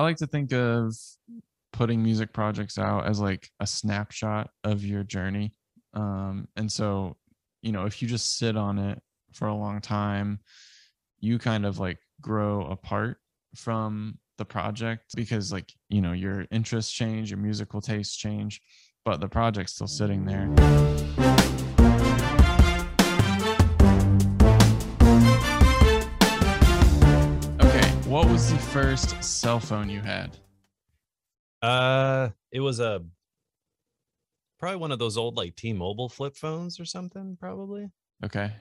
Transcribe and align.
I 0.00 0.02
like 0.02 0.16
to 0.16 0.26
think 0.26 0.54
of 0.54 0.96
putting 1.74 2.02
music 2.02 2.32
projects 2.32 2.78
out 2.78 3.06
as 3.06 3.20
like 3.20 3.50
a 3.60 3.66
snapshot 3.66 4.48
of 4.64 4.82
your 4.82 5.02
journey. 5.02 5.52
Um, 5.92 6.48
and 6.56 6.72
so, 6.72 7.18
you 7.60 7.70
know, 7.70 7.84
if 7.84 8.00
you 8.00 8.08
just 8.08 8.38
sit 8.38 8.56
on 8.56 8.78
it 8.78 8.98
for 9.34 9.48
a 9.48 9.54
long 9.54 9.82
time, 9.82 10.40
you 11.18 11.38
kind 11.38 11.66
of 11.66 11.78
like 11.78 11.98
grow 12.22 12.64
apart 12.64 13.18
from 13.54 14.18
the 14.38 14.44
project 14.46 15.14
because 15.14 15.52
like, 15.52 15.70
you 15.90 16.00
know, 16.00 16.12
your 16.12 16.46
interests 16.50 16.90
change, 16.90 17.30
your 17.30 17.38
musical 17.38 17.82
tastes 17.82 18.16
change, 18.16 18.62
but 19.04 19.20
the 19.20 19.28
project's 19.28 19.74
still 19.74 19.86
sitting 19.86 20.24
there. 20.24 20.48
Was 28.30 28.52
the 28.52 28.58
first 28.58 29.22
cell 29.24 29.58
phone 29.58 29.90
you 29.90 30.00
had? 30.00 30.36
Uh, 31.62 32.28
it 32.52 32.60
was 32.60 32.78
a 32.78 33.02
probably 34.56 34.76
one 34.76 34.92
of 34.92 35.00
those 35.00 35.16
old 35.16 35.36
like 35.36 35.56
T-Mobile 35.56 36.08
flip 36.08 36.36
phones 36.36 36.78
or 36.78 36.84
something. 36.84 37.36
Probably. 37.40 37.90
Okay. 38.24 38.52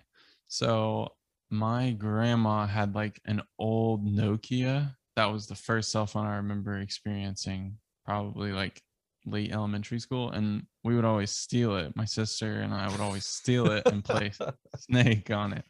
So 0.47 1.09
my 1.51 1.91
grandma 1.91 2.65
had 2.65 2.95
like 2.95 3.21
an 3.25 3.43
old 3.59 4.07
Nokia. 4.07 4.95
That 5.15 5.31
was 5.31 5.45
the 5.45 5.55
first 5.55 5.91
cell 5.91 6.07
phone 6.07 6.25
I 6.25 6.37
remember 6.37 6.79
experiencing, 6.79 7.77
probably 8.05 8.51
like 8.51 8.81
late 9.27 9.51
elementary 9.51 9.99
school. 9.99 10.31
And 10.31 10.65
we 10.83 10.95
would 10.95 11.05
always 11.05 11.29
steal 11.29 11.75
it. 11.75 11.95
My 11.95 12.05
sister 12.05 12.61
and 12.61 12.73
I 12.73 12.89
would 12.89 13.01
always 13.01 13.25
steal 13.25 13.71
it 13.71 13.85
and 13.85 14.03
play 14.03 14.31
Snake 14.77 15.29
on 15.29 15.53
it. 15.53 15.65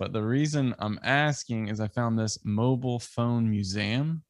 But 0.00 0.14
the 0.14 0.22
reason 0.22 0.74
I'm 0.78 0.98
asking 1.02 1.68
is 1.68 1.78
I 1.78 1.86
found 1.86 2.18
this 2.18 2.38
mobile 2.42 2.98
phone 2.98 3.50
museum 3.50 4.24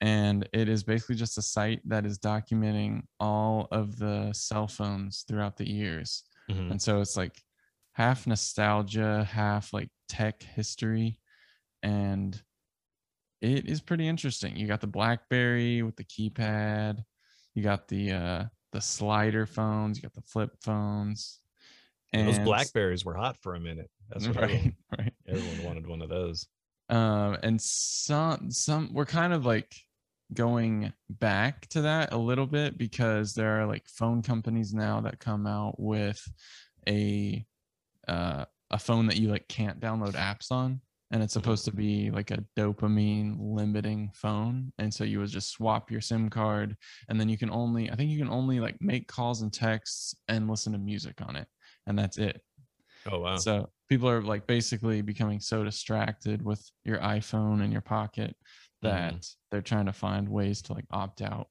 and 0.00 0.48
it 0.52 0.68
is 0.68 0.82
basically 0.82 1.14
just 1.14 1.38
a 1.38 1.42
site 1.42 1.80
that 1.88 2.04
is 2.04 2.18
documenting 2.18 3.04
all 3.20 3.68
of 3.70 3.98
the 3.98 4.32
cell 4.32 4.66
phones 4.66 5.24
throughout 5.26 5.56
the 5.56 5.70
years. 5.70 6.24
Mhm. 6.50 6.72
And 6.72 6.82
so 6.82 7.00
it's 7.00 7.16
like 7.16 7.40
half 7.92 8.26
nostalgia, 8.26 9.22
half 9.24 9.72
like 9.72 9.90
tech 10.08 10.42
history. 10.42 11.20
And 11.84 12.42
it 13.40 13.66
is 13.66 13.80
pretty 13.80 14.08
interesting. 14.08 14.56
You 14.56 14.66
got 14.66 14.80
the 14.80 14.88
Blackberry 14.88 15.82
with 15.82 15.94
the 15.94 16.04
keypad, 16.04 17.04
you 17.54 17.62
got 17.62 17.86
the 17.86 18.10
uh 18.10 18.44
the 18.72 18.80
slider 18.80 19.46
phones, 19.46 19.98
you 19.98 20.02
got 20.02 20.14
the 20.14 20.22
flip 20.22 20.50
phones. 20.60 21.38
And 22.12 22.26
those 22.26 22.40
Blackberries 22.40 23.04
were 23.04 23.14
hot 23.14 23.36
for 23.36 23.54
a 23.54 23.60
minute. 23.60 23.90
That's 24.10 24.26
what 24.28 24.36
everyone, 24.36 24.76
right, 24.92 24.98
right. 24.98 25.12
everyone 25.28 25.64
wanted 25.64 25.86
one 25.86 26.02
of 26.02 26.08
those. 26.08 26.46
um 26.88 27.36
and 27.42 27.60
some 27.60 28.50
some 28.50 28.92
we're 28.94 29.04
kind 29.06 29.32
of 29.32 29.44
like 29.44 29.74
going 30.34 30.92
back 31.08 31.66
to 31.68 31.82
that 31.82 32.12
a 32.12 32.16
little 32.18 32.46
bit 32.46 32.76
because 32.76 33.32
there 33.34 33.60
are 33.60 33.66
like 33.66 33.86
phone 33.88 34.22
companies 34.22 34.72
now 34.74 35.00
that 35.00 35.20
come 35.20 35.46
out 35.46 35.78
with 35.78 36.20
a 36.88 37.44
uh 38.08 38.44
a 38.70 38.78
phone 38.78 39.06
that 39.06 39.16
you 39.16 39.28
like 39.28 39.46
can't 39.48 39.80
download 39.80 40.14
apps 40.14 40.50
on 40.50 40.80
and 41.12 41.22
it's 41.22 41.32
supposed 41.32 41.64
to 41.64 41.70
be 41.72 42.10
like 42.10 42.32
a 42.32 42.44
dopamine 42.56 43.36
limiting 43.38 44.10
phone 44.12 44.72
and 44.78 44.92
so 44.92 45.04
you 45.04 45.20
would 45.20 45.28
just 45.28 45.50
swap 45.50 45.88
your 45.90 46.00
sim 46.00 46.28
card 46.28 46.76
and 47.08 47.20
then 47.20 47.28
you 47.28 47.38
can 47.38 47.50
only 47.50 47.88
i 47.92 47.94
think 47.94 48.10
you 48.10 48.18
can 48.18 48.28
only 48.30 48.58
like 48.58 48.76
make 48.80 49.06
calls 49.06 49.42
and 49.42 49.52
texts 49.52 50.16
and 50.26 50.50
listen 50.50 50.72
to 50.72 50.78
music 50.78 51.20
on 51.26 51.36
it 51.36 51.46
and 51.86 51.96
that's 51.96 52.18
it 52.18 52.42
Oh 53.10 53.20
wow. 53.20 53.36
so 53.36 53.68
people 53.88 54.08
are 54.08 54.22
like 54.22 54.46
basically 54.46 55.00
becoming 55.02 55.40
so 55.40 55.62
distracted 55.64 56.42
with 56.44 56.68
your 56.84 56.98
iPhone 56.98 57.64
in 57.64 57.70
your 57.72 57.80
pocket 57.82 58.34
that 58.82 59.14
they're 59.50 59.62
trying 59.62 59.86
to 59.86 59.92
find 59.92 60.28
ways 60.28 60.62
to 60.62 60.72
like 60.72 60.84
opt 60.90 61.22
out. 61.22 61.48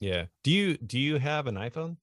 yeah. 0.00 0.24
Do 0.44 0.50
you 0.50 0.76
do 0.76 0.98
you 0.98 1.18
have 1.18 1.46
an 1.46 1.54
iPhone? 1.56 1.96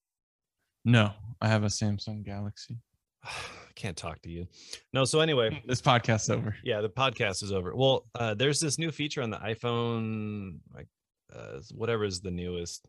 No, 0.85 1.11
I 1.41 1.47
have 1.49 1.63
a 1.63 1.67
Samsung 1.67 2.23
Galaxy. 2.23 2.77
I 3.25 3.29
can't 3.75 3.97
talk 3.97 4.21
to 4.23 4.29
you. 4.29 4.47
No. 4.93 5.05
So 5.05 5.19
anyway, 5.19 5.61
This 5.67 5.81
podcast's 5.81 6.29
over. 6.29 6.55
yeah, 6.63 6.81
the 6.81 6.89
podcast 6.89 7.43
is 7.43 7.51
over. 7.51 7.75
Well, 7.75 8.07
uh, 8.15 8.33
there's 8.33 8.59
this 8.59 8.77
new 8.77 8.91
feature 8.91 9.21
on 9.21 9.29
the 9.29 9.37
iPhone, 9.37 10.59
like 10.73 10.87
uh, 11.35 11.59
whatever 11.73 12.03
is 12.05 12.21
the 12.21 12.31
newest 12.31 12.87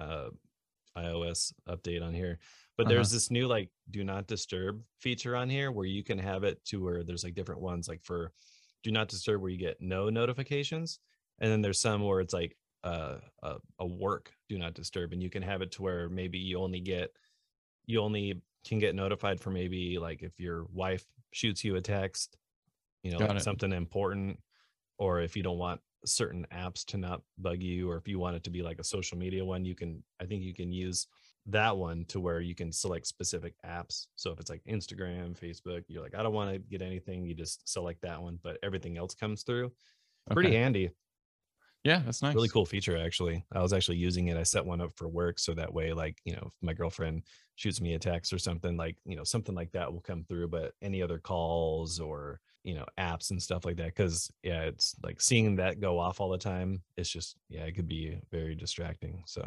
uh, 0.00 0.28
iOS 0.96 1.52
update 1.68 2.02
on 2.04 2.12
here. 2.14 2.38
But 2.78 2.88
Uh-huh. 2.88 2.88
there's 2.88 3.10
this 3.10 3.30
new 3.30 3.48
like 3.48 3.70
do 3.90 4.04
not 4.04 4.28
disturb 4.28 4.84
feature 5.00 5.36
on 5.36 5.50
here 5.50 5.72
where 5.72 5.86
you 5.86 6.04
can 6.04 6.18
have 6.18 6.44
it 6.44 6.64
to 6.66 6.82
where 6.82 7.04
there's 7.04 7.24
like 7.24 7.34
different 7.34 7.60
ones 7.62 7.88
like 7.88 8.04
for 8.04 8.32
do 8.84 8.92
not 8.92 9.08
disturb 9.08 9.42
where 9.42 9.50
you 9.50 9.58
get 9.58 9.80
no 9.82 10.10
notifications, 10.10 11.00
and 11.40 11.50
then 11.52 11.62
there's 11.62 11.80
some 11.80 12.02
where 12.04 12.20
it's 12.20 12.34
like 12.34 12.56
uh, 12.84 13.18
a 13.42 13.58
a 13.80 13.86
work 13.86 14.34
do 14.48 14.58
not 14.58 14.74
disturb, 14.74 15.12
and 15.12 15.22
you 15.22 15.30
can 15.30 15.42
have 15.42 15.62
it 15.62 15.72
to 15.72 15.82
where 15.82 16.08
maybe 16.08 16.38
you 16.38 16.58
only 16.60 16.80
get 16.80 17.16
you 17.86 18.00
only 18.00 18.42
can 18.66 18.78
get 18.78 18.94
notified 18.94 19.40
for 19.40 19.50
maybe 19.50 19.98
like 19.98 20.22
if 20.22 20.38
your 20.40 20.64
wife 20.66 21.06
shoots 21.32 21.64
you 21.64 21.76
a 21.76 21.80
text, 21.80 22.38
you 23.02 23.12
know, 23.12 23.22
like 23.22 23.40
something 23.40 23.72
important, 23.72 24.40
or 24.98 25.20
if 25.20 25.36
you 25.36 25.42
don't 25.44 25.58
want 25.58 25.80
certain 26.06 26.46
apps 26.52 26.84
to 26.86 26.98
not 26.98 27.22
bug 27.38 27.62
you, 27.62 27.90
or 27.90 27.96
if 27.98 28.08
you 28.08 28.18
want 28.18 28.36
it 28.36 28.44
to 28.44 28.50
be 28.50 28.62
like 28.62 28.80
a 28.80 28.84
social 28.84 29.18
media 29.18 29.44
one, 29.44 29.64
you 29.64 29.74
can, 29.76 30.04
I 30.20 30.26
think 30.26 30.42
you 30.44 30.54
can 30.54 30.72
use 30.72 31.08
that 31.48 31.76
one 31.76 32.04
to 32.06 32.20
where 32.20 32.40
you 32.40 32.54
can 32.54 32.72
select 32.72 33.06
specific 33.06 33.54
apps. 33.64 34.06
So 34.16 34.32
if 34.32 34.40
it's 34.40 34.50
like 34.50 34.62
Instagram, 34.64 35.38
Facebook, 35.38 35.84
you're 35.88 36.02
like, 36.02 36.14
I 36.14 36.22
don't 36.22 36.34
want 36.34 36.52
to 36.52 36.58
get 36.58 36.82
anything, 36.82 37.24
you 37.26 37.34
just 37.34 37.68
select 37.68 38.02
that 38.02 38.22
one, 38.22 38.38
but 38.42 38.58
everything 38.62 38.98
else 38.98 39.14
comes 39.14 39.42
through. 39.44 39.72
Pretty 40.32 40.52
handy 40.52 40.90
Yeah, 41.84 42.02
that's 42.04 42.22
nice. 42.22 42.34
really 42.34 42.48
cool 42.48 42.66
feature 42.66 42.96
actually 42.96 43.44
i 43.52 43.62
was 43.62 43.72
actually 43.72 43.96
using 43.96 44.28
it 44.28 44.36
i 44.36 44.42
set 44.42 44.64
one 44.66 44.80
up 44.80 44.92
for 44.96 45.08
work 45.08 45.38
so 45.38 45.54
that 45.54 45.72
way 45.72 45.92
like 45.92 46.20
you 46.24 46.32
know 46.34 46.44
if 46.46 46.54
my 46.60 46.72
girlfriend 46.74 47.22
shoots 47.54 47.80
me 47.80 47.94
a 47.94 47.98
text 47.98 48.32
or 48.32 48.38
something 48.38 48.76
like 48.76 48.98
you 49.04 49.16
know 49.16 49.24
something 49.24 49.54
like 49.54 49.72
that 49.72 49.92
will 49.92 50.00
come 50.00 50.24
through 50.24 50.48
but 50.48 50.74
any 50.82 51.02
other 51.02 51.18
calls 51.18 52.00
or 52.00 52.40
you 52.68 52.74
know 52.74 52.84
apps 52.98 53.30
and 53.30 53.40
stuff 53.42 53.64
like 53.64 53.76
that 53.76 53.86
because 53.96 54.30
yeah 54.42 54.62
it's 54.70 54.94
like 55.02 55.20
seeing 55.20 55.56
that 55.56 55.80
go 55.80 55.92
off 55.98 56.20
all 56.20 56.28
the 56.36 56.36
time 56.52 56.70
it's 56.98 57.08
just 57.08 57.36
yeah 57.48 57.62
it 57.68 57.72
could 57.76 57.88
be 57.88 58.18
very 58.30 58.54
distracting 58.54 59.22
so 59.26 59.42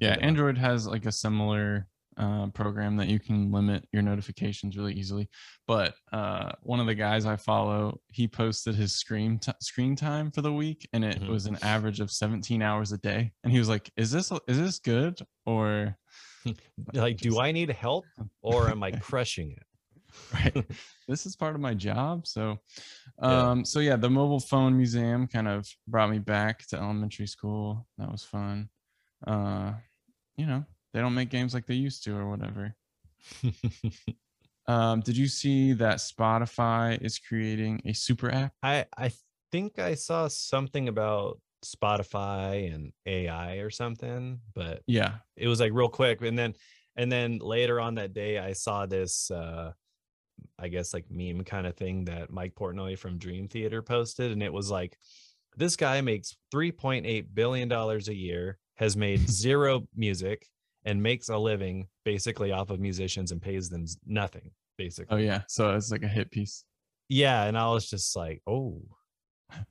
Yeah. 0.00 0.16
Android 0.20 0.56
has 0.58 0.86
like 0.86 1.04
a 1.06 1.12
similar 1.24 1.88
uh, 2.16 2.46
program 2.60 2.96
that 2.98 3.08
you 3.08 3.18
can 3.18 3.50
limit 3.50 3.80
your 3.92 4.02
notifications 4.02 4.76
really 4.76 4.94
easily. 4.94 5.28
But 5.66 5.94
uh, 6.12 6.52
one 6.62 6.78
of 6.78 6.86
the 6.86 6.94
guys 6.94 7.26
I 7.26 7.34
follow, 7.34 7.98
he 8.12 8.28
posted 8.28 8.76
his 8.76 8.92
screen 8.94 9.38
t- 9.40 9.50
screen 9.60 9.96
time 9.96 10.30
for 10.30 10.40
the 10.40 10.52
week, 10.52 10.80
and 10.92 11.04
it 11.04 11.20
Mhm. 11.20 11.28
was 11.28 11.46
an 11.46 11.58
average 11.62 11.98
of 11.98 12.12
17 12.12 12.62
hours 12.62 12.92
a 12.92 12.98
day. 12.98 13.32
And 13.42 13.52
he 13.52 13.58
was 13.58 13.68
like, 13.68 13.90
"Is 13.96 14.12
this 14.12 14.30
is 14.46 14.58
this 14.64 14.78
good 14.78 15.18
or 15.44 15.96
like 16.92 17.16
do 17.16 17.40
i 17.40 17.50
need 17.50 17.70
help 17.70 18.04
or 18.42 18.68
am 18.70 18.82
i 18.82 18.90
crushing 18.92 19.50
it 19.50 19.66
right. 20.32 20.54
This 21.08 21.26
is 21.26 21.36
part 21.36 21.54
of 21.54 21.60
my 21.60 21.74
job 21.74 22.26
so 22.26 22.58
Yeah. 23.20 23.50
um 23.50 23.64
so 23.64 23.80
yeah 23.80 23.96
the 23.96 24.08
mobile 24.10 24.40
phone 24.40 24.76
museum 24.76 25.26
kind 25.26 25.48
of 25.48 25.68
brought 25.86 26.10
me 26.10 26.18
back 26.18 26.66
to 26.68 26.76
elementary 26.76 27.26
school. 27.26 27.86
That 27.98 28.10
was 28.10 28.24
fun. 28.24 28.68
Uh 29.26 29.72
you 30.36 30.46
know 30.46 30.64
they 30.92 31.00
don't 31.00 31.14
make 31.14 31.30
games 31.30 31.54
like 31.54 31.66
they 31.66 31.74
used 31.74 32.04
to 32.04 32.16
or 32.16 32.28
whatever. 32.28 32.74
Um 34.66 35.00
did 35.00 35.16
you 35.16 35.28
see 35.28 35.74
that 35.74 35.98
spotify 35.98 36.98
is 37.04 37.18
creating 37.18 37.82
a 37.84 37.92
super 37.92 38.30
app? 38.32 38.54
I 38.62 38.86
I 38.96 39.12
think 39.52 39.78
I 39.78 39.94
saw 39.94 40.26
something 40.28 40.88
about 40.88 41.38
Spotify 41.64 42.74
and 42.74 42.92
AI 43.06 43.56
or 43.56 43.70
something, 43.70 44.40
but 44.54 44.82
yeah. 44.86 45.16
it 45.36 45.48
was 45.48 45.60
like 45.60 45.72
real 45.72 45.88
quick. 45.88 46.22
And 46.22 46.38
then 46.38 46.54
and 46.96 47.12
then 47.12 47.38
later 47.38 47.78
on 47.80 47.96
that 47.96 48.12
day 48.14 48.38
I 48.38 48.52
saw 48.54 48.86
this 48.86 49.30
uh 49.30 49.72
I 50.58 50.68
guess 50.68 50.94
like 50.94 51.04
meme 51.10 51.44
kind 51.44 51.66
of 51.66 51.76
thing 51.76 52.04
that 52.06 52.30
Mike 52.30 52.54
Portnoy 52.54 52.98
from 52.98 53.18
Dream 53.18 53.48
Theater 53.48 53.82
posted 53.82 54.32
and 54.32 54.42
it 54.42 54.52
was 54.52 54.70
like 54.70 54.96
this 55.56 55.76
guy 55.76 56.00
makes 56.00 56.36
3.8 56.52 57.26
billion 57.32 57.68
dollars 57.68 58.08
a 58.08 58.14
year, 58.14 58.58
has 58.76 58.96
made 58.96 59.28
zero 59.30 59.86
music 59.94 60.46
and 60.84 61.02
makes 61.02 61.28
a 61.28 61.38
living 61.38 61.86
basically 62.04 62.52
off 62.52 62.70
of 62.70 62.80
musicians 62.80 63.32
and 63.32 63.40
pays 63.40 63.68
them 63.70 63.86
nothing 64.06 64.50
oh, 64.50 64.52
basically. 64.76 65.16
oh 65.16 65.20
yeah 65.20 65.42
so 65.48 65.74
it's 65.74 65.90
like 65.90 66.02
a 66.02 66.08
hit 66.08 66.30
piece 66.30 66.64
Yeah, 67.08 67.44
and 67.44 67.56
I 67.56 67.68
was 67.68 67.88
just 67.88 68.16
like, 68.16 68.42
oh, 68.46 68.82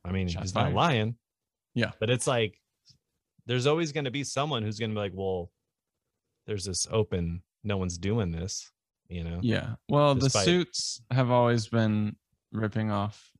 I 0.06 0.12
mean, 0.12 0.28
Shots 0.28 0.44
he's 0.44 0.56
not 0.56 0.74
lying. 0.74 1.16
Yeah. 1.74 1.92
But 2.00 2.10
it's 2.10 2.28
like, 2.28 2.60
there's 3.46 3.68
always 3.68 3.92
going 3.92 4.06
to 4.06 4.12
be 4.12 4.24
someone 4.24 4.64
who's 4.64 4.80
going 4.80 4.92
to 4.92 4.96
be 4.96 5.00
like, 5.00 5.14
well, 5.16 5.52
there's 6.46 6.66
this 6.66 6.88
open, 6.92 7.42
no 7.64 7.78
one's 7.78 7.98
doing 7.98 8.32
this, 8.32 8.72
you 9.14 9.24
know? 9.24 9.40
Yeah. 9.42 9.76
Well, 9.90 10.16
Despite- 10.16 10.46
the 10.46 10.52
suits 10.52 11.02
have 11.12 11.30
always 11.32 11.68
been 11.68 12.16
ripping 12.52 12.92
off 12.92 13.32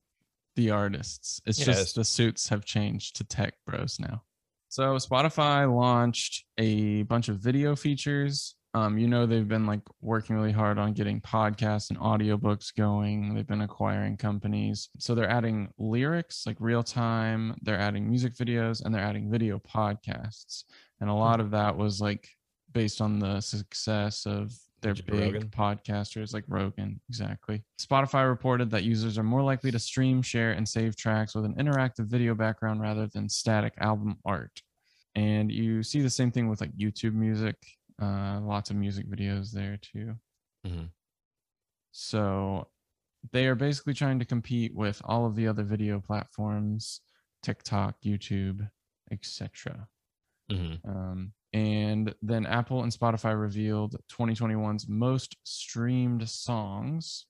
the 0.56 0.70
artists. 0.72 1.42
It's 1.46 1.60
Yeah, 1.60 1.66
just 1.66 1.80
it's- 1.80 1.94
the 1.94 2.06
suits 2.06 2.50
have 2.50 2.64
changed 2.64 3.16
to 3.18 3.24
tech 3.24 3.56
bros 3.66 4.00
now. 4.00 4.24
So 4.70 4.96
Spotify 4.96 5.72
launched 5.74 6.46
a 6.58 7.04
bunch 7.04 7.30
of 7.30 7.40
video 7.40 7.76
features 7.76 8.56
Um, 8.76 8.98
you 8.98 9.08
know 9.08 9.28
they've 9.28 9.48
been 9.48 9.68
like 9.68 9.82
working 10.02 10.36
really 10.36 10.52
hard 10.52 10.80
on 10.80 10.94
getting 10.94 11.22
podcasts 11.22 11.92
and 11.92 12.00
audiobooks 12.00 12.74
going. 12.76 13.36
They've 13.36 13.46
been 13.46 13.62
acquiring 13.62 14.18
companies. 14.18 14.90
So 14.98 15.14
they're 15.14 15.30
adding 15.30 15.72
lyrics 15.78 16.48
like 16.48 16.58
real 16.60 16.82
time, 16.82 17.56
they're 17.62 17.78
adding 17.78 18.10
music 18.10 18.34
videos, 18.34 18.84
and 18.84 18.92
they're 18.92 19.04
adding 19.04 19.30
video 19.30 19.60
podcasts. 19.60 20.64
And 21.00 21.08
a 21.08 21.14
lot 21.14 21.40
of 21.40 21.52
that 21.52 21.78
was 21.78 22.02
like 22.02 22.28
based 22.72 23.00
on 23.00 23.20
the 23.20 23.42
success 23.42 24.26
of 24.26 24.52
their 24.84 24.94
Joe 24.94 25.04
big 25.08 25.34
Rogan? 25.34 25.50
podcasters 25.50 26.34
like 26.34 26.44
Rogan. 26.48 27.02
Exactly. 27.10 27.64
Spotify 27.82 28.28
reported 28.30 28.70
that 28.72 28.84
users 28.84 29.18
are 29.18 29.24
more 29.24 29.42
likely 29.42 29.72
to 29.72 29.80
stream, 29.80 30.22
share, 30.22 30.52
and 30.52 30.68
save 30.70 30.96
tracks 30.96 31.34
with 31.34 31.46
an 31.46 31.56
interactive 31.56 32.06
video 32.06 32.36
background 32.36 32.82
rather 32.82 33.08
than 33.08 33.28
static 33.28 33.74
album 33.80 34.18
art. 34.26 34.62
And 35.16 35.52
you 35.52 35.82
see 35.84 36.02
the 36.02 36.10
same 36.10 36.32
thing 36.32 36.48
with 36.50 36.62
like 36.62 36.76
YouTube 36.78 37.14
music. 37.14 37.56
Uh, 38.02 38.40
lots 38.42 38.70
of 38.70 38.76
music 38.76 39.08
videos 39.10 39.52
there 39.52 39.78
too. 39.78 40.16
Mhm. 40.66 40.90
So 41.92 42.70
they 43.32 43.48
are 43.48 43.56
basically 43.56 43.94
trying 43.94 44.20
to 44.20 44.26
compete 44.26 44.74
with 44.76 45.02
all 45.06 45.26
of 45.26 45.36
the 45.36 45.48
other 45.48 45.64
video 45.64 46.00
platforms, 46.00 47.02
TikTok, 47.42 48.02
YouTube, 48.04 48.70
etc. 49.12 49.88
Mhm. 50.52 50.80
Um, 50.88 51.34
and 51.54 52.14
then 52.22 52.46
Apple 52.46 52.84
and 52.84 52.92
Spotify 52.92 53.40
revealed 53.40 53.96
2021's 54.12 54.88
most 54.88 55.36
streamed 55.44 56.28
songs. 56.28 57.26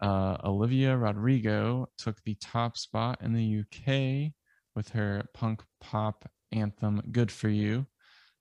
Uh, 0.00 0.36
Olivia 0.44 0.96
Rodrigo 0.96 1.88
took 1.98 2.22
the 2.24 2.34
top 2.40 2.76
spot 2.76 3.18
in 3.22 3.32
the 3.32 3.60
UK 3.60 4.32
with 4.74 4.88
her 4.90 5.24
punk 5.34 5.62
pop 5.80 6.28
anthem 6.52 7.02
"Good 7.12 7.30
for 7.30 7.48
You." 7.48 7.86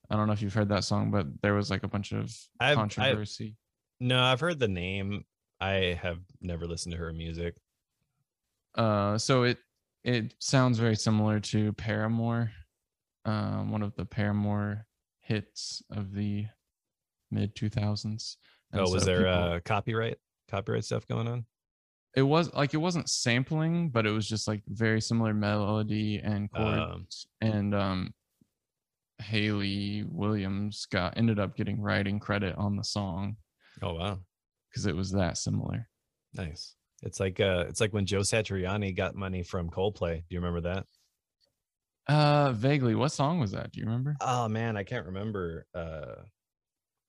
I 0.09 0.15
don't 0.15 0.27
know 0.27 0.33
if 0.33 0.42
you've 0.42 0.53
heard 0.53 0.69
that 0.69 0.83
song, 0.83 1.09
but 1.12 1.27
there 1.42 1.54
was 1.54 1.69
like 1.69 1.83
a 1.83 1.88
bunch 1.88 2.12
of 2.12 2.25
I've- 2.59 2.71
I've- 2.71 2.75
controversy. 2.75 3.56
No, 4.00 4.21
I've 4.21 4.39
heard 4.39 4.59
the 4.59 4.68
name. 4.68 5.24
I 5.59 5.97
have 6.01 6.19
never 6.42 6.68
listened 6.68 6.94
to 6.94 6.97
her 6.97 7.13
music. 7.13 7.56
Uh, 8.75 9.18
so 9.18 9.44
it 9.44 9.57
it 10.04 10.33
sounds 10.39 10.80
very 10.80 10.95
similar 10.95 11.39
to 11.39 11.71
Paramore, 11.74 12.51
um, 13.25 13.69
one 13.71 13.83
of 13.83 13.94
the 13.95 14.06
Paramore 14.06 14.88
hits 15.21 15.81
of 15.91 16.13
the 16.13 16.45
mid 17.29 17.56
two 17.56 17.69
thousands. 17.69 18.38
oh, 18.73 18.91
was 18.91 19.06
there 19.06 19.27
uh, 19.27 19.59
copyright 19.65 20.18
copyright 20.50 20.85
stuff 20.85 21.07
going 21.07 21.27
on? 21.27 21.45
It 22.15 22.23
was 22.23 22.53
like 22.53 22.73
it 22.73 22.77
wasn't 22.77 23.09
sampling, 23.09 23.89
but 23.89 24.06
it 24.06 24.12
was 24.12 24.27
just 24.27 24.47
like 24.47 24.62
very 24.68 25.00
similar 25.00 25.33
melody 25.33 26.19
and 26.21 26.51
chords. 26.51 27.27
Um, 27.41 27.50
and 27.50 27.75
um, 27.75 28.13
Hayley 29.19 30.03
Williams 30.09 30.85
got 30.91 31.18
ended 31.18 31.39
up 31.39 31.56
getting 31.56 31.79
writing 31.79 32.19
credit 32.19 32.56
on 32.57 32.75
the 32.75 32.83
song 32.83 33.38
oh 33.81 33.94
wow, 33.94 34.19
because 34.69 34.85
it 34.85 34.95
was 34.95 35.12
that 35.12 35.38
similar. 35.38 35.88
nice. 36.33 36.75
It's 37.03 37.19
like 37.19 37.39
uh, 37.39 37.65
it's 37.68 37.81
like 37.81 37.94
when 37.94 38.06
Joe 38.06 38.19
Satriani 38.19 38.95
got 38.95 39.15
money 39.15 39.41
from 39.41 39.69
Coldplay. 39.69 40.18
Do 40.18 40.25
you 40.29 40.39
remember 40.39 40.62
that? 40.69 40.85
Uh, 42.11 42.51
vaguely, 42.53 42.95
what 42.95 43.11
song 43.11 43.39
was 43.39 43.51
that? 43.51 43.71
Do 43.71 43.79
you 43.79 43.85
remember? 43.85 44.15
Oh 44.21 44.47
man, 44.47 44.75
I 44.77 44.83
can't 44.83 45.05
remember. 45.05 45.65
Uh, 45.73 46.23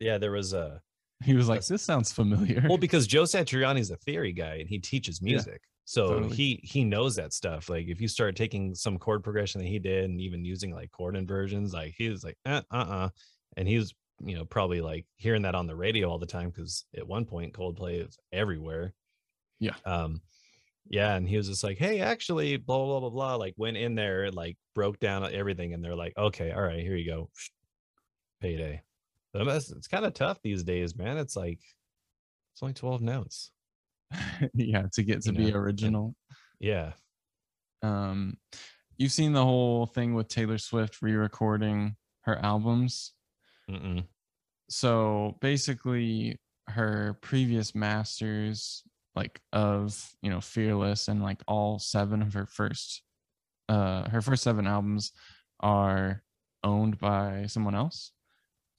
yeah, 0.01 0.19
there 0.19 0.33
was 0.33 0.53
a 0.53 0.81
He 1.25 1.35
was 1.35 1.49
like, 1.49 1.57
That's- 1.57 1.69
"This 1.69 1.83
sounds 1.83 2.13
familiar." 2.13 2.65
well 2.69 2.79
because 2.79 3.07
Joe 3.07 3.23
Satriani's 3.25 3.91
a 3.91 3.97
theory 3.97 4.33
guy 4.33 4.57
and 4.57 4.69
he 4.69 4.79
teaches 4.79 5.21
Yeah, 5.23 5.33
music. 5.35 5.63
So 5.85 6.09
totally. 6.09 6.37
he 6.37 6.61
he 6.63 6.85
knows 6.85 7.17
that 7.17 7.33
stuff. 7.33 7.69
Like 7.69 7.87
if 7.89 8.01
you 8.01 8.07
start 8.09 8.37
taking 8.37 8.75
some 8.75 8.99
chord 8.99 9.25
progression 9.25 9.61
that 9.61 9.67
he 9.69 9.79
did 9.81 10.05
and 10.05 10.21
even 10.21 10.45
using 10.45 10.73
like 10.73 10.91
chord 10.93 11.17
inversions, 11.17 11.73
like 11.75 11.95
he 11.99 12.09
was 12.09 12.23
like 12.25 12.37
uh 12.47 12.63
uh 12.71 12.77
uh, 12.77 13.09
and 13.57 13.67
he 13.67 13.77
was 13.79 13.93
you 14.25 14.37
know 14.37 14.45
probably 14.45 14.81
like 14.81 15.07
hearing 15.17 15.43
that 15.43 15.57
on 15.57 15.67
the 15.67 15.75
radio 15.75 16.09
all 16.09 16.19
the 16.19 16.27
time 16.27 16.51
because 16.51 16.85
at 16.97 17.07
one 17.07 17.25
point 17.25 17.53
Coldplay 17.53 18.07
is 18.07 18.17
everywhere. 18.33 18.95
Yeah. 19.59 19.75
Um. 19.85 20.21
Yeah, 20.89 21.15
and 21.15 21.29
he 21.29 21.37
was 21.37 21.49
just 21.49 21.65
like, 21.65 21.79
"Hey, 21.79 22.01
actually, 22.01 22.57
blah 22.57 22.77
blah 22.79 23.01
blah 23.01 23.01
blah 23.01 23.11
blah." 23.11 23.35
Like 23.37 23.55
went 23.57 23.77
in 23.77 23.95
there, 23.95 24.31
like 24.31 24.59
broke 24.75 24.99
down 24.99 25.25
everything, 25.33 25.73
and 25.75 25.85
they're 25.85 25.97
like, 25.97 26.17
"Okay, 26.19 26.51
all 26.53 26.63
right, 26.63 26.81
here 26.81 26.97
you 26.97 27.07
go, 27.07 27.31
payday." 28.41 28.83
It's 29.35 29.89
kind 29.89 30.05
of 30.05 30.13
tough 30.15 30.41
these 30.43 30.63
days, 30.63 30.95
man. 30.95 31.17
It's 31.19 31.37
like 31.37 31.61
it's 32.53 32.63
only 32.63 32.75
twelve 32.75 33.03
notes. 33.03 33.51
yeah, 34.55 34.87
to 34.93 35.03
get 35.03 35.23
to 35.23 35.33
You 35.33 35.37
be 35.39 35.51
know, 35.53 35.59
original. 35.59 36.17
Yeah. 36.61 36.95
um 37.83 38.39
you've 38.99 39.13
seen 39.13 39.33
the 39.33 39.45
whole 39.45 39.87
thing 39.87 40.15
with 40.15 40.29
taylor 40.29 40.59
swift 40.59 41.03
re-recording 41.03 41.97
her 42.23 42.37
albums 42.39 43.15
Mm-mm. 43.69 44.07
so 44.69 45.37
basically 45.41 46.41
her 46.69 47.19
previous 47.23 47.75
masters 47.75 48.85
like 49.15 49.41
of 49.53 50.15
you 50.23 50.31
know 50.31 50.41
fearless 50.41 51.09
and 51.09 51.23
like 51.23 51.43
all 51.47 51.79
seven 51.79 52.23
of 52.23 52.33
her 52.35 52.47
first 52.47 53.03
uh 53.69 54.09
her 54.09 54.21
first 54.23 54.43
seven 54.43 54.67
albums 54.67 55.13
are 55.61 56.23
owned 56.65 56.99
by 56.99 57.45
someone 57.47 57.75
else 57.75 58.13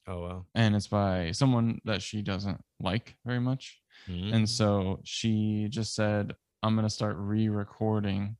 Oh 0.07 0.21
wow. 0.21 0.45
and 0.53 0.75
it's 0.75 0.87
by 0.87 1.31
someone 1.31 1.79
that 1.85 2.01
she 2.01 2.21
doesn't 2.21 2.61
like 2.79 3.15
very 3.25 3.39
much 3.39 3.79
Mhm. 4.09 4.33
and 4.33 4.49
so 4.49 4.99
she 5.03 5.67
just 5.69 5.95
said 5.95 6.33
i'm 6.61 6.75
going 6.75 6.85
to 6.85 6.89
start 6.93 7.15
re-recording 7.17 8.35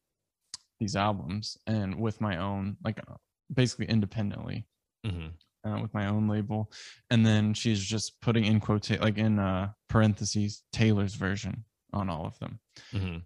these 0.80 0.96
albums 0.96 1.58
and 1.68 1.96
with 1.96 2.20
my 2.20 2.38
own 2.38 2.76
like 2.84 3.00
uh, 3.08 3.16
basically 3.54 3.86
independently 3.86 4.68
Mhm. 5.06 5.32
uh, 5.66 5.80
with 5.82 5.94
my 5.94 6.08
own 6.08 6.28
label 6.28 6.70
and 7.12 7.26
then 7.26 7.54
she's 7.54 7.82
just 7.84 8.20
putting 8.20 8.44
in 8.46 8.60
quote 8.60 8.90
like 9.00 9.18
in 9.18 9.40
uh 9.40 9.72
parentheses 9.88 10.64
taylor's 10.74 11.14
version 11.16 11.64
on 11.94 12.10
all 12.10 12.26
of 12.26 12.38
them. 12.40 12.60
Mhm. 12.92 13.24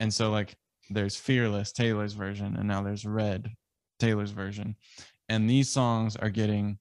and 0.00 0.12
so 0.14 0.30
like 0.30 0.56
there's 0.90 1.16
fearless 1.16 1.72
taylor's 1.72 2.14
version 2.14 2.56
and 2.56 2.66
now 2.68 2.82
there's 2.82 3.04
red 3.04 3.50
taylor's 3.98 4.30
version. 4.30 4.76
And 5.28 5.48
these 5.50 5.68
songs 5.68 6.16
are 6.16 6.30
getting 6.30 6.78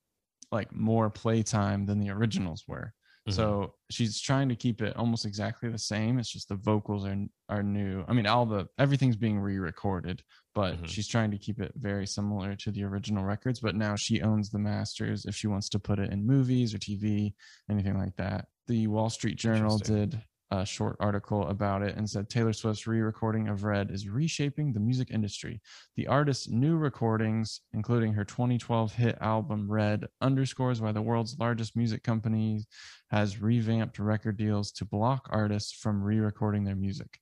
like 0.51 0.71
more 0.71 1.09
playtime 1.09 1.85
than 1.85 1.99
the 1.99 2.09
originals 2.11 2.63
were. 2.67 2.93
Mhm. 3.27 3.33
so 3.33 3.73
she's 3.89 4.21
trying 4.21 4.47
to 4.47 4.55
keep 4.55 4.81
it 4.81 4.95
almost 4.95 5.25
exactly 5.25 5.67
the 5.69 5.77
same. 5.77 6.17
It's 6.17 6.31
just 6.31 6.47
the 6.47 6.55
vocals 6.55 7.05
are 7.05 7.17
are 7.49 7.63
new. 7.63 8.05
I 8.07 8.13
mean 8.13 8.25
all 8.27 8.45
the 8.45 8.67
everything's 8.77 9.17
being 9.17 9.39
re-recorded 9.39 10.23
but 10.55 10.77
Mhm. 10.81 10.87
she's 10.87 11.07
trying 11.07 11.29
to 11.31 11.37
keep 11.37 11.59
it 11.59 11.71
very 11.75 12.07
similar 12.07 12.55
to 12.55 12.71
the 12.71 12.83
original 12.83 13.23
records. 13.25 13.59
But 13.59 13.75
now 13.75 13.95
she 13.95 14.21
owns 14.21 14.49
the 14.49 14.57
masters 14.59 15.25
if 15.25 15.35
she 15.35 15.47
wants 15.47 15.69
to 15.69 15.79
put 15.79 15.99
it 15.99 16.11
in 16.13 16.25
movies 16.25 16.73
or 16.73 16.77
tv 16.79 17.33
anything 17.69 17.97
like 17.97 18.15
that. 18.15 18.47
The 18.67 18.87
wall 18.87 19.09
street 19.09 19.37
journal 19.37 19.77
did 19.77 20.23
a 20.51 20.65
short 20.65 20.95
article 20.99 21.47
about 21.47 21.81
it 21.81 21.95
and 21.97 22.09
said 22.09 22.29
Taylor 22.29 22.53
Swift's 22.53 22.87
re 22.87 23.01
recording 23.01 23.49
of 23.49 23.63
Red 23.63 23.91
is 23.91 24.07
reshaping 24.07 24.71
the 24.71 24.79
music 24.79 25.09
industry. 25.11 25.61
The 25.95 26.07
artist's 26.07 26.47
new 26.47 26.77
recordings, 26.77 27.61
including 27.73 28.13
her 28.13 28.23
2012 28.23 28.93
hit 28.93 29.17
album 29.19 29.69
Red, 29.69 30.07
underscores 30.21 30.81
why 30.81 30.93
the 30.93 31.01
world's 31.01 31.37
largest 31.37 31.75
music 31.75 32.03
company 32.03 32.65
has 33.09 33.41
revamped 33.41 33.99
record 33.99 34.37
deals 34.37 34.71
to 34.73 34.85
block 34.85 35.27
artists 35.31 35.73
from 35.73 36.01
re 36.01 36.19
recording 36.19 36.63
their 36.63 36.75
music. 36.75 37.19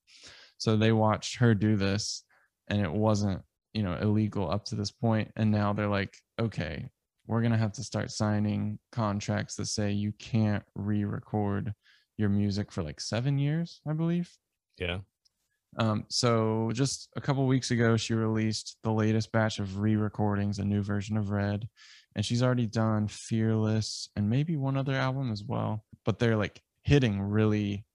So 0.57 0.77
they 0.77 0.91
watched 0.91 1.37
her 1.37 1.55
do 1.55 1.75
this 1.75 2.23
and 2.67 2.81
it 2.81 2.91
wasn't, 2.91 3.41
you 3.73 3.83
know, 3.83 3.97
illegal 3.97 4.49
up 4.49 4.65
to 4.65 4.75
this 4.75 4.91
point. 4.91 5.31
And 5.35 5.51
now 5.51 5.73
they're 5.73 5.87
like, 5.87 6.15
okay, 6.39 6.89
we're 7.27 7.41
going 7.41 7.51
to 7.51 7.57
have 7.57 7.73
to 7.73 7.83
start 7.83 8.11
signing 8.11 8.77
contracts 8.91 9.55
that 9.55 9.65
say 9.65 9.91
you 9.91 10.11
can't 10.19 10.63
re 10.75 11.05
record 11.05 11.73
your 12.17 12.29
music 12.29 12.71
for 12.71 12.83
like 12.83 12.99
seven 12.99 13.37
years, 13.37 13.81
I 13.87 13.93
believe. 13.93 14.31
Yeah. 14.77 14.99
Um, 15.77 16.05
so 16.07 16.71
just 16.73 17.09
a 17.15 17.21
couple 17.21 17.45
weeks 17.47 17.71
ago, 17.71 17.97
she 17.97 18.13
released 18.13 18.77
the 18.83 18.93
latest 18.93 19.31
batch 19.31 19.59
of 19.59 19.79
re-recordings, 19.79 20.59
a 20.59 20.65
new 20.65 20.81
version 20.81 21.17
of 21.17 21.31
Red, 21.31 21.67
and 22.15 22.25
she's 22.25 22.41
already 22.41 22.65
done 22.65 23.07
Fearless 23.07 24.09
and 24.15 24.29
maybe 24.29 24.55
one 24.55 24.77
other 24.77 24.93
album 24.93 25.31
as 25.31 25.43
well. 25.43 25.83
But 26.05 26.19
they're 26.19 26.37
like 26.37 26.61
hitting 26.83 27.21
really 27.21 27.85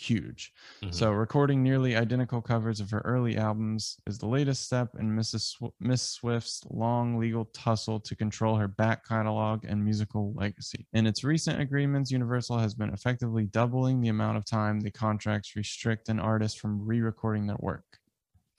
huge. 0.00 0.52
Mhm. 0.82 0.94
So 0.94 1.10
recording 1.12 1.62
nearly 1.62 1.96
identical 1.96 2.40
covers 2.40 2.80
of 2.80 2.90
her 2.90 3.00
early 3.00 3.36
albums 3.36 3.96
is 4.06 4.18
the 4.18 4.26
latest 4.28 4.64
step 4.64 4.94
in 4.98 5.10
Mrs. 5.10 5.40
Sw- 5.40 5.74
Miss 5.80 6.02
Swift's 6.02 6.64
long 6.70 7.18
legal 7.18 7.46
tussle 7.46 8.00
to 8.00 8.14
control 8.16 8.56
her 8.56 8.68
back 8.68 9.04
catalog 9.06 9.64
and 9.64 9.84
musical 9.84 10.32
legacy. 10.34 10.86
In 10.92 11.06
its 11.06 11.24
recent 11.24 11.60
agreements, 11.60 12.10
Universal 12.10 12.58
has 12.58 12.74
been 12.74 12.90
effectively 12.90 13.46
doubling 13.46 14.00
the 14.00 14.08
amount 14.08 14.38
of 14.38 14.44
time 14.44 14.80
the 14.80 14.90
contracts 14.90 15.56
restrict 15.56 16.08
an 16.08 16.20
artist 16.20 16.60
from 16.60 16.84
re-recording 16.84 17.46
their 17.46 17.58
work. 17.60 17.98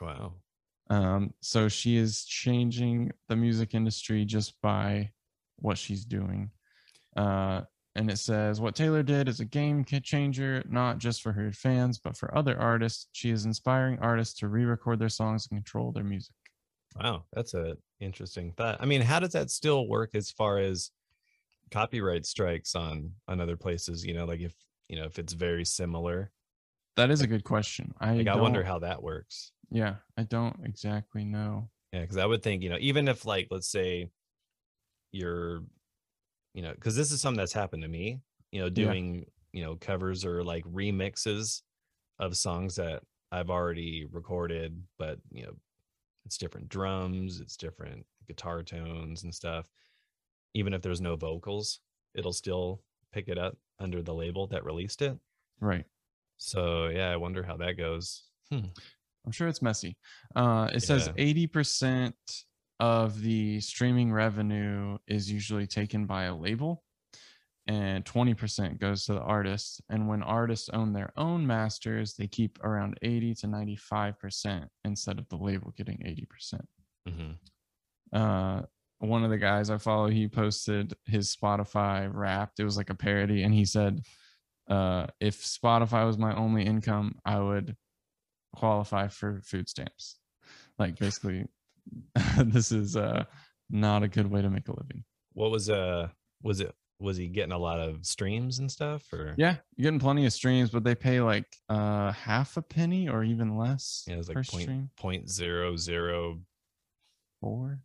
wow. 0.01 0.33
Um, 0.89 1.33
so 1.41 1.67
she 1.69 1.97
is 1.97 2.25
changing 2.25 3.11
the 3.27 3.35
music 3.35 3.75
industry 3.75 4.25
just 4.25 4.59
by 4.61 5.11
what 5.57 5.77
she's 5.77 6.03
doing. 6.03 6.51
Uh, 7.15 7.63
and 7.99 8.09
it 8.09 8.17
says 8.17 8.61
what 8.61 8.75
Taylor 8.75 9.03
did 9.03 9.27
is 9.27 9.39
a 9.41 9.45
game 9.45 9.83
changer, 9.83 10.63
not 10.69 10.97
just 10.99 11.21
for 11.21 11.33
her 11.33 11.51
fans, 11.51 11.99
but 11.99 12.15
for 12.15 12.35
other 12.35 12.57
artists. 12.59 13.07
She 13.11 13.29
is 13.29 13.45
inspiring 13.45 13.99
artists 13.99 14.39
to 14.39 14.47
re-record 14.47 14.99
their 14.99 15.09
songs 15.09 15.47
and 15.51 15.57
control 15.59 15.91
their 15.91 16.05
music. 16.05 16.33
Wow. 16.99 17.25
That's 17.33 17.53
a 17.53 17.77
interesting 17.99 18.53
thought. 18.55 18.77
I 18.79 18.85
mean, 18.85 19.01
how 19.01 19.19
does 19.19 19.33
that 19.33 19.51
still 19.51 19.87
work 19.87 20.11
as 20.15 20.31
far 20.31 20.59
as 20.59 20.91
copyright 21.71 22.25
strikes 22.25 22.73
on 22.73 23.11
on 23.27 23.41
other 23.41 23.57
places? 23.57 24.05
You 24.05 24.13
know, 24.13 24.25
like 24.25 24.39
if 24.39 24.55
you 24.87 24.97
know 24.97 25.05
if 25.05 25.19
it's 25.19 25.33
very 25.33 25.65
similar. 25.65 26.31
That 26.95 27.11
is 27.11 27.21
a 27.21 27.27
good 27.27 27.43
question. 27.43 27.93
I 27.99 28.15
Like 28.15 28.27
I 28.27 28.35
wonder 28.35 28.63
how 28.63 28.79
that 28.79 29.03
works. 29.03 29.51
Yeah, 29.69 29.95
I 30.17 30.23
don't 30.23 30.55
exactly 30.63 31.25
know. 31.25 31.69
Yeah, 31.93 32.01
because 32.01 32.17
I 32.17 32.25
would 32.25 32.43
think, 32.43 32.63
you 32.63 32.69
know, 32.69 32.77
even 32.79 33.07
if 33.07 33.25
like 33.25 33.47
let's 33.51 33.69
say 33.69 34.09
you're, 35.11 35.63
you 36.59 36.65
know, 36.65 36.73
because 36.73 36.93
this 36.93 37.13
is 37.13 37.21
something 37.21 37.37
that's 37.37 37.53
happened 37.53 37.81
to 37.83 37.87
me, 37.87 38.19
you 38.51 38.59
know, 38.59 38.65
Yeah. 38.65 38.71
doing, 38.91 39.25
you 39.53 39.63
know, 39.63 39.77
covers 39.77 40.25
or 40.25 40.43
like 40.43 40.65
remixes 40.65 41.61
of 42.19 42.35
songs 42.35 42.75
that 42.75 43.01
I've 43.31 43.49
already 43.49 44.03
recorded, 44.11 44.83
but 44.97 45.19
you 45.31 45.43
know, 45.43 45.55
it's 46.25 46.37
different 46.37 46.67
drums, 46.67 47.39
it's 47.39 47.55
different 47.55 48.05
guitar 48.27 48.61
tones 48.61 49.23
and 49.23 49.33
stuff. 49.33 49.69
Even 50.53 50.73
if 50.73 50.81
there's 50.81 50.99
no 50.99 51.15
vocals, 51.15 51.79
it'll 52.13 52.33
still 52.33 52.81
pick 53.13 53.29
it 53.29 53.37
up 53.37 53.57
under 53.79 54.01
the 54.01 54.13
label 54.13 54.45
that 54.47 54.65
released 54.65 55.01
it. 55.01 55.17
Right. 55.61 55.85
So 56.35 56.89
yeah, 56.89 57.09
I 57.09 57.15
wonder 57.15 57.41
how 57.41 57.55
that 57.55 57.77
goes. 57.77 58.23
Hmm. 58.51 58.65
I'm 59.25 59.31
sure 59.31 59.47
it's 59.47 59.61
messy. 59.61 59.95
Uh, 60.35 60.69
it 60.73 60.81
says 60.81 61.07
Yeah. 61.15 61.23
80% 61.23 62.13
of 62.79 63.21
the 63.21 63.59
streaming 63.59 64.11
revenue 64.11 64.97
is 65.07 65.31
usually 65.31 65.67
taken 65.67 66.05
by 66.05 66.23
a 66.25 66.35
label, 66.35 66.83
and 67.67 68.03
20% 68.05 68.79
goes 68.79 69.05
to 69.05 69.13
the 69.13 69.21
artist. 69.21 69.81
And 69.89 70.07
when 70.07 70.23
artists 70.23 70.69
own 70.69 70.93
their 70.93 71.11
own 71.17 71.45
masters, 71.45 72.15
they 72.15 72.27
keep 72.27 72.57
around 72.63 72.97
80 73.01 73.35
to 73.35 73.47
95% 73.47 74.67
instead 74.85 75.19
of 75.19 75.27
the 75.29 75.37
label 75.37 75.73
getting 75.77 76.01
80%. 76.05 76.67
Mhm. 77.07 77.37
uh 78.13 78.63
one 79.01 79.23
of 79.23 79.29
the 79.29 79.37
guys 79.37 79.69
I 79.69 79.77
follow, 79.77 80.07
he 80.09 80.27
posted 80.27 80.93
his 81.05 81.33
Spotify 81.33 82.09
wrapped. 82.13 82.59
It 82.59 82.65
was 82.65 82.75
like 82.75 82.89
a 82.89 82.95
parody, 82.95 83.43
and 83.43 83.53
he 83.53 83.63
said, 83.63 84.01
uh, 84.67 85.07
if 85.21 85.41
Spotify 85.41 86.05
was 86.05 86.17
my 86.17 86.35
only 86.35 86.63
income, 86.65 87.17
I 87.23 87.39
would 87.39 87.77
qualify 88.57 89.07
for 89.07 89.39
food 89.41 89.69
stamps. 89.69 90.17
Like 90.77 90.99
basically, 90.99 91.45
this 92.43 92.71
is 92.71 92.95
uh 92.95 93.23
not 93.69 94.03
a 94.03 94.07
good 94.07 94.29
way 94.29 94.41
to 94.41 94.49
make 94.49 94.67
a 94.67 94.71
living. 94.79 95.03
What 95.33 95.51
was 95.51 95.69
uh 95.69 96.09
was 96.41 96.59
it 96.59 96.73
was 96.99 97.15
he 97.17 97.27
getting 97.27 97.53
a 97.53 97.57
lot 97.57 97.79
of 97.79 98.05
streams 98.05 98.59
and 98.59 98.69
stuff 98.69 99.03
or 99.13 99.33
Yeah, 99.37 99.55
you're 99.77 99.83
getting 99.85 99.99
plenty 99.99 100.25
of 100.25 100.33
streams, 100.33 100.69
but 100.69 100.83
they 100.83 100.95
pay 100.95 101.21
like 101.21 101.45
uh 101.69 102.11
half 102.11 102.57
a 102.57 102.61
penny 102.61 103.07
or 103.07 103.23
even 103.23 103.57
less 103.57 104.03
Yeah, 104.07 104.15
it 104.15 104.17
was 104.17 104.27
like 104.27 104.35
per 104.35 104.43
point- 104.43 104.63
stream. 104.63 104.89
point 104.97 105.29
zero 105.29 105.75
zero 105.77 106.39
Four 107.41 107.79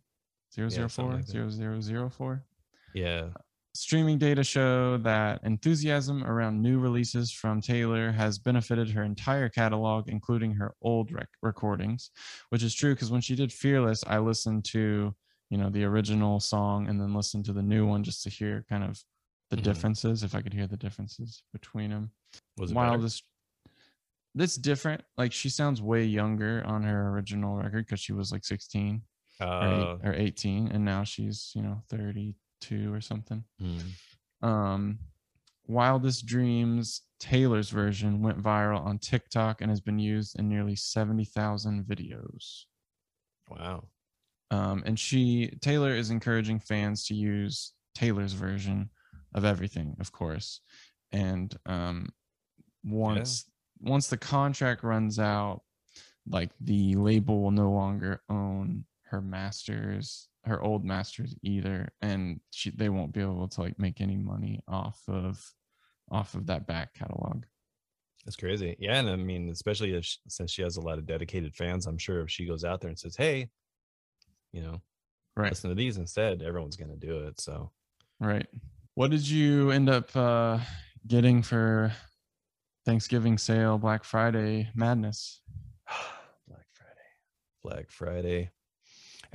zero 0.53 0.67
Yeah, 0.67 0.75
zero 0.75 0.89
four 0.89 1.13
like 1.13 1.25
zero 1.27 1.49
zero 1.49 1.79
zero 1.79 2.09
four. 2.09 2.43
yeah 2.93 3.29
Streaming 3.75 4.17
data 4.17 4.41
show 4.41 4.97
that 4.99 5.43
enthusiasm 5.43 6.23
around 6.23 6.61
new 6.61 6.79
releases 6.79 7.29
from 7.33 7.59
Taylor 7.59 8.09
has 8.09 8.39
benefited 8.39 8.89
her 8.89 9.03
entire 9.03 9.49
catalog, 9.49 10.07
including 10.07 10.53
her 10.53 10.73
old 10.81 11.11
rec- 11.11 11.27
recordings, 11.41 12.09
which 12.51 12.63
is 12.63 12.73
true 12.73 12.93
because 12.95 13.11
when 13.11 13.19
she 13.19 13.35
did 13.35 13.51
Fearless, 13.51 14.01
I 14.07 14.19
listened 14.19 14.63
to 14.65 15.13
you 15.49 15.57
know 15.57 15.69
the 15.69 15.83
original 15.83 16.39
song 16.39 16.87
and 16.87 17.01
then 17.01 17.13
listened 17.13 17.43
to 17.45 17.53
the 17.53 17.61
new 17.61 17.85
one 17.85 18.01
just 18.03 18.23
to 18.23 18.29
hear 18.29 18.65
kind 18.69 18.83
of 18.85 19.03
the 19.49 19.57
Mhm. 19.57 19.63
differences, 19.63 20.23
if 20.23 20.33
I 20.35 20.41
could 20.41 20.53
hear 20.53 20.67
the 20.67 20.77
differences 20.77 21.43
between 21.51 21.89
them. 21.91 22.11
was 22.57 22.71
it 22.71 22.75
While 22.75 22.97
this 23.01 23.21
this 24.33 24.55
different, 24.55 25.03
like 25.17 25.31
she 25.33 25.49
sounds 25.49 25.81
way 25.81 26.03
younger 26.05 26.63
on 26.65 26.83
her 26.83 27.09
original 27.09 27.57
record 27.57 27.85
because 27.85 27.99
she 27.99 28.13
was 28.13 28.31
like 28.31 28.43
16 28.45 29.03
or, 29.41 29.67
uh, 29.67 29.69
eight, 29.69 30.07
or 30.07 30.13
18, 30.13 30.67
and 30.69 30.83
now 30.85 31.03
she's 31.03 31.51
you 31.55 31.61
know 31.61 31.83
32 32.69 32.93
or 32.93 33.01
something. 33.01 33.43
Hmm. 33.59 34.47
um 34.47 34.99
wildest 35.67 36.27
dreams 36.27 37.01
taylor's 37.19 37.71
version 37.71 38.21
went 38.21 38.39
viral 38.39 38.85
on 38.85 38.99
tiktok 38.99 39.61
and 39.61 39.69
has 39.71 39.81
been 39.81 39.97
used 39.97 40.37
in 40.37 40.47
nearly 40.47 40.75
70,000 40.75 41.85
videos. 41.85 42.65
Wow. 43.49 43.87
Um 44.51 44.83
and 44.85 44.99
she 44.99 45.51
taylor 45.61 45.95
is 45.95 46.11
encouraging 46.11 46.59
fans 46.59 47.05
to 47.07 47.15
use 47.15 47.73
taylor's 47.95 48.33
version 48.33 48.89
of 49.33 49.43
everything 49.43 49.95
of 49.99 50.11
course. 50.11 50.61
And 51.11 51.55
um 51.65 52.09
once 52.83 53.45
once 53.81 54.07
the 54.07 54.17
contract 54.17 54.83
runs 54.83 55.17
out 55.17 55.61
like 56.27 56.51
the 56.59 56.95
label 56.95 57.41
will 57.41 57.51
no 57.51 57.71
longer 57.71 58.21
own 58.29 58.85
her 59.15 59.21
masters 59.21 60.27
her 60.43 60.61
old 60.61 60.83
masters 60.83 61.33
either 61.41 61.87
and 62.01 62.39
she 62.51 62.69
they 62.71 62.89
won't 62.89 63.13
be 63.13 63.21
able 63.21 63.47
to 63.47 63.61
like 63.61 63.79
make 63.79 64.01
any 64.01 64.17
money 64.17 64.61
off 64.67 65.01
of 65.07 65.41
off 66.11 66.35
of 66.35 66.45
that 66.45 66.67
back 66.67 66.93
catalog. 66.93 67.43
That's 68.25 68.35
crazy. 68.35 68.75
Yeah 68.77 68.99
and 68.99 69.09
i 69.09 69.15
mean 69.15 69.49
especially 69.49 69.95
if 69.95 70.03
sh 70.03 70.17
since 70.27 70.51
she 70.51 70.61
has 70.61 70.77
a 70.77 70.81
lot 70.81 70.97
of 70.97 71.05
dedicated 71.05 71.55
fans 71.55 71.87
i'm 71.87 71.97
sure 71.97 72.21
if 72.21 72.29
she 72.29 72.45
goes 72.45 72.63
out 72.65 72.81
there 72.81 72.89
and 72.89 72.99
says 72.99 73.15
hey 73.15 73.49
you 74.51 74.61
know 74.61 74.81
right. 75.37 75.51
listen 75.51 75.69
to 75.69 75.75
these 75.75 75.97
instead 75.97 76.41
everyone's 76.41 76.77
gonna 76.77 76.95
do 76.95 77.19
it 77.19 77.39
so. 77.39 77.71
Right. 78.19 78.47
What 78.95 79.11
did 79.11 79.27
you 79.27 79.71
end 79.71 79.89
up 79.89 80.15
uh 80.15 80.59
getting 81.07 81.41
for 81.41 81.93
thanksgiving 82.85 83.37
sale 83.37 83.77
black 83.77 84.03
friday 84.03 84.69
madness? 84.75 85.41
Black 86.47 86.67
friday. 86.73 87.09
Black 87.63 87.89
friday 87.89 88.51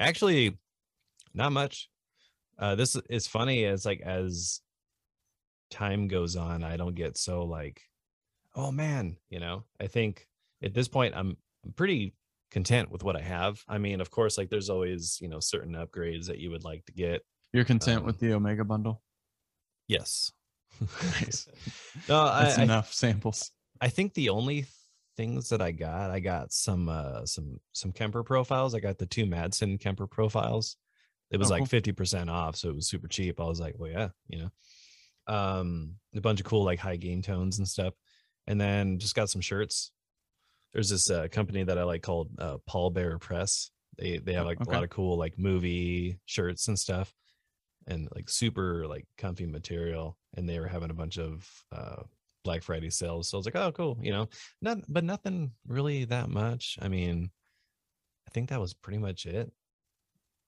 actually 0.00 0.59
not 1.35 1.52
much. 1.52 1.88
Uh 2.59 2.75
this 2.75 2.97
is 3.09 3.26
funny 3.26 3.64
as 3.64 3.85
like 3.87 4.00
as 4.00 4.61
time 5.71 6.09
goes 6.09 6.35
on 6.35 6.64
i 6.64 6.76
don't 6.76 6.97
get 6.97 7.16
so 7.16 7.45
like 7.45 7.80
oh 8.57 8.73
man 8.73 9.16
you 9.28 9.38
know? 9.38 9.62
I 9.80 9.87
think 9.87 10.26
at 10.64 10.75
this 10.75 10.88
point 10.88 11.14
i'm 11.16 11.37
I'm 11.64 11.73
pretty 11.75 12.14
content 12.50 12.90
with 12.90 13.04
what 13.04 13.16
i 13.16 13.21
have. 13.21 13.62
I 13.69 13.78
mean 13.78 14.00
of 14.00 14.11
course 14.11 14.37
like 14.37 14.50
there's 14.50 14.69
always 14.71 15.19
you 15.21 15.28
know 15.28 15.38
certain 15.40 15.75
upgrades 15.75 16.26
that 16.26 16.38
you 16.38 16.50
would 16.50 16.64
like 16.64 16.85
to 16.87 16.92
get 16.92 17.23
you're 17.52 17.64
content 17.64 18.04
with 18.04 18.21
Um, 18.23 18.28
the 18.28 18.35
omega 18.35 18.64
bundle? 18.64 19.00
Yes. 19.88 20.33
Nice. 21.21 21.47
no 22.09 22.25
that's 22.26 22.59
I, 22.59 22.62
I 22.62 22.64
enough 22.64 22.92
samples. 22.92 23.50
I 23.80 23.88
think 23.88 24.14
the 24.14 24.30
only 24.30 24.66
things 25.17 25.49
that 25.50 25.61
I 25.61 25.73
got, 25.73 26.11
I 26.11 26.21
got 26.21 26.52
some 26.52 26.88
uh 26.88 27.25
some 27.26 27.59
some 27.73 27.93
Kemper 27.93 28.23
profiles. 28.25 28.75
I 28.75 28.81
got 28.81 28.99
the 28.99 29.07
two 29.07 29.26
Madsen 29.26 29.79
Kemper 29.81 30.07
profiles. 30.07 30.76
It 31.31 31.38
was 31.38 31.49
Oh, 31.50 31.55
like 31.55 31.61
cool. 31.61 31.67
fifty 31.67 31.93
percent 31.93 32.29
off, 32.31 32.57
so 32.57 32.69
it 32.71 32.75
was 32.75 32.88
super 32.88 33.09
cheap. 33.09 33.40
I 33.40 33.45
was 33.45 33.61
like, 33.61 33.75
well, 33.79 33.90
yeah, 33.90 34.09
you 34.29 34.38
know, 34.38 35.35
um, 35.35 35.95
a 36.14 36.21
bunch 36.21 36.40
of 36.40 36.47
cool 36.47 36.64
like 36.64 36.79
high 36.79 36.97
gain 36.97 37.23
tones 37.23 37.59
and 37.59 37.69
stuff, 37.69 37.95
and 38.47 38.61
then 38.61 38.99
just 38.99 39.14
got 39.14 39.31
some 39.31 39.40
shirts. 39.40 39.93
There's 40.73 40.88
this 40.88 41.11
uh, 41.11 41.29
company 41.31 41.64
that 41.64 41.79
I 41.79 41.83
like 41.85 42.02
called 42.02 42.31
uh, 42.38 42.59
Paul 42.67 42.90
Bearer 42.90 43.19
Press. 43.19 43.71
They 43.99 44.19
they 44.19 44.33
have 44.35 44.45
Oh, 44.45 44.49
like 44.49 44.61
okay. 44.61 44.71
a 44.71 44.75
lot 44.75 44.85
of 44.85 44.90
cool 44.90 45.17
like 45.19 45.38
movie 45.38 46.19
shirts 46.26 46.69
and 46.69 46.79
stuff, 46.79 47.12
and 47.87 48.09
like 48.14 48.29
super 48.29 48.87
like 48.87 49.07
comfy 49.19 49.47
material. 49.47 50.17
And 50.37 50.49
they 50.49 50.59
were 50.61 50.69
having 50.69 50.90
a 50.90 50.95
bunch 50.95 51.19
of 51.19 51.49
uh, 51.73 52.02
Black 52.44 52.62
Friday 52.62 52.90
sales. 52.90 53.28
So 53.28 53.37
I 53.37 53.38
was 53.38 53.47
like, 53.47 53.56
oh, 53.56 53.73
cool. 53.73 53.99
You 54.00 54.12
know, 54.12 54.28
not, 54.62 54.78
but 54.88 55.04
nothing 55.04 55.52
really 55.66 56.04
that 56.06 56.28
much. 56.28 56.78
I 56.80 56.88
mean, 56.88 57.30
I 58.28 58.30
think 58.32 58.49
that 58.49 58.61
was 58.61 58.75
pretty 58.75 58.99
much 58.99 59.26
it. 59.26 59.50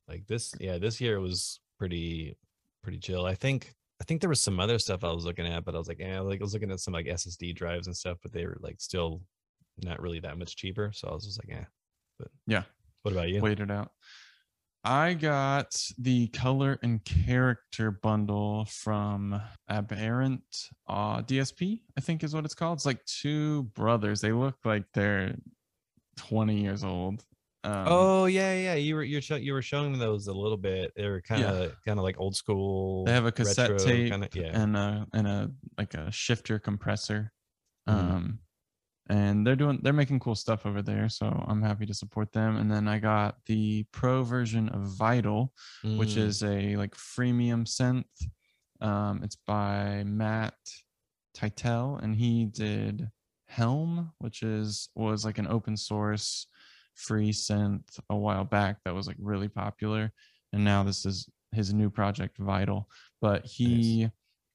Like 0.08 0.26
this, 0.26 0.54
yeah, 0.60 0.78
this 0.78 1.00
year 1.00 1.20
was 1.20 1.60
pretty, 1.78 2.36
pretty 2.82 2.98
chill. 2.98 3.24
I 3.26 3.34
think, 3.34 3.72
I 4.00 4.04
think 4.04 4.20
there 4.20 4.30
was 4.30 4.40
some 4.40 4.58
other 4.58 4.78
stuff 4.78 5.04
I 5.04 5.12
was 5.12 5.24
looking 5.24 5.46
at, 5.46 5.64
but 5.64 5.74
I 5.74 5.78
was 5.78 5.88
like, 5.88 6.00
yeah, 6.00 6.20
like 6.20 6.40
I 6.40 6.44
was 6.44 6.54
looking 6.54 6.70
at 6.72 6.80
some 6.80 6.94
like 6.94 7.06
SSD 7.06 7.54
drives 7.54 7.86
and 7.86 7.96
stuff, 7.96 8.18
but 8.22 8.32
they 8.32 8.44
were 8.46 8.56
like 8.60 8.80
still 8.80 9.22
not 9.82 10.00
really 10.02 10.20
that 10.20 10.38
much 10.38 10.56
cheaper. 10.56 10.90
So 10.92 11.08
I 11.08 11.12
was 11.14 11.24
just 11.24 11.38
like, 11.38 11.48
yeah. 11.48 11.64
But 12.18 12.28
Yeah. 12.46 12.62
what 13.02 13.12
about 13.12 13.28
you? 13.28 13.40
wait 13.40 13.60
it 13.60 13.70
out. 13.70 13.92
I 14.84 15.14
got 15.14 15.80
the 15.98 16.26
color 16.28 16.78
and 16.82 17.04
character 17.04 17.92
bundle 17.92 18.64
from 18.64 19.40
Aberrant 19.70 20.42
uh, 20.88 21.22
DSP, 21.22 21.80
I 21.96 22.00
think 22.00 22.24
is 22.24 22.34
what 22.34 22.44
it's 22.44 22.54
called. 22.54 22.78
It's 22.78 22.86
like 22.86 23.04
two 23.04 23.64
brothers. 23.74 24.20
They 24.20 24.32
look 24.32 24.56
like 24.64 24.84
they're 24.92 25.36
20 26.16 26.60
years 26.60 26.82
old. 26.82 27.24
Um, 27.64 27.84
Oh 27.86 28.24
yeah, 28.26 28.54
yeah. 28.54 28.74
You 28.74 28.96
were 28.96 29.04
you're 29.04 29.20
you 29.38 29.52
were 29.52 29.62
showing 29.62 29.96
those 29.96 30.26
a 30.26 30.32
little 30.32 30.56
bit. 30.56 30.92
They 30.96 31.06
were 31.08 31.20
kind 31.20 31.42
Yeah. 31.42 31.52
of 31.52 31.76
kind 31.84 32.00
of 32.00 32.02
like 32.02 32.18
old 32.18 32.34
school. 32.34 33.04
they 33.04 33.12
have 33.12 33.24
a 33.26 33.30
cassette 33.30 33.70
retro 33.70 33.86
tape 33.86 34.10
kinda- 34.10 34.28
yeah. 34.34 34.60
and 34.62 34.76
a 34.76 35.06
and 35.12 35.28
a 35.28 35.50
like 35.78 35.94
a 35.94 36.10
shifter 36.10 36.58
compressor. 36.58 37.30
Mhm. 37.88 37.92
Um, 37.92 38.38
and 39.08 39.46
they're 39.46 39.56
doing 39.56 39.80
they're 39.82 39.92
making 39.92 40.20
cool 40.20 40.34
stuff 40.34 40.64
over 40.66 40.82
there, 40.82 41.08
so 41.08 41.26
I'm 41.48 41.62
happy 41.62 41.86
to 41.86 41.94
support 41.94 42.32
them. 42.32 42.56
And 42.56 42.70
then 42.70 42.88
I 42.88 42.98
got 42.98 43.36
the 43.46 43.84
pro 43.92 44.22
version 44.22 44.68
of 44.70 44.82
Vital, 44.82 45.52
which 45.82 46.10
Mm. 46.10 46.18
is 46.18 46.42
a 46.42 46.76
like 46.76 46.94
freemium 46.94 47.66
synth. 47.66 48.04
Um, 48.80 49.22
it's 49.22 49.36
by 49.46 50.04
Matt 50.04 50.54
Tytel, 51.36 52.02
and 52.02 52.16
he 52.16 52.46
did 52.46 53.10
Helm, 53.48 54.12
which 54.18 54.42
is 54.42 54.88
was 54.94 55.24
like 55.24 55.38
an 55.38 55.46
open 55.46 55.76
source 55.76 56.46
free 56.94 57.30
synth 57.32 57.98
a 58.10 58.16
while 58.16 58.44
back 58.44 58.78
that 58.84 58.94
was 58.94 59.06
like 59.06 59.16
really 59.18 59.48
popular. 59.48 60.12
And 60.52 60.64
now 60.64 60.82
this 60.82 61.04
is 61.06 61.28
his 61.52 61.72
new 61.72 61.90
project 61.90 62.38
Vital, 62.38 62.88
but 63.20 63.44
he 63.46 64.10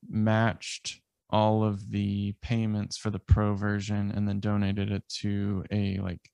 matched 0.08 1.02
all 1.30 1.64
of 1.64 1.92
the 1.92 2.34
payments 2.42 2.98
for 2.98 3.10
the 3.10 3.20
pro 3.20 3.54
version 3.54 4.12
and 4.16 4.28
then 4.28 4.40
donated 4.40 4.92
it 4.92 5.04
to 5.10 5.64
a 5.72 5.98
like 6.00 6.30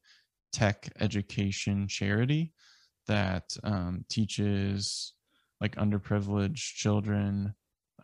tech 0.51 0.89
education 0.99 1.87
charity 1.87 2.53
that 3.07 3.55
um, 3.63 4.05
teaches 4.09 5.13
like 5.59 5.75
underprivileged 5.75 6.75
children 6.75 7.53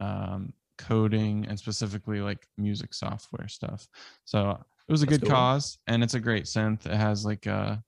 um, 0.02 0.52
coding 0.78 1.46
and 1.48 1.60
specifically 1.60 2.22
like 2.22 2.48
music 2.58 2.94
software 2.94 3.48
stuff. 3.48 3.88
So 4.26 4.52
it 4.88 4.92
was 4.92 5.04
a 5.04 5.06
That's 5.06 5.20
good 5.20 5.28
cool. 5.28 5.36
cause 5.36 5.78
and 5.88 6.04
it's 6.04 6.16
a 6.16 6.20
great 6.20 6.46
synth. 6.46 6.86
It 6.86 6.96
has 6.96 7.26
like 7.26 7.46
a 7.46 7.84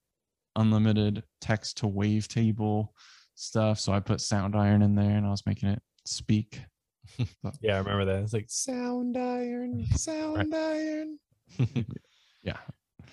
unlimited 0.56 1.24
text 1.40 1.78
to 1.78 1.88
wavetable 1.88 2.90
stuff. 3.36 3.80
So 3.80 3.94
I 3.94 4.00
put 4.00 4.20
Soundiron 4.20 4.84
in 4.84 4.96
there 4.96 5.18
and 5.18 5.26
I 5.26 5.30
was 5.30 5.46
making 5.46 5.70
it 5.70 5.82
speak. 6.06 6.62
Yeah, 7.62 7.76
I 7.76 7.80
remember 7.80 8.06
that. 8.06 8.24
It's 8.24 8.34
like 8.34 8.48
Soundiron, 8.48 9.88
Soundiron. 9.94 11.16
Yeah. 12.44 12.58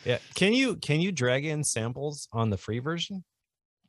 yeah. 0.07 0.19
Can 0.35 0.55
you 0.55 0.77
can 0.77 1.01
you 1.01 1.13
drag 1.13 1.45
in 1.45 1.63
samples 1.63 2.29
on 2.33 2.49
the 2.51 2.57
free 2.57 2.79
version? 2.79 3.25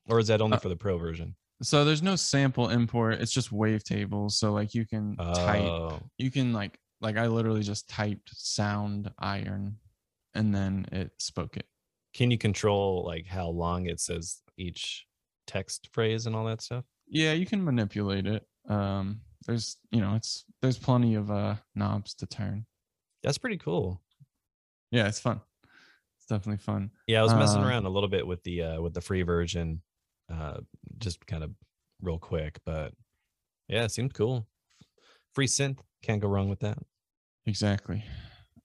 Or 0.10 0.20
is 0.20 0.28
that 0.28 0.42
only 0.42 0.58
Uh, 0.58 0.60
for 0.60 0.68
the 0.70 0.76
pro 0.76 0.98
version? 0.98 1.36
So 1.62 1.86
there's 1.86 2.02
no 2.02 2.16
sample 2.18 2.70
import. 2.70 3.22
It's 3.22 3.32
just 3.32 3.52
wavetables. 3.52 4.32
So 4.32 4.52
like 4.52 4.74
you 4.74 4.86
can 4.86 5.16
type 5.18 5.62
Oh, 5.70 6.00
you 6.18 6.30
can 6.32 6.52
like 6.52 6.78
like 7.00 7.16
I 7.16 7.28
literally 7.28 7.64
just 7.64 7.88
typed 7.88 8.30
sound 8.36 9.10
iron 9.20 9.78
and 10.34 10.54
then 10.54 10.86
it 10.92 11.12
spoke 11.20 11.56
it. 11.56 11.66
can 12.14 12.32
you 12.32 12.38
control 12.38 13.06
like 13.06 13.26
how 13.26 13.48
long 13.48 13.86
it 13.86 14.00
says 14.02 14.42
each 14.58 15.06
text 15.48 15.88
phrase 15.94 16.26
and 16.26 16.36
all 16.36 16.46
that 16.46 16.62
stuff? 16.62 16.84
Yeah, 17.08 17.32
you 17.34 17.46
can 17.46 17.64
manipulate 17.64 18.26
it. 18.28 18.46
Um 18.68 19.22
there's 19.48 19.78
you 19.92 20.02
know, 20.02 20.16
it's 20.16 20.46
there's 20.62 20.78
plenty 20.78 21.16
of 21.16 21.32
uh 21.32 21.56
knobs 21.76 22.14
to 22.16 22.26
turn. 22.26 22.66
That's 23.24 23.38
pretty 23.38 23.58
cool. 23.58 24.02
Yeah, 24.92 25.08
it's 25.08 25.20
fun. 25.20 25.42
It's 26.18 26.26
definitely 26.28 26.58
fun. 26.64 26.92
Yeah, 27.08 27.20
I 27.20 27.24
was 27.24 27.34
messing 27.34 27.62
Um, 27.62 27.68
around 27.68 27.86
a 27.86 27.90
little 27.90 28.10
bit 28.10 28.26
with 28.26 28.44
the 28.44 28.64
uh 28.64 28.82
with 28.82 28.94
the 28.94 29.02
free 29.02 29.22
version, 29.24 29.82
uh 30.34 30.60
just 30.98 31.26
kind 31.26 31.44
of 31.44 31.52
real 32.02 32.20
quick, 32.20 32.60
but 32.66 32.94
yeah, 33.68 33.84
it 33.84 33.92
seemed 33.92 34.14
cool. 34.14 34.48
Free 35.36 35.48
synth, 35.48 35.80
can't 36.02 36.22
go 36.22 36.28
wrong 36.28 36.50
with 36.50 36.60
that. 36.62 36.78
Exactly. 37.46 38.04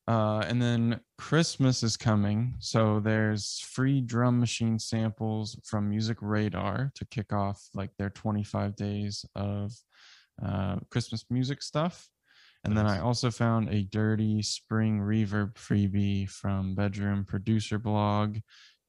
Uh, 0.06 0.40
and 0.46 0.60
then 0.60 1.00
Christmas 1.16 1.82
is 1.82 1.96
coming. 1.96 2.54
So 2.58 3.00
there's 3.00 3.58
free 3.60 4.02
drum 4.02 4.38
machine 4.38 4.78
samples 4.78 5.58
from 5.64 5.88
Music 5.88 6.18
Radar 6.20 6.92
to 6.94 7.04
kick 7.06 7.32
off 7.32 7.68
like 7.74 7.90
their 7.98 8.10
25 8.10 8.76
days 8.76 9.24
of 9.34 9.72
uh, 10.42 10.76
Christmas 10.90 11.24
music 11.30 11.62
stuff. 11.62 12.08
And 12.64 12.74
then 12.74 12.86
I 12.86 13.00
also 13.00 13.30
found 13.30 13.68
a 13.68 13.82
dirty 13.82 14.40
spring 14.40 14.98
reverb 14.98 15.54
freebie 15.54 16.28
from 16.30 16.74
Bedroom 16.74 17.26
Producer 17.26 17.78
Blog. 17.78 18.38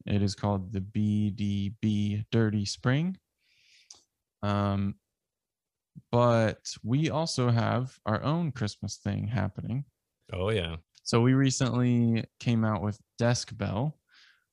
It 0.05 0.21
is 0.21 0.33
called 0.33 0.71
the 0.71 0.79
BPB 0.79 2.25
Dirty 2.31 2.65
Spring. 2.65 3.17
Um, 4.41 4.95
but 6.09 6.59
we 6.83 7.09
also 7.09 7.49
have 7.49 7.97
our 8.05 8.23
own 8.23 8.53
Christmas 8.53 8.97
thing 8.97 9.27
happening. 9.27 9.83
Oh 10.31 10.51
yeah. 10.51 10.77
So 11.03 11.21
we 11.21 11.33
recently 11.33 12.23
came 12.39 12.63
out 12.63 12.81
with 12.81 12.97
Desk 13.17 13.55
Bell, 13.57 13.97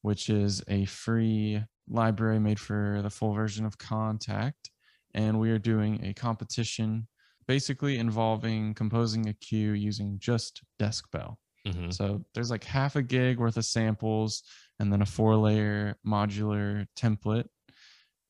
which 0.02 0.30
is 0.30 0.62
a 0.68 0.84
free 0.86 1.62
library 1.88 2.40
made 2.40 2.58
for 2.58 3.00
the 3.02 3.10
full 3.10 3.34
version 3.34 3.64
of 3.64 3.78
Kontakt. 3.78 4.71
And 5.14 5.38
we 5.38 5.50
are 5.50 5.58
doing 5.58 6.04
a 6.04 6.14
competition 6.14 7.08
basically 7.46 7.98
involving 7.98 8.72
composing 8.74 9.28
a 9.28 9.34
cue 9.34 9.72
using 9.72 10.18
just 10.18 10.62
Desk 10.78 11.10
Bell. 11.10 11.38
Mhm. 11.66 11.92
So 11.92 12.24
there's 12.34 12.50
like 12.50 12.64
half 12.64 12.96
a 12.96 13.02
gig 13.02 13.38
worth 13.38 13.56
of 13.56 13.64
samples 13.64 14.42
and 14.78 14.92
then 14.92 15.02
a 15.02 15.06
four 15.06 15.36
layer 15.36 15.96
modular 16.06 16.86
template. 16.96 17.48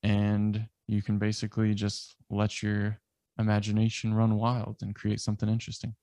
And 0.02 0.68
you 0.88 1.02
can 1.02 1.18
basically 1.18 1.74
just 1.74 2.16
let 2.30 2.62
your 2.62 3.00
imagination 3.38 4.14
run 4.14 4.34
wild 4.34 4.78
and 4.82 4.94
create 4.94 5.20
something 5.20 5.48
interesting. 5.48 5.94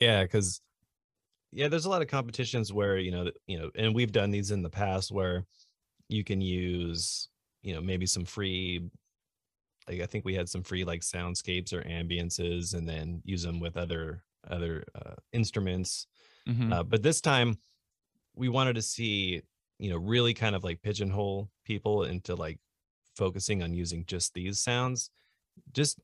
Yeah, 0.00 0.22
because 0.22 0.60
yeah, 1.52 1.68
there's 1.68 1.86
a 1.86 1.90
lot 1.90 2.02
of 2.02 2.08
competitions 2.08 2.72
where 2.72 2.98
you 2.98 3.10
know, 3.10 3.30
you 3.46 3.58
know, 3.58 3.70
and 3.74 3.94
we've 3.94 4.12
done 4.12 4.30
these 4.30 4.50
in 4.50 4.62
the 4.62 4.70
past 4.70 5.10
where 5.10 5.46
you 6.08 6.24
can 6.24 6.40
use, 6.40 7.28
you 7.62 7.74
know, 7.74 7.80
maybe 7.80 8.06
some 8.06 8.24
free. 8.24 8.90
Like 9.88 10.00
I 10.00 10.06
think 10.06 10.24
we 10.24 10.34
had 10.34 10.48
some 10.48 10.62
free 10.62 10.84
like 10.84 11.00
soundscapes 11.00 11.72
or 11.72 11.82
ambiances, 11.82 12.74
and 12.74 12.88
then 12.88 13.22
use 13.24 13.42
them 13.42 13.60
with 13.60 13.76
other 13.76 14.24
other 14.48 14.84
uh, 14.94 15.14
instruments. 15.32 16.06
Mhm. 16.48 16.72
Uh, 16.72 16.82
but 16.84 17.02
this 17.02 17.20
time, 17.20 17.58
we 18.34 18.48
wanted 18.48 18.74
to 18.74 18.82
see, 18.82 19.42
you 19.78 19.90
know, 19.90 19.96
really 19.98 20.34
kind 20.34 20.54
of 20.56 20.64
like 20.64 20.82
pigeonhole 20.82 21.50
people 21.64 22.04
into 22.04 22.34
like 22.34 22.58
focusing 23.16 23.62
on 23.62 23.74
using 23.74 24.04
just 24.06 24.34
these 24.34 24.60
sounds, 24.60 25.10
just 25.72 25.98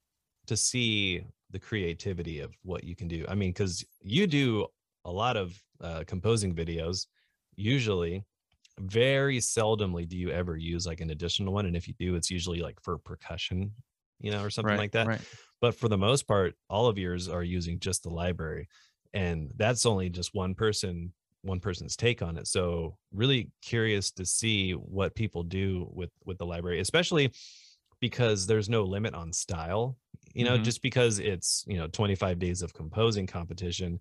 to 0.46 0.56
see 0.56 1.24
the 1.50 1.58
creativity 1.58 2.40
of 2.40 2.56
what 2.62 2.84
you 2.84 2.96
can 2.96 3.08
do. 3.08 3.24
I 3.28 3.34
mean, 3.34 3.50
because 3.50 3.84
you 4.00 4.26
do 4.26 4.66
a 5.04 5.12
lot 5.12 5.36
of 5.36 5.62
uh, 5.80 6.04
composing 6.06 6.54
videos, 6.54 7.06
usually. 7.56 8.24
Very 8.80 9.38
seldomly 9.38 10.06
do 10.08 10.16
you 10.16 10.30
ever 10.30 10.56
use 10.56 10.84
like 10.84 11.00
an 11.00 11.10
additional 11.10 11.52
one, 11.54 11.66
and 11.66 11.76
if 11.76 11.86
you 11.86 11.94
do, 11.94 12.16
it's 12.16 12.30
usually 12.30 12.60
like 12.60 12.80
for 12.80 12.98
percussion, 12.98 13.72
you 14.18 14.32
know, 14.32 14.42
or 14.42 14.50
something 14.50 14.74
Right, 14.74 14.76
like 14.76 14.92
that 14.92 15.10
Right. 15.10 15.24
but 15.60 15.74
for 15.76 15.88
the 15.88 15.96
most 15.98 16.26
part 16.26 16.56
all 16.68 16.86
of 16.88 16.98
yours 16.98 17.28
are 17.28 17.42
using 17.44 17.78
just 17.78 18.02
the 18.02 18.10
library 18.10 18.68
and 19.12 19.52
that's 19.56 19.86
only 19.86 20.10
just 20.10 20.34
one 20.34 20.54
person 20.54 21.12
one 21.42 21.60
person's 21.60 21.96
take 21.96 22.20
on 22.22 22.36
it 22.36 22.46
so 22.46 22.96
really 23.12 23.50
curious 23.62 24.10
to 24.10 24.24
see 24.26 24.72
what 24.72 25.14
people 25.14 25.42
do 25.42 25.88
with 25.92 26.10
with 26.24 26.38
the 26.38 26.46
library 26.46 26.80
especially 26.80 27.32
because 28.00 28.46
there's 28.46 28.68
no 28.68 28.82
limit 28.84 29.14
on 29.14 29.32
style 29.32 29.98
you 30.34 30.44
know 30.44 30.56
Mhm. 30.56 30.58
just 30.58 30.82
because 30.82 31.18
it's 31.18 31.64
you 31.66 31.76
know 31.78 31.86
25 31.88 32.38
days 32.38 32.62
of 32.62 32.74
composing 32.74 33.26
competition 33.26 34.00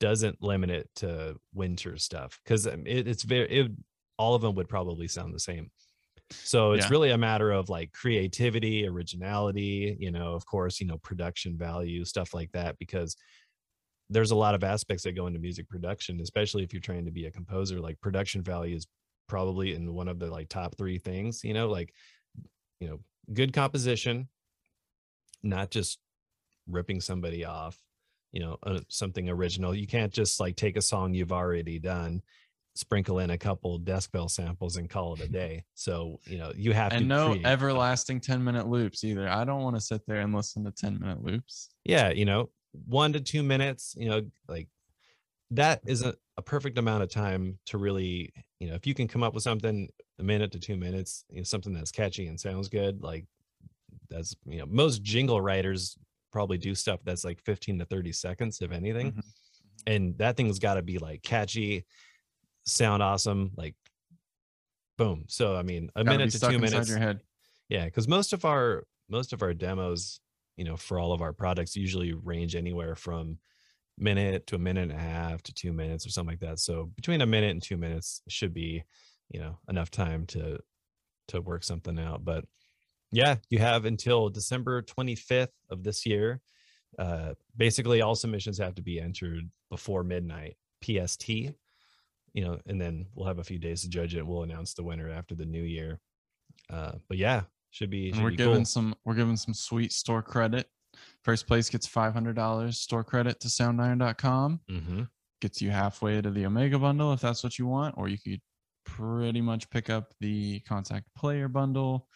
doesn't 0.00 0.42
limit 0.42 0.70
it 0.70 0.90
to 0.96 1.36
winter 1.54 1.96
stuff 1.98 2.40
because 2.44 2.66
um, 2.66 2.86
it, 2.86 3.08
it's 3.08 3.22
very 3.22 3.48
it, 3.50 3.72
all 4.18 4.34
of 4.34 4.42
them 4.42 4.54
would 4.54 4.68
probably 4.68 5.08
sound 5.08 5.34
the 5.34 5.40
same 5.40 5.70
so 6.44 6.72
it's 6.72 6.86
Yeah. 6.86 6.90
really 6.90 7.10
a 7.10 7.18
matter 7.18 7.50
of 7.52 7.68
like 7.68 7.92
creativity 7.92 8.86
originality 8.86 9.96
you 10.00 10.10
know 10.10 10.34
of 10.34 10.46
course 10.46 10.80
you 10.80 10.86
know 10.86 10.98
production 10.98 11.56
value 11.58 12.04
stuff 12.04 12.34
like 12.34 12.52
that 12.52 12.78
because 12.78 13.16
there's 14.10 14.30
a 14.30 14.36
lot 14.36 14.54
of 14.54 14.62
aspects 14.64 15.02
that 15.04 15.12
go 15.16 15.26
into 15.26 15.38
music 15.40 15.68
production 15.68 16.20
especially 16.20 16.62
if 16.62 16.72
you're 16.72 16.80
trying 16.80 17.04
to 17.04 17.10
be 17.10 17.26
a 17.26 17.30
composer 17.32 17.80
like 17.80 18.00
production 18.00 18.42
value 18.42 18.76
is 18.76 18.86
probably 19.28 19.74
in 19.74 19.92
one 19.92 20.08
of 20.08 20.18
the 20.18 20.26
like 20.30 20.48
top 20.48 20.76
three 20.76 20.98
things 20.98 21.42
you 21.44 21.54
know 21.54 21.68
like 21.68 21.92
you 22.80 22.88
know 22.88 23.00
good 23.34 23.52
composition 23.52 24.28
not 25.42 25.70
just 25.70 25.98
ripping 26.68 27.00
somebody 27.00 27.44
off 27.44 27.82
you 28.36 28.42
know 28.44 28.54
uh, 28.64 28.80
something 28.88 29.30
original 29.30 29.74
you 29.74 29.86
can't 29.86 30.12
just 30.12 30.38
like 30.40 30.56
take 30.56 30.76
a 30.76 30.82
song 30.82 31.14
you've 31.14 31.32
already 31.32 31.78
done 31.78 32.20
sprinkle 32.74 33.20
in 33.20 33.30
a 33.30 33.38
couple 33.38 33.78
desk 33.78 34.12
bell 34.12 34.28
samples 34.28 34.76
and 34.76 34.90
call 34.90 35.14
it 35.14 35.20
a 35.22 35.28
day 35.42 35.64
so 35.74 36.20
you 36.26 36.36
know 36.36 36.52
you 36.54 36.72
have 36.74 36.90
to 36.90 36.96
And 36.98 37.08
no 37.08 37.30
create- 37.30 37.46
everlasting 37.46 38.20
10 38.20 38.44
minute 38.44 38.66
loops 38.68 39.02
either. 39.04 39.26
I 39.26 39.44
don't 39.46 39.62
want 39.62 39.76
to 39.76 39.80
sit 39.80 40.02
there 40.06 40.20
and 40.20 40.34
listen 40.34 40.64
to 40.64 40.70
10 40.70 41.00
minute 41.00 41.24
loops. 41.24 41.70
yeah 41.84 42.10
you 42.10 42.26
know 42.26 42.50
one 42.86 43.14
to 43.14 43.20
two 43.20 43.42
minutes 43.42 43.94
you 43.98 44.10
know 44.10 44.20
like 44.48 44.68
that 45.52 45.80
is 45.86 46.02
a, 46.02 46.12
a 46.36 46.42
perfect 46.42 46.76
amount 46.76 47.02
of 47.04 47.08
time 47.08 47.58
to 47.66 47.78
really 47.78 48.30
you 48.60 48.68
know 48.68 48.74
if 48.74 48.86
you 48.86 48.92
can 48.92 49.08
come 49.08 49.22
up 49.22 49.32
with 49.32 49.42
something 49.44 49.88
a 50.18 50.22
minute 50.22 50.52
to 50.52 50.60
two 50.60 50.76
minutes 50.76 51.24
you 51.30 51.38
know 51.38 51.44
something 51.44 51.72
that's 51.72 51.90
catchy 51.92 52.26
and 52.26 52.38
sounds 52.38 52.68
good 52.68 53.00
like 53.02 53.24
that's 54.10 54.36
you 54.44 54.58
know 54.58 54.66
most 54.66 55.02
jingle 55.02 55.40
writers 55.40 55.96
probably 56.36 56.58
do 56.58 56.74
stuff 56.74 57.00
that's 57.02 57.24
like 57.24 57.40
15 57.40 57.78
to 57.78 57.86
30 57.86 58.12
seconds 58.12 58.60
if 58.60 58.70
anything 58.70 59.12
Mhm. 59.12 59.22
and 59.86 60.18
that 60.18 60.36
thing's 60.36 60.58
got 60.58 60.74
to 60.74 60.82
be 60.82 60.98
like 60.98 61.22
catchy 61.22 61.86
sound 62.66 63.02
awesome 63.02 63.52
like 63.56 63.74
boom 64.98 65.24
so 65.28 65.56
i 65.56 65.62
mean 65.62 65.90
a 65.96 66.04
minute 66.04 66.30
to 66.30 66.38
two 66.38 66.58
minutes 66.58 66.90
your 66.90 66.98
head. 66.98 67.20
yeah, 67.70 67.86
because 67.86 68.06
most 68.06 68.32
of 68.34 68.44
our 68.44 68.84
most 69.08 69.32
of 69.32 69.40
our 69.42 69.54
demos, 69.54 70.20
you 70.58 70.64
know, 70.64 70.76
for 70.76 70.98
all 70.98 71.12
of 71.12 71.22
our 71.22 71.32
products 71.32 71.74
usually 71.76 72.12
range 72.12 72.54
anywhere 72.56 72.96
from 72.96 73.38
minute 73.96 74.46
to 74.48 74.56
a 74.56 74.58
minute 74.58 74.82
and 74.82 74.92
a 74.92 74.98
half 74.98 75.42
to 75.42 75.54
two 75.54 75.72
minutes 75.72 76.04
or 76.04 76.10
something 76.10 76.32
like 76.32 76.40
that. 76.40 76.58
So 76.58 76.86
between 76.96 77.20
a 77.22 77.26
minute 77.26 77.52
and 77.52 77.62
two 77.62 77.76
minutes 77.76 78.20
should 78.28 78.52
be, 78.52 78.82
you 79.30 79.38
know, 79.40 79.58
enough 79.68 79.90
time 79.90 80.26
to 80.28 80.58
to 81.28 81.40
work 81.40 81.62
something 81.64 81.98
out. 81.98 82.24
But 82.24 82.44
yeah, 83.12 83.36
you 83.50 83.58
have 83.58 83.84
until 83.84 84.28
December 84.28 84.82
25th 84.82 85.48
of 85.70 85.82
this 85.82 86.04
year. 86.06 86.40
Uh, 86.98 87.34
basically, 87.56 88.00
all 88.00 88.14
submissions 88.14 88.58
have 88.58 88.74
to 88.76 88.82
be 88.82 89.00
entered 89.00 89.50
before 89.70 90.02
midnight 90.02 90.56
PST. 90.82 91.28
You 91.28 92.44
know, 92.44 92.58
and 92.66 92.80
then 92.80 93.06
we'll 93.14 93.26
have 93.26 93.38
a 93.38 93.44
few 93.44 93.58
days 93.58 93.82
to 93.82 93.88
judge 93.88 94.14
it. 94.14 94.26
We'll 94.26 94.42
announce 94.42 94.74
the 94.74 94.84
winner 94.84 95.08
after 95.08 95.34
the 95.34 95.46
new 95.46 95.62
year. 95.62 96.00
Uh, 96.70 96.92
but 97.08 97.16
yeah, 97.16 97.42
Should 97.70 97.90
be. 97.90 98.12
Should 98.12 98.22
we're 98.22 98.30
be 98.30 98.36
giving 98.36 98.54
cool. 98.56 98.64
some 98.64 98.94
we're 99.04 99.14
giving 99.14 99.36
some 99.36 99.54
sweet 99.54 99.92
store 99.92 100.22
credit. 100.22 100.66
First 101.24 101.46
place 101.46 101.68
gets 101.70 101.86
five 101.86 102.12
hundred 102.12 102.36
dollars 102.36 102.78
store 102.78 103.04
credit 103.04 103.40
to 103.40 103.48
soundiron.com. 103.48 104.60
hmm 104.68 105.02
Gets 105.42 105.60
you 105.60 105.70
halfway 105.70 106.22
to 106.22 106.30
the 106.30 106.46
Omega 106.46 106.78
bundle 106.78 107.12
if 107.12 107.20
that's 107.20 107.44
what 107.44 107.58
you 107.58 107.66
want, 107.66 107.94
or 107.98 108.08
you 108.08 108.16
could 108.18 108.40
pretty 108.86 109.42
much 109.42 109.68
pick 109.68 109.90
up 109.90 110.14
the 110.20 110.60
Kontakt 110.60 111.04
Player 111.14 111.48
bundle. 111.48 112.08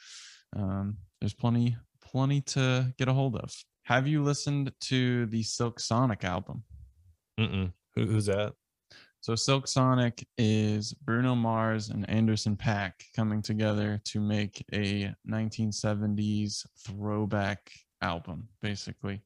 Um, 0.57 0.97
there's 1.21 1.35
plenty 1.35 1.77
plenty 2.01 2.41
to 2.41 2.93
get 2.99 3.09
a 3.09 3.13
hold 3.13 3.37
of. 3.37 3.55
Have 3.85 4.07
you 4.07 4.23
listened 4.23 4.73
to 4.83 5.27
the 5.27 5.43
Silk 5.43 5.81
Sonic 5.81 6.25
album? 6.25 6.65
Mm-mm. 7.39 7.73
Who, 7.95 8.07
who's 8.07 8.27
that? 8.27 8.53
So 9.21 9.35
Silk 9.35 9.69
Sonic 9.69 10.27
is 10.39 10.95
Bruno 10.95 11.35
Mars 11.35 11.91
and 11.91 12.09
Anderson 12.09 12.57
.Paak 12.57 12.93
coming 13.15 13.43
together 13.43 14.01
to 14.05 14.21
make 14.21 14.65
a 14.73 15.15
1970s 15.29 16.67
throwback 16.87 17.71
album, 18.01 18.49
basically. 18.63 19.21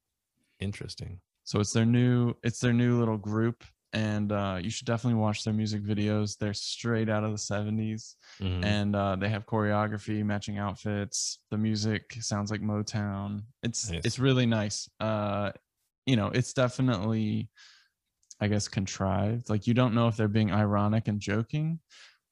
Interesting. 0.58 1.20
So 1.44 1.60
it's 1.60 1.72
their 1.72 1.84
new 1.84 2.34
it's 2.42 2.58
their 2.58 2.72
new 2.72 2.98
little 2.98 3.18
group, 3.18 3.64
and 3.94 4.30
uh, 4.32 4.58
you 4.62 4.68
should 4.70 4.86
definitely 4.86 5.18
watch 5.20 5.44
their 5.44 5.54
music 5.54 5.82
videos. 5.82 6.36
They're 6.36 6.52
straight 6.52 7.08
out 7.08 7.24
of 7.24 7.30
the 7.30 7.38
70s, 7.38 8.16
Mhm. 8.40 8.64
and 8.64 8.94
uh, 8.96 9.16
they 9.16 9.28
have 9.30 9.46
choreography, 9.46 10.22
matching 10.24 10.58
outfits. 10.58 11.38
The 11.50 11.56
music 11.58 12.12
sounds 12.20 12.50
like 12.50 12.60
Motown. 12.60 13.44
It's 13.62 13.90
Nice. 13.90 14.02
it's 14.04 14.18
really 14.18 14.46
nice. 14.46 14.88
Uh, 15.00 15.52
you 16.06 16.16
know, 16.16 16.26
it's 16.28 16.52
definitely, 16.52 17.48
I 18.40 18.48
guess, 18.48 18.68
contrived. 18.68 19.48
Like 19.48 19.66
you 19.66 19.74
don't 19.74 19.94
know 19.94 20.08
if 20.08 20.16
they're 20.16 20.28
being 20.28 20.52
ironic 20.52 21.08
and 21.08 21.20
joking 21.20 21.80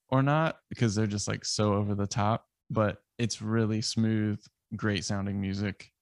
or 0.09 0.23
not 0.23 0.59
because 0.69 0.95
they're 0.95 1.07
just 1.07 1.29
like 1.29 1.45
so 1.45 1.75
over 1.75 1.95
the 1.95 2.07
top. 2.07 2.47
But 2.71 3.03
it's 3.19 3.41
really 3.41 3.83
smooth, 3.83 4.41
great 4.77 5.05
sounding 5.05 5.41
music. 5.41 5.93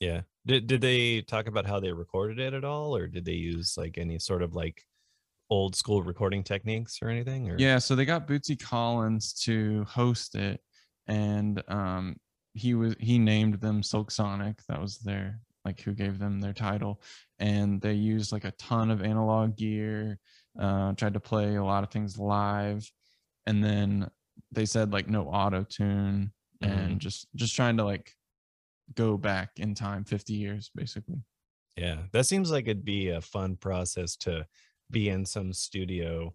Yeah. 0.00 0.22
Did 0.44 0.66
did 0.66 0.80
they 0.80 1.22
talk 1.22 1.46
about 1.48 1.66
how 1.66 1.80
they 1.80 1.90
recorded 1.92 2.38
it 2.38 2.52
at 2.54 2.64
all, 2.64 2.94
or 2.96 3.06
did 3.08 3.24
they 3.24 3.32
use 3.32 3.76
like 3.76 3.96
any 3.98 4.18
sort 4.18 4.42
of 4.42 4.54
like 4.54 4.84
old 5.50 5.76
school 5.76 6.02
recording 6.02 6.42
techniques 6.42 6.98
or 7.02 7.08
anything? 7.08 7.50
Or 7.50 7.58
Yeah, 7.58 7.78
so 7.78 7.94
they 7.94 8.04
got 8.04 8.26
Bootsy 8.28 8.60
Collins 8.60 9.32
to 9.44 9.84
host 9.84 10.34
it, 10.34 10.60
and 11.06 11.62
um, 11.68 12.16
he 12.54 12.74
was 12.74 12.94
he 12.98 13.18
named 13.18 13.60
them 13.60 13.82
Silk 13.82 14.10
Sonic. 14.10 14.60
That 14.68 14.80
was 14.80 14.98
their 14.98 15.40
like 15.64 15.80
who 15.80 15.92
gave 15.94 16.18
them 16.18 16.40
their 16.40 16.52
title, 16.52 17.00
and 17.38 17.80
they 17.80 17.94
used 17.94 18.32
like 18.32 18.44
a 18.44 18.52
ton 18.52 18.90
of 18.90 19.02
analog 19.02 19.56
gear. 19.56 20.18
Uh, 20.58 20.92
tried 20.94 21.14
to 21.14 21.20
play 21.20 21.56
a 21.56 21.64
lot 21.64 21.84
of 21.84 21.90
things 21.90 22.18
live, 22.18 22.90
and 23.46 23.62
then 23.62 24.08
they 24.52 24.64
said 24.64 24.92
like 24.92 25.08
no 25.08 25.26
auto 25.28 25.64
tune, 25.64 26.32
and 26.62 27.00
just 27.00 27.28
just 27.34 27.54
trying 27.54 27.76
to 27.76 27.84
like 27.84 28.12
go 28.94 29.16
back 29.16 29.50
in 29.56 29.74
time 29.74 30.04
50 30.04 30.32
years 30.32 30.70
basically 30.74 31.20
Yeah, 31.76 32.04
that 32.12 32.26
seems 32.26 32.50
like 32.50 32.64
it'd 32.64 32.84
be 32.84 33.10
a 33.10 33.20
fun 33.20 33.56
process 33.56 34.16
to 34.18 34.46
be 34.90 35.08
in 35.08 35.24
some 35.24 35.52
studio, 35.52 36.34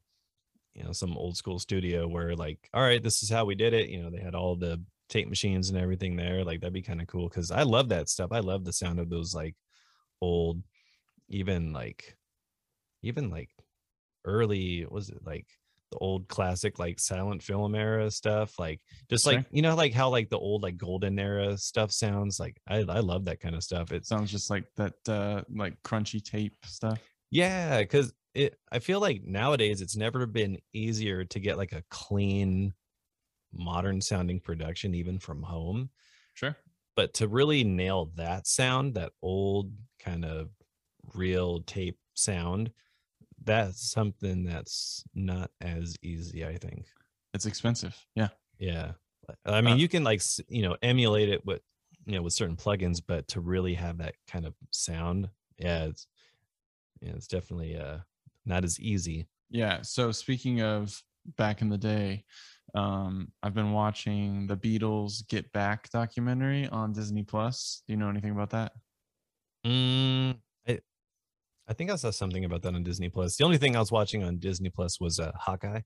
you 0.73 0.83
know, 0.83 0.91
some 0.93 1.17
old 1.17 1.37
school 1.37 1.59
studio 1.59 2.07
where 2.07 2.35
like, 2.35 2.69
all 2.73 2.81
right, 2.83 3.01
this 3.03 3.23
is 3.23 3.29
how 3.29 3.45
we 3.45 3.55
did 3.55 3.73
it. 3.73 3.89
You 3.89 4.03
know, 4.03 4.09
they 4.09 4.21
had 4.21 4.35
all 4.35 4.55
the 4.55 4.83
tape 5.09 5.27
machines 5.29 5.69
and 5.69 5.77
everything 5.77 6.15
there. 6.15 6.43
Like 6.43 6.61
that'd 6.61 6.73
be 6.73 6.81
kind 6.81 7.01
of 7.01 7.07
cool 7.07 7.29
because 7.29 7.51
I 7.51 7.63
love 7.63 7.89
that 7.89 8.09
stuff. 8.09 8.31
I 8.31 8.39
love 8.39 8.65
the 8.65 8.73
sound 8.73 8.99
of 8.99 9.09
those 9.09 9.33
like 9.35 9.55
old, 10.21 10.63
even 11.29 11.73
like, 11.73 12.17
even 13.03 13.29
like 13.29 13.49
early, 14.25 14.85
was 14.89 15.09
it 15.09 15.19
like 15.25 15.47
the 15.91 15.97
old 15.97 16.27
classic 16.27 16.79
like 16.79 16.99
silent 16.99 17.43
film 17.43 17.75
era 17.75 18.09
stuff? 18.11 18.57
Like 18.59 18.81
just 19.09 19.25
like 19.25 19.41
Sure. 19.41 19.45
you 19.51 19.61
know, 19.61 19.75
like 19.75 19.93
how 19.93 20.09
like 20.09 20.29
the 20.29 20.39
old 20.39 20.63
like 20.63 20.77
golden 20.77 21.19
era 21.19 21.57
stuff 21.57 21.91
sounds. 21.91 22.39
Like 22.39 22.61
I 22.67 22.77
I 22.79 22.99
love 22.99 23.25
that 23.25 23.39
kind 23.39 23.55
of 23.55 23.63
stuff. 23.63 23.91
it 23.91 24.05
sounds 24.05 24.31
just 24.31 24.49
like 24.49 24.65
that 24.77 24.93
uh 25.07 25.43
like 25.53 25.81
crunchy 25.83 26.23
tape 26.23 26.55
stuff 26.65 26.99
Yeah, 27.29 27.79
because 27.79 28.13
it 28.33 28.59
I 28.71 28.79
feel 28.79 28.99
like 28.99 29.23
nowadays 29.23 29.81
it's 29.81 29.95
never 29.97 30.25
been 30.25 30.59
easier 30.73 31.25
to 31.25 31.39
get 31.39 31.57
like 31.57 31.71
a 31.73 31.83
clean, 31.89 32.73
modern 33.53 34.01
sounding 34.01 34.39
production, 34.41 34.95
even 34.95 35.19
from 35.19 35.43
home. 35.43 35.91
sure 36.33 36.55
But 36.95 37.13
to 37.15 37.27
really 37.27 37.63
nail 37.63 38.05
that 38.15 38.47
sound, 38.47 38.95
that 38.95 39.13
old 39.21 39.73
kind 39.99 40.25
of 40.25 40.51
real 41.15 41.61
tape 41.63 41.99
sound, 42.15 42.73
that's 43.41 43.91
something 43.91 44.43
that's 44.45 45.03
not 45.15 45.51
as 45.61 45.97
easy, 46.03 46.45
I 46.45 46.57
think. 46.57 46.87
it's 47.33 47.45
expensive 47.45 48.05
yeah 48.15 48.29
Yeah. 48.59 48.93
I 49.45 49.61
mean, 49.61 49.77
Uh, 49.77 49.77
you 49.77 49.87
can 49.87 50.03
like, 50.03 50.21
you 50.49 50.61
know, 50.61 50.77
emulate 50.81 51.29
it 51.29 51.45
with, 51.45 51.61
you 52.05 52.13
know, 52.15 52.21
with 52.21 52.33
certain 52.33 52.57
plugins, 52.57 53.01
but 53.05 53.27
to 53.29 53.41
really 53.41 53.75
have 53.75 53.97
that 53.99 54.15
kind 54.27 54.45
of 54.45 54.55
sound, 54.71 55.29
yeah, 55.57 55.85
it's, 55.85 56.07
yeah, 57.01 57.13
it's 57.13 57.27
definitely 57.27 57.77
uh 57.77 57.99
not 58.45 58.63
as 58.63 58.79
easy. 58.79 59.27
Yeah. 59.49 59.81
So 59.81 60.11
speaking 60.11 60.61
of 60.61 61.01
back 61.37 61.61
in 61.61 61.69
the 61.69 61.77
day, 61.77 62.25
um, 62.73 63.31
I've 63.43 63.53
been 63.53 63.73
watching 63.73 64.47
the 64.47 64.55
Beatles 64.55 65.27
Get 65.27 65.51
Back 65.51 65.89
documentary 65.89 66.67
on 66.69 66.93
Disney 66.93 67.23
Plus. 67.23 67.83
Do 67.85 67.93
you 67.93 67.97
know 67.97 68.09
anything 68.09 68.31
about 68.31 68.51
that? 68.51 68.71
Mm, 69.65 70.37
I, 70.67 70.79
I 71.67 71.73
think 71.73 71.91
I 71.91 71.95
saw 71.95 72.11
something 72.11 72.45
about 72.45 72.61
that 72.63 72.73
on 72.73 72.83
Disney 72.83 73.09
Plus. 73.09 73.35
The 73.35 73.43
only 73.43 73.57
thing 73.57 73.75
I 73.75 73.79
was 73.79 73.91
watching 73.91 74.23
on 74.23 74.37
Disney 74.37 74.69
Plus 74.69 74.99
was 74.99 75.19
uh, 75.19 75.31
Hawkeye. 75.35 75.81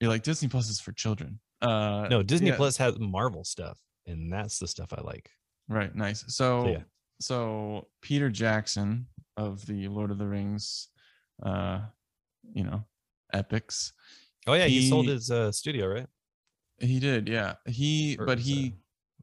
You're 0.00 0.10
like 0.10 0.22
Disney 0.22 0.48
Plus 0.48 0.70
is 0.70 0.80
for 0.80 0.92
children. 0.92 1.40
Uh, 1.60 2.06
No, 2.08 2.22
Disney 2.22 2.50
yeah, 2.50 2.56
Plus 2.56 2.76
has 2.76 2.98
Marvel 3.00 3.42
stuff, 3.44 3.78
and 4.06 4.32
that's 4.32 4.58
the 4.58 4.68
stuff 4.68 4.92
I 4.92 5.00
like. 5.00 5.28
Right. 5.68 5.94
Nice. 5.94 6.24
So, 6.28 6.68
yeah. 6.68 6.82
so 7.20 7.88
Peter 8.00 8.30
Jackson 8.30 9.06
of 9.36 9.66
the 9.66 9.88
Lord 9.88 10.10
of 10.10 10.18
the 10.18 10.26
Rings, 10.26 10.88
uh, 11.42 11.80
you 12.52 12.64
know, 12.64 12.84
epics. 13.32 13.92
Oh 14.46 14.54
yeah, 14.54 14.66
he, 14.66 14.88
sold 14.88 15.08
his 15.08 15.30
uh, 15.30 15.52
studio, 15.52 15.86
right? 15.86 16.06
He 16.78 17.00
did. 17.00 17.28
Yeah. 17.28 17.54
He, 17.66 18.16
Or 18.18 18.26
but 18.26 18.38
he, 18.38 18.74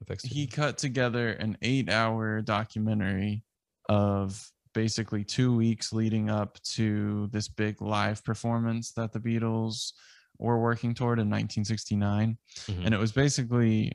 uh, 0.09 0.15
he 0.23 0.45
cut 0.47 0.77
together 0.77 1.29
an 1.29 1.57
eight 1.61 1.89
hour 1.89 2.41
documentary 2.41 3.43
of 3.89 4.51
basically 4.73 5.23
two 5.23 5.55
weeks 5.55 5.93
leading 5.93 6.29
up 6.29 6.61
to 6.63 7.27
this 7.31 7.47
big 7.47 7.81
live 7.81 8.23
performance 8.23 8.91
that 8.91 9.13
the 9.13 9.19
Beatles 9.19 9.93
were 10.37 10.59
working 10.59 10.93
toward 10.93 11.17
in 11.17 11.29
1969. 11.29 12.37
Mhm. 12.67 12.85
And 12.85 12.93
it 12.93 12.99
was 12.99 13.13
basically 13.13 13.93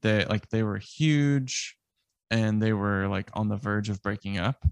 they 0.00 0.24
like 0.26 0.48
they 0.50 0.62
were 0.62 0.78
huge 0.78 1.76
and 2.30 2.62
they 2.62 2.72
were 2.72 3.08
like 3.08 3.30
on 3.34 3.48
the 3.48 3.56
verge 3.56 3.88
of 3.88 4.00
breaking 4.02 4.38
up. 4.38 4.64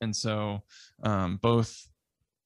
And 0.00 0.14
so 0.14 0.64
um, 1.02 1.38
both 1.40 1.88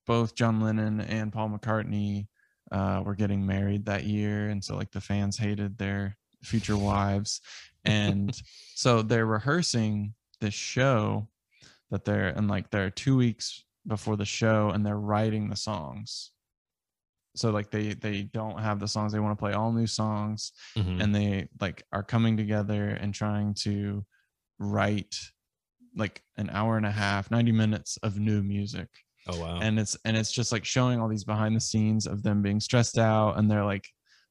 both 0.06 0.34
John 0.34 0.60
Lennon 0.60 1.00
and 1.00 1.32
Paul 1.32 1.50
McCartney 1.50 2.26
uh, 2.72 3.02
were 3.04 3.14
getting 3.14 3.44
married 3.46 3.84
that 3.86 4.04
year, 4.04 4.48
and 4.48 4.64
so 4.64 4.76
like 4.76 4.90
the 4.92 5.00
fans 5.00 5.36
hated 5.38 5.76
their 5.78 6.16
future 6.42 6.76
wives, 6.76 7.40
and 7.84 8.34
so 8.74 9.02
they're 9.02 9.26
rehearsing 9.26 10.14
this 10.40 10.54
show 10.54 11.28
that 11.90 12.04
they're 12.04 12.28
and 12.28 12.48
like 12.48 12.70
they're 12.70 12.90
two 12.90 13.16
weeks 13.16 13.64
before 13.86 14.16
the 14.16 14.24
show, 14.24 14.70
and 14.70 14.84
they're 14.86 14.98
writing 14.98 15.48
the 15.48 15.56
songs. 15.56 16.30
So 17.36 17.50
like 17.50 17.70
they 17.70 17.94
they 17.94 18.22
don't 18.22 18.58
have 18.60 18.80
the 18.80 18.88
songs 18.88 19.12
they 19.12 19.20
want 19.20 19.36
to 19.38 19.40
play 19.42 19.52
all 19.52 19.72
new 19.72 19.86
songs, 19.86 20.52
Mhm. 20.76 21.02
and 21.02 21.14
they 21.14 21.48
like 21.60 21.82
are 21.92 22.02
coming 22.02 22.36
together 22.36 22.88
and 22.90 23.14
trying 23.14 23.54
to 23.62 24.04
write 24.58 25.16
like 25.96 26.22
an 26.36 26.50
hour 26.50 26.76
and 26.76 26.86
a 26.86 26.90
half 26.90 27.30
90 27.30 27.50
minutes 27.52 27.96
of 28.02 28.18
new 28.18 28.42
music 28.42 28.88
oh 29.28 29.38
wow. 29.40 29.58
and 29.60 29.78
it's 29.78 29.96
and 30.04 30.16
it's 30.16 30.32
just 30.32 30.52
like 30.52 30.64
showing 30.64 31.00
all 31.00 31.08
these 31.08 31.24
behind 31.24 31.54
the 31.56 31.60
scenes 31.60 32.06
of 32.06 32.22
them 32.22 32.42
being 32.42 32.60
stressed 32.60 32.98
out 32.98 33.38
and 33.38 33.50
they're 33.50 33.64
like 33.64 33.86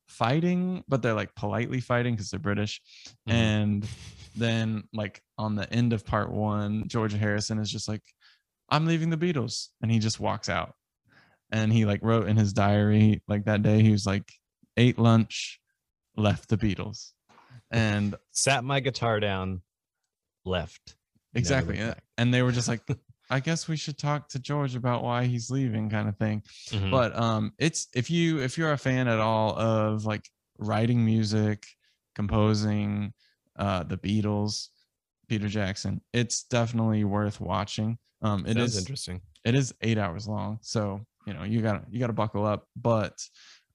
fighting 0.07 0.83
but 0.87 1.01
they're 1.01 1.13
like 1.13 1.33
politely 1.35 1.79
fighting 1.79 2.15
because 2.15 2.29
they're 2.29 2.39
british. 2.39 2.81
Mhm. 3.27 3.33
and 3.33 3.87
then 4.35 4.83
like 4.93 5.21
on 5.37 5.55
the 5.55 5.71
end 5.71 5.93
of 5.93 6.05
part 6.05 6.31
one 6.31 6.87
george 6.87 7.13
harrison 7.13 7.59
is 7.59 7.69
just 7.69 7.87
like 7.87 8.01
i'm 8.69 8.85
leaving 8.85 9.09
the 9.09 9.17
beatles. 9.17 9.67
And 9.81 9.91
he 9.91 9.97
just 9.99 10.19
walks 10.19 10.47
out. 10.49 10.75
And 11.51 11.73
he 11.73 11.85
like 11.85 12.01
wrote 12.03 12.27
in 12.27 12.37
his 12.37 12.53
diary 12.53 13.23
like 13.27 13.45
that 13.45 13.63
day 13.63 13.81
he 13.81 13.91
was 13.91 14.05
like 14.05 14.31
ate 14.77 14.99
lunch 14.99 15.59
left 16.15 16.49
the 16.49 16.57
beatles. 16.57 17.11
And 17.71 18.15
Sat 18.31 18.63
my 18.63 18.79
guitar 18.79 19.19
down, 19.19 19.61
left. 20.45 20.95
Exactly. 21.33 21.79
and 22.17 22.33
they 22.33 22.41
were 22.43 22.51
just 22.51 22.67
like 22.67 22.81
i 23.29 23.39
guess 23.39 23.67
we 23.67 23.75
should 23.77 23.97
talk 23.97 24.27
to 24.29 24.39
george 24.39 24.75
about 24.75 25.03
why 25.03 25.25
he's 25.25 25.49
leaving 25.51 25.89
kind 25.89 26.07
of 26.09 26.17
thing 26.17 26.41
Mhm. 26.71 26.91
but 26.91 27.15
um 27.17 27.53
it's 27.57 27.87
if 27.93 28.09
you 28.09 28.39
if 28.41 28.57
you're 28.57 28.71
a 28.71 28.77
fan 28.77 29.07
at 29.07 29.19
all 29.19 29.57
of 29.57 30.05
like 30.05 30.29
writing 30.57 31.05
music 31.05 31.65
composing 32.15 33.13
uh 33.57 33.83
the 33.83 33.97
beatles 33.97 34.69
peter 35.27 35.47
jackson 35.47 36.01
it's 36.13 36.43
definitely 36.43 37.03
worth 37.03 37.39
watching 37.39 37.97
um 38.21 38.45
it 38.45 38.57
is 38.57 38.77
interesting. 38.77 39.21
it 39.45 39.55
is 39.55 39.73
eight 39.81 39.97
hours 39.97 40.27
long 40.27 40.57
so 40.61 40.99
you 41.25 41.33
know 41.33 41.43
you 41.43 41.61
gotta 41.61 41.81
you 41.89 41.99
gotta 41.99 42.13
buckle 42.13 42.45
up 42.45 42.67
but 42.75 43.17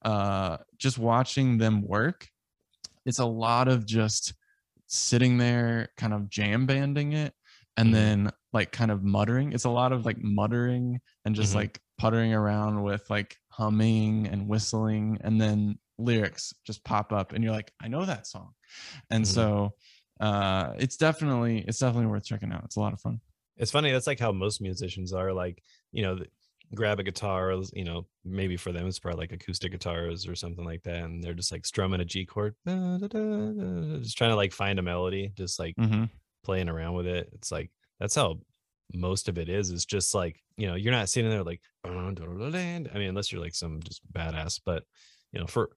uh 0.03 0.57
just 0.77 0.99
watching 0.99 1.57
them 1.59 1.81
work 1.83 2.29
it's 3.07 3.19
a 3.19 3.25
lot 3.25 3.69
of 3.69 3.87
just 3.87 4.35
sitting 4.87 5.39
there 5.39 5.89
kind 5.97 6.13
of 6.13 6.29
jam 6.29 6.67
banding 6.67 7.13
it 7.13 7.33
and 7.77 7.89
Mhm. 7.89 7.93
then 7.93 8.31
like 8.55 8.73
kind 8.73 8.91
of 8.91 9.03
muttering 9.03 9.53
it's 9.53 9.65
a 9.65 9.71
lot 9.71 9.93
of 9.93 10.07
like 10.07 10.17
muttering 10.23 10.99
and 11.27 11.35
just 11.35 11.53
Mhm. 11.53 11.57
like 11.57 11.81
puttering 11.99 12.33
around 12.33 12.83
with 12.83 13.09
like 13.11 13.37
humming 13.49 14.27
and 14.29 14.49
whistling 14.49 15.19
and 15.23 15.39
then 15.41 15.79
lyrics 15.99 16.55
just 16.65 16.83
pop 16.85 17.13
up 17.13 17.33
and 17.33 17.45
you're 17.45 17.53
like 17.53 17.73
i 17.83 17.89
know 17.89 18.05
that 18.07 18.27
song 18.27 18.53
and 19.11 19.25
Mhm. 19.25 19.29
so 19.29 19.75
uh 20.21 20.73
it's 20.79 20.97
definitely 20.97 21.59
it's 21.69 21.79
definitely 21.81 22.07
worth 22.07 22.25
checking 22.25 22.53
out 22.53 22.65
it's 22.65 22.77
a 22.77 22.81
lot 22.81 22.93
of 22.95 23.01
fun 23.01 23.21
It's 23.57 23.71
funny. 23.71 23.93
That's 23.93 24.09
like 24.09 24.19
how 24.19 24.33
most 24.33 24.61
musicians 24.61 25.13
are. 25.13 25.33
Like, 25.33 25.63
you 25.93 26.03
know, 26.03 26.19
grab 26.75 26.99
a 26.99 27.05
guitar. 27.05 27.55
You 27.73 27.85
know, 27.85 28.07
maybe 28.25 28.57
for 28.57 28.73
them 28.73 28.87
it's 28.89 28.99
probably 28.99 29.21
like 29.23 29.33
acoustic 29.33 29.71
guitars 29.71 30.27
or 30.27 30.35
something 30.35 30.65
like 30.65 30.83
that, 30.83 31.05
and 31.05 31.23
they're 31.23 31.35
just 31.39 31.53
like 31.53 31.65
strumming 31.65 32.01
a 32.01 32.05
G 32.05 32.27
chord, 32.27 32.57
da, 32.67 32.99
da, 32.99 33.07
da, 33.07 33.99
just 34.03 34.19
trying 34.19 34.31
to 34.33 34.37
like 34.43 34.53
find 34.53 34.81
a 34.81 34.83
melody, 34.83 35.33
just 35.37 35.61
like 35.61 35.77
mm-hmm. 35.77 36.07
playing 36.43 36.69
around 36.69 36.95
with 36.95 37.07
it. 37.07 37.29
It's 37.35 37.53
like 37.53 37.71
that's 38.01 38.15
how 38.15 38.41
most 38.93 39.29
of 39.29 39.39
it 39.39 39.49
is. 39.49 39.71
It's 39.71 39.85
just 39.85 40.15
like 40.15 40.43
you 40.57 40.67
know, 40.67 40.75
you're 40.77 40.93
not 40.93 41.09
sitting 41.09 41.31
there 41.31 41.43
like, 41.43 41.61
I 41.85 42.99
mean, 42.99 43.09
unless 43.09 43.33
you're 43.33 43.41
like 43.41 43.55
some 43.55 43.83
just 43.83 44.01
badass. 44.13 44.61
But 44.65 44.85
you 45.33 45.41
know, 45.41 45.47
for 45.47 45.71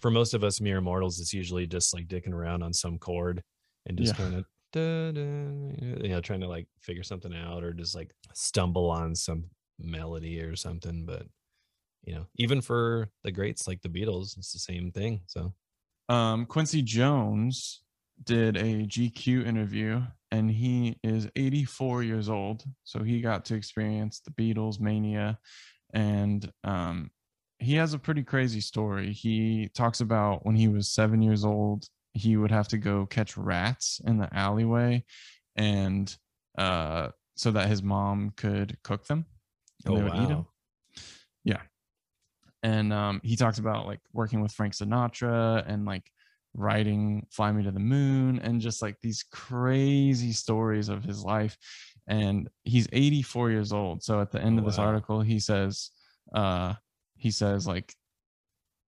for 0.00 0.10
most 0.10 0.34
of 0.34 0.44
us 0.44 0.60
mere 0.60 0.80
mortals, 0.80 1.20
it's 1.20 1.32
usually 1.32 1.66
just 1.66 1.94
like 1.94 2.08
dicking 2.08 2.32
around 2.32 2.62
on 2.62 2.72
some 2.72 2.98
chord 2.98 3.42
and 3.86 3.96
just 3.98 4.14
Yeah. 4.14 4.18
kind 4.18 4.34
of 4.34 4.44
you 4.74 6.08
know 6.08 6.20
trying 6.20 6.40
to 6.40 6.48
like 6.48 6.66
figure 6.80 7.02
something 7.02 7.34
out 7.34 7.64
or 7.64 7.72
just 7.72 7.94
like 7.94 8.12
stumble 8.34 8.90
on 8.90 9.14
some 9.14 9.44
melody 9.78 10.40
or 10.42 10.54
something 10.56 11.06
but 11.06 11.26
you 12.04 12.14
know 12.14 12.26
even 12.36 12.60
for 12.60 13.08
the 13.24 13.32
greats 13.32 13.66
like 13.66 13.80
the 13.82 13.88
beatles 13.88 14.36
it's 14.36 14.52
the 14.52 14.58
same 14.58 14.90
thing 14.92 15.20
so 15.26 15.54
um 16.08 16.44
quincy 16.46 16.82
jones 16.82 17.82
did 18.24 18.56
a 18.56 18.84
gq 18.86 19.46
interview 19.46 20.02
and 20.30 20.50
he 20.50 20.98
is 21.02 21.28
84 21.36 22.02
years 22.02 22.28
old 22.28 22.64
so 22.84 23.02
he 23.02 23.20
got 23.20 23.44
to 23.46 23.54
experience 23.54 24.20
the 24.20 24.30
beatles 24.32 24.80
mania 24.80 25.38
and 25.94 26.50
um 26.64 27.10
he 27.60 27.74
has 27.74 27.92
a 27.92 27.98
pretty 27.98 28.22
crazy 28.22 28.60
story. 28.60 29.12
He 29.12 29.68
talks 29.74 30.00
about 30.00 30.46
when 30.46 30.54
he 30.54 30.68
was 30.68 30.88
seven 30.88 31.20
years 31.20 31.44
old 31.44 31.88
he 32.12 32.36
would 32.36 32.52
have 32.52 32.68
to 32.68 32.78
go 32.78 33.04
catch 33.06 33.36
rats 33.36 34.00
in 34.06 34.18
the 34.18 34.32
alleyway 34.32 35.04
and 35.56 36.16
uh 36.56 37.08
so 37.36 37.50
that 37.50 37.68
his 37.68 37.82
mom 37.82 38.32
could 38.36 38.76
cook 38.84 39.06
them 39.06 39.26
and 39.84 39.96
they 39.96 40.02
would 40.02 40.14
eat 40.14 40.28
them 40.28 40.46
Yeah. 41.44 41.62
and 42.62 42.92
um, 42.92 43.20
he 43.24 43.36
talks 43.36 43.58
about 43.58 43.86
like 43.86 44.00
working 44.12 44.40
with 44.40 44.52
Frank 44.52 44.74
Sinatra 44.74 45.64
and 45.66 45.84
like 45.84 46.10
writing 46.58 47.26
"Fly 47.30 47.52
Me 47.52 47.62
to 47.62 47.70
the 47.70 47.80
Moon" 47.80 48.38
and 48.40 48.60
just 48.60 48.82
like 48.82 48.96
these 49.00 49.24
crazy 49.32 50.32
stories 50.32 50.88
of 50.88 51.04
his 51.04 51.24
life. 51.24 51.56
And 52.06 52.48
he's 52.64 52.88
84 52.92 53.50
years 53.50 53.72
old. 53.72 54.02
So 54.02 54.20
at 54.20 54.30
the 54.30 54.40
end 54.42 54.58
Oh, 54.58 54.60
of 54.60 54.66
this 54.66 54.78
wow. 54.78 54.84
article, 54.86 55.20
he 55.20 55.38
says, 55.38 55.90
uh, 56.34 56.74
he 57.16 57.30
says 57.30 57.66
like 57.66 57.94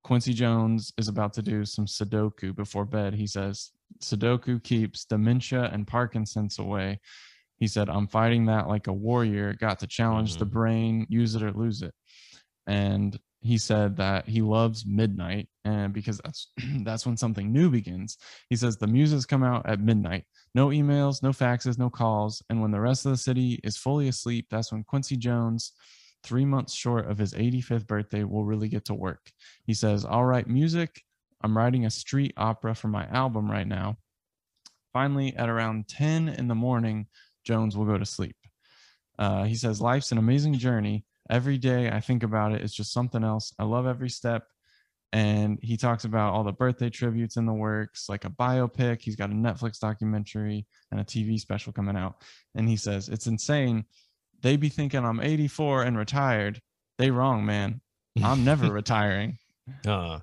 Quincy 0.04 0.32
Jones 0.32 0.92
is 0.96 1.08
about 1.08 1.32
to 1.34 1.42
do 1.42 1.64
some 1.64 1.86
Sudoku 1.86 2.54
before 2.54 2.84
bed. 2.86 3.14
He 3.14 3.26
says 3.26 3.70
Sudoku 4.00 4.62
keeps 4.62 5.04
dementia 5.04 5.64
and 5.72 5.86
Parkinson's 5.86 6.58
away. 6.58 7.00
He 7.56 7.66
said, 7.66 7.90
I'm 7.90 8.06
fighting 8.08 8.46
that 8.46 8.68
like 8.68 8.86
a 8.86 8.92
warrior, 8.92 9.52
got 9.52 9.78
to 9.80 9.86
challenge 9.86 10.38
the 10.38 10.46
Mhm. 10.46 10.50
brain, 10.50 11.06
use 11.10 11.34
it 11.34 11.42
or 11.42 11.52
lose 11.52 11.82
it. 11.82 11.94
And 12.66 13.18
he 13.40 13.56
said 13.56 13.96
that 13.96 14.28
he 14.28 14.42
loves 14.42 14.84
midnight 14.84 15.48
and 15.64 15.92
because 15.92 16.18
that's 16.18 16.48
that's 16.84 17.06
when 17.06 17.16
something 17.16 17.52
new 17.52 17.70
begins. 17.70 18.18
He 18.50 18.56
says 18.56 18.76
the 18.76 18.86
muses 18.86 19.26
come 19.26 19.42
out 19.42 19.66
at 19.66 19.80
midnight. 19.80 20.24
No 20.54 20.68
emails, 20.68 21.22
no 21.22 21.30
faxes, 21.30 21.78
no 21.78 21.88
calls. 21.88 22.42
And 22.50 22.60
when 22.60 22.70
the 22.70 22.80
rest 22.80 23.06
of 23.06 23.12
the 23.12 23.18
city 23.18 23.60
is 23.64 23.76
fully 23.76 24.08
asleep, 24.08 24.46
that's 24.50 24.72
when 24.72 24.84
Quincy 24.84 25.16
Jones, 25.16 25.72
three 26.22 26.44
months 26.44 26.74
short 26.74 27.10
of 27.10 27.18
his 27.18 27.32
85th 27.32 27.86
birthday, 27.86 28.24
will 28.24 28.44
really 28.44 28.68
get 28.68 28.84
to 28.86 28.94
work. 28.94 29.30
He 29.64 29.74
says, 29.74 30.04
I'll 30.04 30.24
write 30.24 30.48
music. 30.48 31.02
I'm 31.42 31.56
writing 31.56 31.86
a 31.86 31.90
street 31.90 32.34
opera 32.36 32.74
for 32.74 32.88
my 32.88 33.06
album 33.06 33.50
right 33.50 33.66
now. 33.66 33.96
Finally, 34.92 35.34
at 35.36 35.48
around 35.48 35.88
10 35.88 36.28
in 36.28 36.48
the 36.48 36.54
morning, 36.54 37.06
Jones 37.44 37.76
will 37.76 37.86
go 37.86 37.96
to 37.96 38.04
sleep. 38.04 38.36
Uh, 39.18 39.44
he 39.44 39.54
says, 39.54 39.80
Life's 39.80 40.12
an 40.12 40.18
amazing 40.18 40.54
journey. 40.54 41.04
Every 41.30 41.58
day 41.58 41.88
I 41.90 42.00
think 42.00 42.22
about 42.22 42.52
it, 42.52 42.60
it's 42.62 42.74
just 42.74 42.92
something 42.92 43.22
else. 43.24 43.54
I 43.58 43.64
love 43.64 43.86
every 43.86 44.10
step. 44.10 44.44
And 45.12 45.58
he 45.62 45.76
talks 45.76 46.04
about 46.04 46.34
all 46.34 46.44
the 46.44 46.52
birthday 46.52 46.88
tributes 46.90 47.36
in 47.36 47.44
the 47.46 47.52
works, 47.52 48.08
like 48.08 48.24
a 48.24 48.30
biopic. 48.30 49.00
He's 49.02 49.16
got 49.16 49.30
a 49.30 49.34
Netflix 49.34 49.78
documentary 49.80 50.66
and 50.90 51.00
a 51.00 51.04
TV 51.04 51.38
special 51.40 51.72
coming 51.72 51.96
out. 51.96 52.22
And 52.54 52.68
he 52.68 52.76
says, 52.76 53.08
It's 53.08 53.26
insane. 53.26 53.84
They 54.42 54.56
be 54.56 54.68
thinking 54.68 55.04
I'm 55.04 55.20
84 55.20 55.82
and 55.82 55.98
retired. 55.98 56.60
They 56.98 57.10
wrong, 57.10 57.44
man. 57.44 57.80
I'm 58.22 58.44
never 58.44 58.70
retiring. 58.72 59.38
uh, 59.86 60.20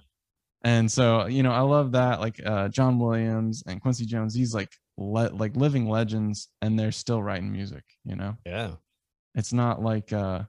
And 0.63 0.91
so, 0.91 1.25
you 1.27 1.43
know, 1.43 1.51
I 1.51 1.61
love 1.61 1.91
that. 1.93 2.19
Like 2.21 2.39
uh, 2.45 2.69
John 2.69 2.99
Williams 2.99 3.63
and 3.67 3.81
Quincy 3.81 4.05
Jones, 4.05 4.33
these 4.33 4.53
like 4.53 4.71
le- 4.97 5.31
like 5.33 5.55
living 5.55 5.89
legends, 5.89 6.49
and 6.61 6.79
they're 6.79 6.91
still 6.91 7.21
writing 7.21 7.51
music. 7.51 7.83
You 8.05 8.15
know, 8.15 8.37
yeah 8.45 8.71
it's 9.35 9.53
not 9.53 9.81
like 9.83 10.11
uh, 10.13 10.43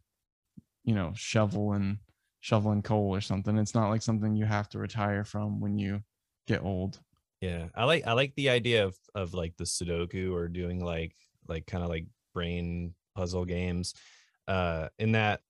you 0.89 0.95
know, 0.95 1.13
shoveling 1.15 1.99
shoveling 2.41 2.81
coal 2.81 3.15
or 3.15 3.21
something. 3.21 3.59
It's 3.59 3.75
not 3.75 3.91
like 3.91 4.01
something 4.01 4.35
you 4.35 4.47
have 4.47 4.71
to 4.71 4.79
retire 4.79 5.23
from 5.23 5.61
when 5.61 5.79
you 5.79 6.01
get 6.47 6.63
old. 6.63 6.99
Yeah, 7.43 7.67
I 7.75 7.85
like 7.85 8.07
I 8.07 8.15
like 8.15 8.35
the 8.37 8.49
idea 8.49 8.87
of 8.87 8.97
of 9.15 9.35
like 9.35 9.55
the 9.59 9.65
Sudoku 9.65 10.33
or 10.33 10.49
doing 10.49 10.83
like 10.83 11.15
like 11.47 11.67
kind 11.67 11.85
of 11.85 11.91
like 11.91 12.07
brain 12.33 12.95
puzzle 13.15 13.45
games. 13.45 13.93
Uh 14.49 14.89
in 14.99 15.13
that 15.13 15.43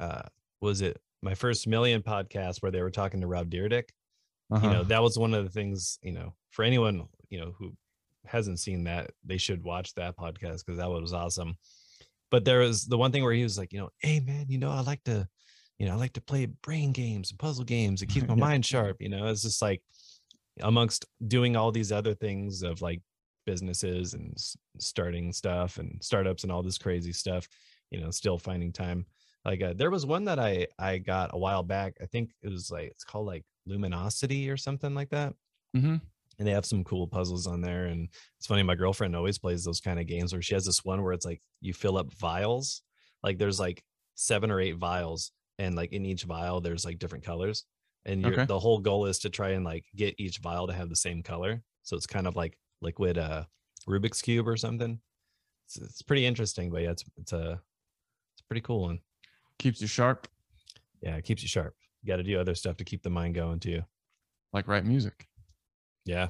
uh 0.00 0.22
was 0.60 0.80
it 0.80 1.00
my 1.22 1.36
first 1.36 1.68
million 1.68 2.02
podcast 2.02 2.60
where 2.60 2.72
they 2.72 2.82
were 2.82 2.90
talking 2.90 3.20
to 3.20 3.28
Rob 3.28 3.50
Dyrdek? 3.50 3.90
Uh-huh. 4.50 4.66
You 4.66 4.72
know, 4.72 4.82
that 4.82 5.00
was 5.00 5.16
one 5.16 5.32
of 5.32 5.44
the 5.44 5.50
things, 5.50 6.00
you 6.02 6.12
know, 6.12 6.34
for 6.50 6.64
anyone, 6.64 7.06
you 7.30 7.38
know, 7.38 7.54
who 7.56 7.72
hasn't 8.26 8.58
seen 8.58 8.82
that, 8.84 9.12
they 9.24 9.38
should 9.38 9.62
watch 9.62 9.94
that 9.94 10.16
podcast 10.16 10.66
because 10.66 10.78
that 10.78 10.90
was 10.90 11.12
awesome. 11.12 11.56
But 12.32 12.44
there 12.44 12.60
was 12.60 12.86
the 12.86 12.98
one 12.98 13.12
thing 13.12 13.22
where 13.22 13.34
he 13.34 13.44
was 13.44 13.58
like, 13.58 13.72
you 13.72 13.78
know, 13.78 13.90
hey 14.00 14.18
man, 14.20 14.46
you 14.48 14.58
know, 14.58 14.70
I 14.72 14.80
like 14.80 15.04
to, 15.04 15.28
you 15.78 15.86
know, 15.86 15.92
I 15.92 15.96
like 15.96 16.14
to 16.14 16.22
play 16.22 16.46
brain 16.46 16.92
games 16.92 17.30
and 17.30 17.38
puzzle 17.38 17.64
games. 17.64 18.02
It 18.02 18.08
keeps 18.08 18.26
my 18.28 18.34
Yeah. 18.34 18.40
mind 18.40 18.66
sharp, 18.66 19.00
you 19.00 19.10
know. 19.10 19.26
It's 19.28 19.42
just 19.42 19.62
like 19.62 19.82
amongst 20.60 21.06
doing 21.28 21.56
all 21.56 21.72
these 21.72 21.92
other 21.92 22.14
things 22.14 22.62
of 22.62 22.82
like 22.82 23.02
businesses 23.46 24.14
and 24.14 24.36
starting 24.78 25.32
stuff 25.32 25.78
and 25.78 26.02
startups 26.02 26.42
and 26.42 26.52
all 26.52 26.62
this 26.62 26.78
crazy 26.78 27.12
stuff 27.12 27.48
you 27.90 28.00
know 28.00 28.10
still 28.10 28.38
finding 28.38 28.72
time 28.72 29.04
like 29.44 29.60
uh, 29.62 29.72
there 29.74 29.90
was 29.90 30.06
one 30.06 30.24
that 30.24 30.38
i 30.38 30.66
i 30.78 30.98
got 30.98 31.30
a 31.34 31.38
while 31.38 31.62
back 31.64 31.94
i 32.00 32.06
think 32.06 32.30
it 32.42 32.48
was 32.48 32.70
like 32.70 32.86
it's 32.88 33.02
called 33.04 33.26
like 33.26 33.44
luminosity 33.66 34.48
or 34.48 34.56
something 34.56 34.94
like 34.94 35.10
that 35.10 35.34
Mhm. 35.74 36.00
And 36.42 36.48
they 36.48 36.52
have 36.52 36.66
some 36.66 36.82
cool 36.82 37.06
puzzles 37.06 37.46
on 37.46 37.60
there 37.60 37.84
and 37.86 38.08
it's 38.36 38.48
funny 38.48 38.64
my 38.64 38.74
girlfriend 38.74 39.14
always 39.14 39.38
plays 39.38 39.62
those 39.62 39.80
kind 39.80 40.00
of 40.00 40.08
games 40.08 40.32
where 40.32 40.42
she 40.42 40.54
has 40.54 40.64
this 40.64 40.84
one 40.84 41.00
where 41.00 41.12
it's 41.12 41.24
like 41.24 41.40
you 41.60 41.72
fill 41.72 41.96
up 41.96 42.12
vials 42.14 42.82
like 43.22 43.38
there's 43.38 43.60
like 43.60 43.80
seven 44.16 44.50
or 44.50 44.58
eight 44.60 44.76
vials 44.76 45.30
and 45.60 45.76
like 45.76 45.92
in 45.92 46.04
each 46.04 46.24
vial 46.24 46.60
there's 46.60 46.84
like 46.84 46.98
different 46.98 47.22
colors 47.24 47.64
and 48.06 48.22
you're, 48.22 48.32
Okay. 48.32 48.44
the 48.46 48.58
whole 48.58 48.80
goal 48.80 49.06
is 49.06 49.20
to 49.20 49.30
try 49.30 49.50
and 49.50 49.64
like 49.64 49.84
get 49.94 50.16
each 50.18 50.38
vial 50.38 50.66
to 50.66 50.72
have 50.72 50.88
the 50.88 50.96
same 50.96 51.22
color 51.22 51.62
so 51.84 51.96
it's 51.96 52.06
kind 52.08 52.26
of 52.26 52.34
like 52.34 52.58
liquid 52.80 53.18
uh 53.18 53.44
rubik's 53.88 54.20
cube 54.20 54.48
or 54.48 54.56
something. 54.56 54.98
It's, 55.66 55.76
it's 55.78 56.02
pretty 56.02 56.26
interesting 56.26 56.70
but 56.70 56.82
yeah 56.82 56.90
it's 56.90 57.04
it's 57.16 57.32
a 57.32 57.60
it's 58.32 58.40
a 58.40 58.44
pretty 58.48 58.62
cool 58.62 58.82
one. 58.82 58.98
Keeps 59.60 59.80
you 59.80 59.86
sharp, 59.86 60.26
yeah 61.02 61.14
it 61.16 61.24
keeps 61.24 61.42
you 61.42 61.48
sharp. 61.48 61.76
You 62.02 62.08
got 62.08 62.16
to 62.16 62.24
do 62.24 62.40
other 62.40 62.56
stuff 62.56 62.76
to 62.78 62.84
keep 62.84 63.04
the 63.04 63.10
mind 63.10 63.36
going 63.36 63.60
too. 63.60 63.82
Like 64.52 64.66
write 64.66 64.84
music. 64.84 65.28
Yeah. 66.04 66.28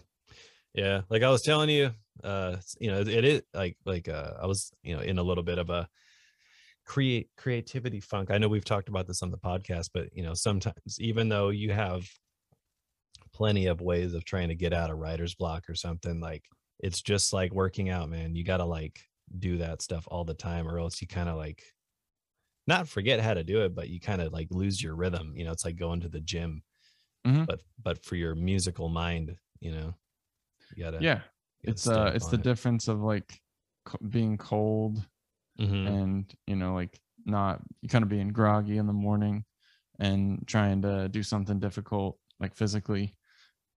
Yeah. 0.75 1.03
Like 1.11 1.23
I 1.23 1.31
was 1.31 1.43
telling 1.43 1.71
you, 1.71 1.93
uh, 2.25 2.59
you 2.81 2.91
know, 2.91 3.01
it, 3.01 3.25
is 3.25 3.43
like 3.55 3.79
like 3.87 4.09
uh 4.09 4.35
I 4.41 4.47
was, 4.47 4.73
you 4.83 4.97
know, 4.97 5.03
in 5.03 5.19
a 5.19 5.23
little 5.23 5.45
bit 5.45 5.59
of 5.59 5.71
a 5.71 5.89
create 6.85 7.31
creativity 7.37 8.01
funk. 8.01 8.31
I 8.31 8.39
know 8.39 8.49
we've 8.49 8.65
talked 8.65 8.89
about 8.89 9.07
this 9.07 9.23
on 9.23 9.31
the 9.31 9.39
podcast, 9.39 9.91
but 9.95 10.13
you 10.15 10.23
know, 10.23 10.35
sometimes 10.35 11.01
even 11.01 11.29
though 11.29 11.51
you 11.51 11.73
have 11.73 12.09
plenty 13.33 13.67
of 13.67 13.81
ways 13.81 14.15
of 14.15 14.25
trying 14.25 14.49
to 14.49 14.55
get 14.55 14.73
out 14.73 14.91
of 14.91 14.99
writer's 14.99 15.35
block 15.35 15.69
or 15.69 15.75
something, 15.75 16.21
like 16.21 16.49
it's 16.81 17.01
just 17.01 17.33
like 17.33 17.53
working 17.53 17.89
out, 17.89 18.09
man. 18.09 18.35
You 18.35 18.45
gotta 18.45 18.65
like 18.65 19.01
do 19.39 19.59
that 19.59 19.83
stuff 19.83 20.07
all 20.09 20.25
the 20.25 20.35
time, 20.35 20.69
or 20.69 20.79
else 20.79 21.01
you 21.01 21.07
kind 21.09 21.29
of 21.29 21.37
like 21.37 21.63
not 22.67 22.89
forget 22.89 23.21
how 23.21 23.35
to 23.35 23.45
do 23.45 23.63
it, 23.65 23.75
but 23.75 23.89
you 23.89 24.01
kind 24.01 24.23
of 24.23 24.33
like 24.33 24.49
lose 24.51 24.83
your 24.83 24.95
rhythm. 24.95 25.35
You 25.37 25.45
know, 25.45 25.53
it's 25.53 25.65
like 25.65 25.77
going 25.77 26.01
to 26.01 26.09
the 26.09 26.21
gym, 26.21 26.63
Mhm. 27.25 27.47
but 27.47 27.63
but 27.83 28.05
for 28.05 28.17
your 28.17 28.35
musical 28.37 28.89
mind, 28.91 29.39
you 29.63 29.71
know, 29.71 29.95
you 30.75 30.85
gotta 30.85 30.99
Yeah, 30.99 31.15
gotta 31.15 31.29
it's 31.63 31.87
uh, 31.87 32.13
it's 32.15 32.27
the 32.27 32.37
it. 32.39 32.43
difference 32.43 32.89
of 32.89 33.01
like 33.01 33.41
being 34.11 34.37
cold 34.37 35.05
Mhm. 35.59 35.87
and 35.87 36.35
you 36.47 36.57
know 36.57 36.75
like 36.75 37.01
not 37.25 37.61
kind 37.89 38.03
of 38.03 38.09
being 38.09 38.29
groggy 38.29 38.79
in 38.79 38.87
the 38.87 38.93
morning 38.93 39.45
and 40.01 40.47
trying 40.47 40.83
to 40.83 41.09
do 41.09 41.23
something 41.23 41.61
difficult 41.61 42.19
like 42.41 42.55
physically 42.55 43.15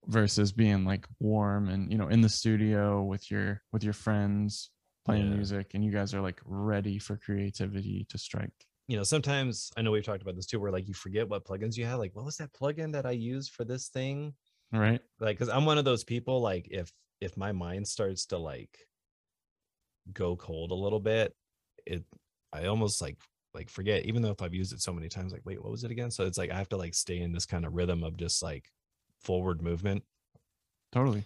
versus 0.07 0.51
being 0.51 0.85
like 0.85 1.05
warm 1.19 1.69
and 1.69 1.91
you 1.91 1.97
know 1.97 2.07
in 2.07 2.21
the 2.21 2.29
studio 2.29 3.03
with 3.03 3.29
your 3.29 3.61
with 3.73 3.83
your 3.83 3.93
friends 3.93 4.71
playing 5.05 5.29
Yeah. 5.29 5.35
music 5.35 5.71
and 5.73 5.83
you 5.83 5.91
guys 5.91 6.13
are 6.13 6.21
like 6.21 6.39
ready 6.45 6.97
for 6.97 7.17
creativity 7.17 8.05
to 8.09 8.17
strike 8.17 8.67
you 8.87 8.97
know, 8.97 9.03
sometimes 9.03 9.71
I 9.75 9.81
know 9.81 9.91
we've 9.91 10.03
talked 10.03 10.21
about 10.21 10.35
this 10.35 10.45
too, 10.45 10.59
where 10.59 10.71
like 10.71 10.87
you 10.87 10.93
forget 10.93 11.27
what 11.27 11.43
plugins 11.43 11.75
you 11.75 11.85
have. 11.85 11.97
Like, 11.97 12.15
what 12.15 12.23
was 12.23 12.37
that 12.37 12.53
plugin 12.53 12.91
that 12.93 13.05
I 13.05 13.11
used 13.11 13.51
for 13.53 13.63
this 13.65 13.87
thing? 13.87 14.35
Right 14.71 15.01
Like, 15.19 15.37
because 15.37 15.49
I'm 15.49 15.65
one 15.65 15.77
of 15.77 15.85
those 15.85 16.03
people. 16.03 16.41
Like, 16.41 16.67
if 16.71 16.91
if 17.21 17.37
my 17.37 17.51
mind 17.51 17.87
starts 17.87 18.25
to 18.27 18.37
like 18.37 18.77
go 20.11 20.35
cold 20.35 20.71
a 20.71 20.75
little 20.75 20.99
bit, 20.99 21.33
it 21.85 22.03
I 22.53 22.65
almost 22.65 23.01
like 23.01 23.17
like 23.53 23.69
forget. 23.69 24.05
Even 24.05 24.21
though 24.21 24.31
if 24.31 24.41
I've 24.41 24.53
used 24.53 24.73
it 24.73 24.81
so 24.81 24.93
many 24.93 25.09
times, 25.09 25.31
like, 25.31 25.45
wait, 25.45 25.61
what 25.61 25.71
was 25.71 25.83
it 25.83 25.91
again? 25.91 26.11
So 26.11 26.25
it's 26.25 26.37
like 26.37 26.51
I 26.51 26.57
have 26.57 26.69
to 26.69 26.77
like 26.77 26.93
stay 26.93 27.19
in 27.19 27.31
this 27.31 27.45
kind 27.45 27.65
of 27.65 27.73
rhythm 27.73 28.03
of 28.03 28.17
just 28.17 28.43
like 28.43 28.69
forward 29.21 29.61
movement. 29.61 30.03
totally 30.91 31.25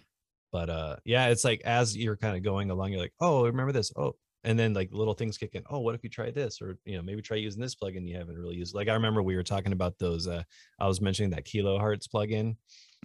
But 0.52 0.70
uh, 0.70 0.96
yeah, 1.04 1.28
it's 1.28 1.44
like 1.44 1.60
as 1.64 1.96
you're 1.96 2.16
kind 2.16 2.36
of 2.36 2.42
going 2.42 2.70
along, 2.70 2.92
you're 2.92 3.00
like, 3.00 3.14
oh, 3.20 3.44
remember 3.46 3.72
this? 3.72 3.92
Oh, 3.96 4.16
and 4.42 4.58
then 4.58 4.72
like 4.72 4.88
little 4.92 5.14
things 5.14 5.38
kick 5.38 5.54
in. 5.54 5.62
Oh, 5.70 5.80
what 5.80 5.94
if 5.94 6.02
you 6.02 6.10
try 6.10 6.30
this? 6.30 6.60
Or 6.60 6.78
you 6.84 6.96
know, 6.96 7.02
maybe 7.02 7.22
try 7.22 7.36
using 7.36 7.60
this 7.62 7.76
plugin 7.76 8.08
you 8.08 8.16
haven't 8.16 8.38
really 8.38 8.56
used. 8.56 8.74
Like 8.74 8.88
I 8.88 8.94
remember 8.94 9.22
we 9.22 9.36
were 9.36 9.44
talking 9.44 9.72
about 9.72 9.98
those. 9.98 10.26
Uh, 10.26 10.42
I 10.80 10.88
was 10.88 11.00
mentioning 11.00 11.30
that 11.30 11.44
kilo 11.44 11.78
Kilohearts 11.78 12.08
plugin 12.08 12.56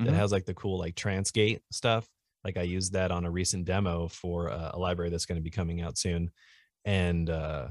that 0.03 0.13
Mhm. 0.13 0.15
has 0.15 0.31
like 0.31 0.45
the 0.45 0.53
cool 0.53 0.77
like 0.79 0.95
Transgate 0.95 1.61
stuff. 1.71 2.09
Like 2.43 2.57
I 2.57 2.63
used 2.63 2.93
that 2.93 3.11
on 3.11 3.25
a 3.25 3.31
recent 3.31 3.65
demo 3.65 4.07
for 4.07 4.49
uh, 4.51 4.71
a 4.73 4.79
library 4.79 5.09
that's 5.09 5.25
going 5.25 5.37
to 5.39 5.43
be 5.43 5.51
coming 5.51 5.81
out 5.81 5.97
soon, 5.97 6.31
and 6.85 7.29
uh, 7.29 7.69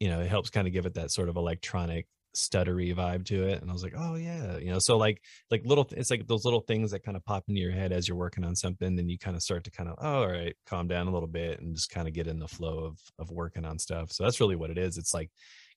you 0.00 0.08
know, 0.08 0.20
it 0.20 0.28
helps 0.28 0.50
kind 0.50 0.66
of 0.66 0.72
give 0.72 0.86
it 0.86 0.94
that 0.94 1.10
sort 1.10 1.28
of 1.28 1.36
electronic 1.36 2.06
stuttery 2.36 2.94
vibe 2.94 3.24
to 3.26 3.44
it. 3.48 3.60
And 3.60 3.70
I 3.70 3.72
was 3.72 3.82
like, 3.82 3.94
oh 3.96 4.14
yeah, 4.14 4.56
you 4.58 4.70
know, 4.72 4.78
so 4.78 4.96
like 4.96 5.22
like 5.50 5.64
little 5.66 5.88
it's 5.92 6.10
like 6.10 6.26
those 6.28 6.44
little 6.44 6.60
things 6.60 6.92
that 6.92 7.00
kind 7.02 7.16
of 7.16 7.24
pop 7.24 7.44
into 7.48 7.60
your 7.60 7.72
head 7.72 7.92
as 7.92 8.06
you're 8.06 8.16
working 8.16 8.44
on 8.44 8.54
something 8.56 8.94
then 8.96 9.08
you 9.08 9.18
kind 9.18 9.36
of 9.36 9.42
start 9.42 9.64
to 9.64 9.70
kind 9.72 9.88
of 9.88 9.96
oh, 10.00 10.22
all 10.22 10.28
right 10.28 10.56
calm 10.66 10.86
down 10.88 11.08
a 11.08 11.12
little 11.12 11.28
bit 11.28 11.60
and 11.60 11.74
just 11.74 11.90
kind 11.90 12.06
of 12.08 12.14
get 12.14 12.28
in 12.28 12.38
the 12.38 12.46
flow 12.48 12.84
of 12.84 13.00
of 13.18 13.30
working 13.32 13.64
on 13.64 13.78
stuff 13.80 14.12
so 14.12 14.22
that's 14.24 14.40
really 14.40 14.54
what 14.56 14.70
it 14.70 14.78
is 14.78 14.96
it's 14.96 15.12
like 15.14 15.32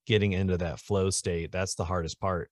getting 0.06 0.34
into 0.34 0.58
that 0.58 0.80
flow 0.80 1.10
state 1.10 1.52
that's 1.52 1.76
the 1.76 1.86
hardest 1.86 2.20
part 2.20 2.52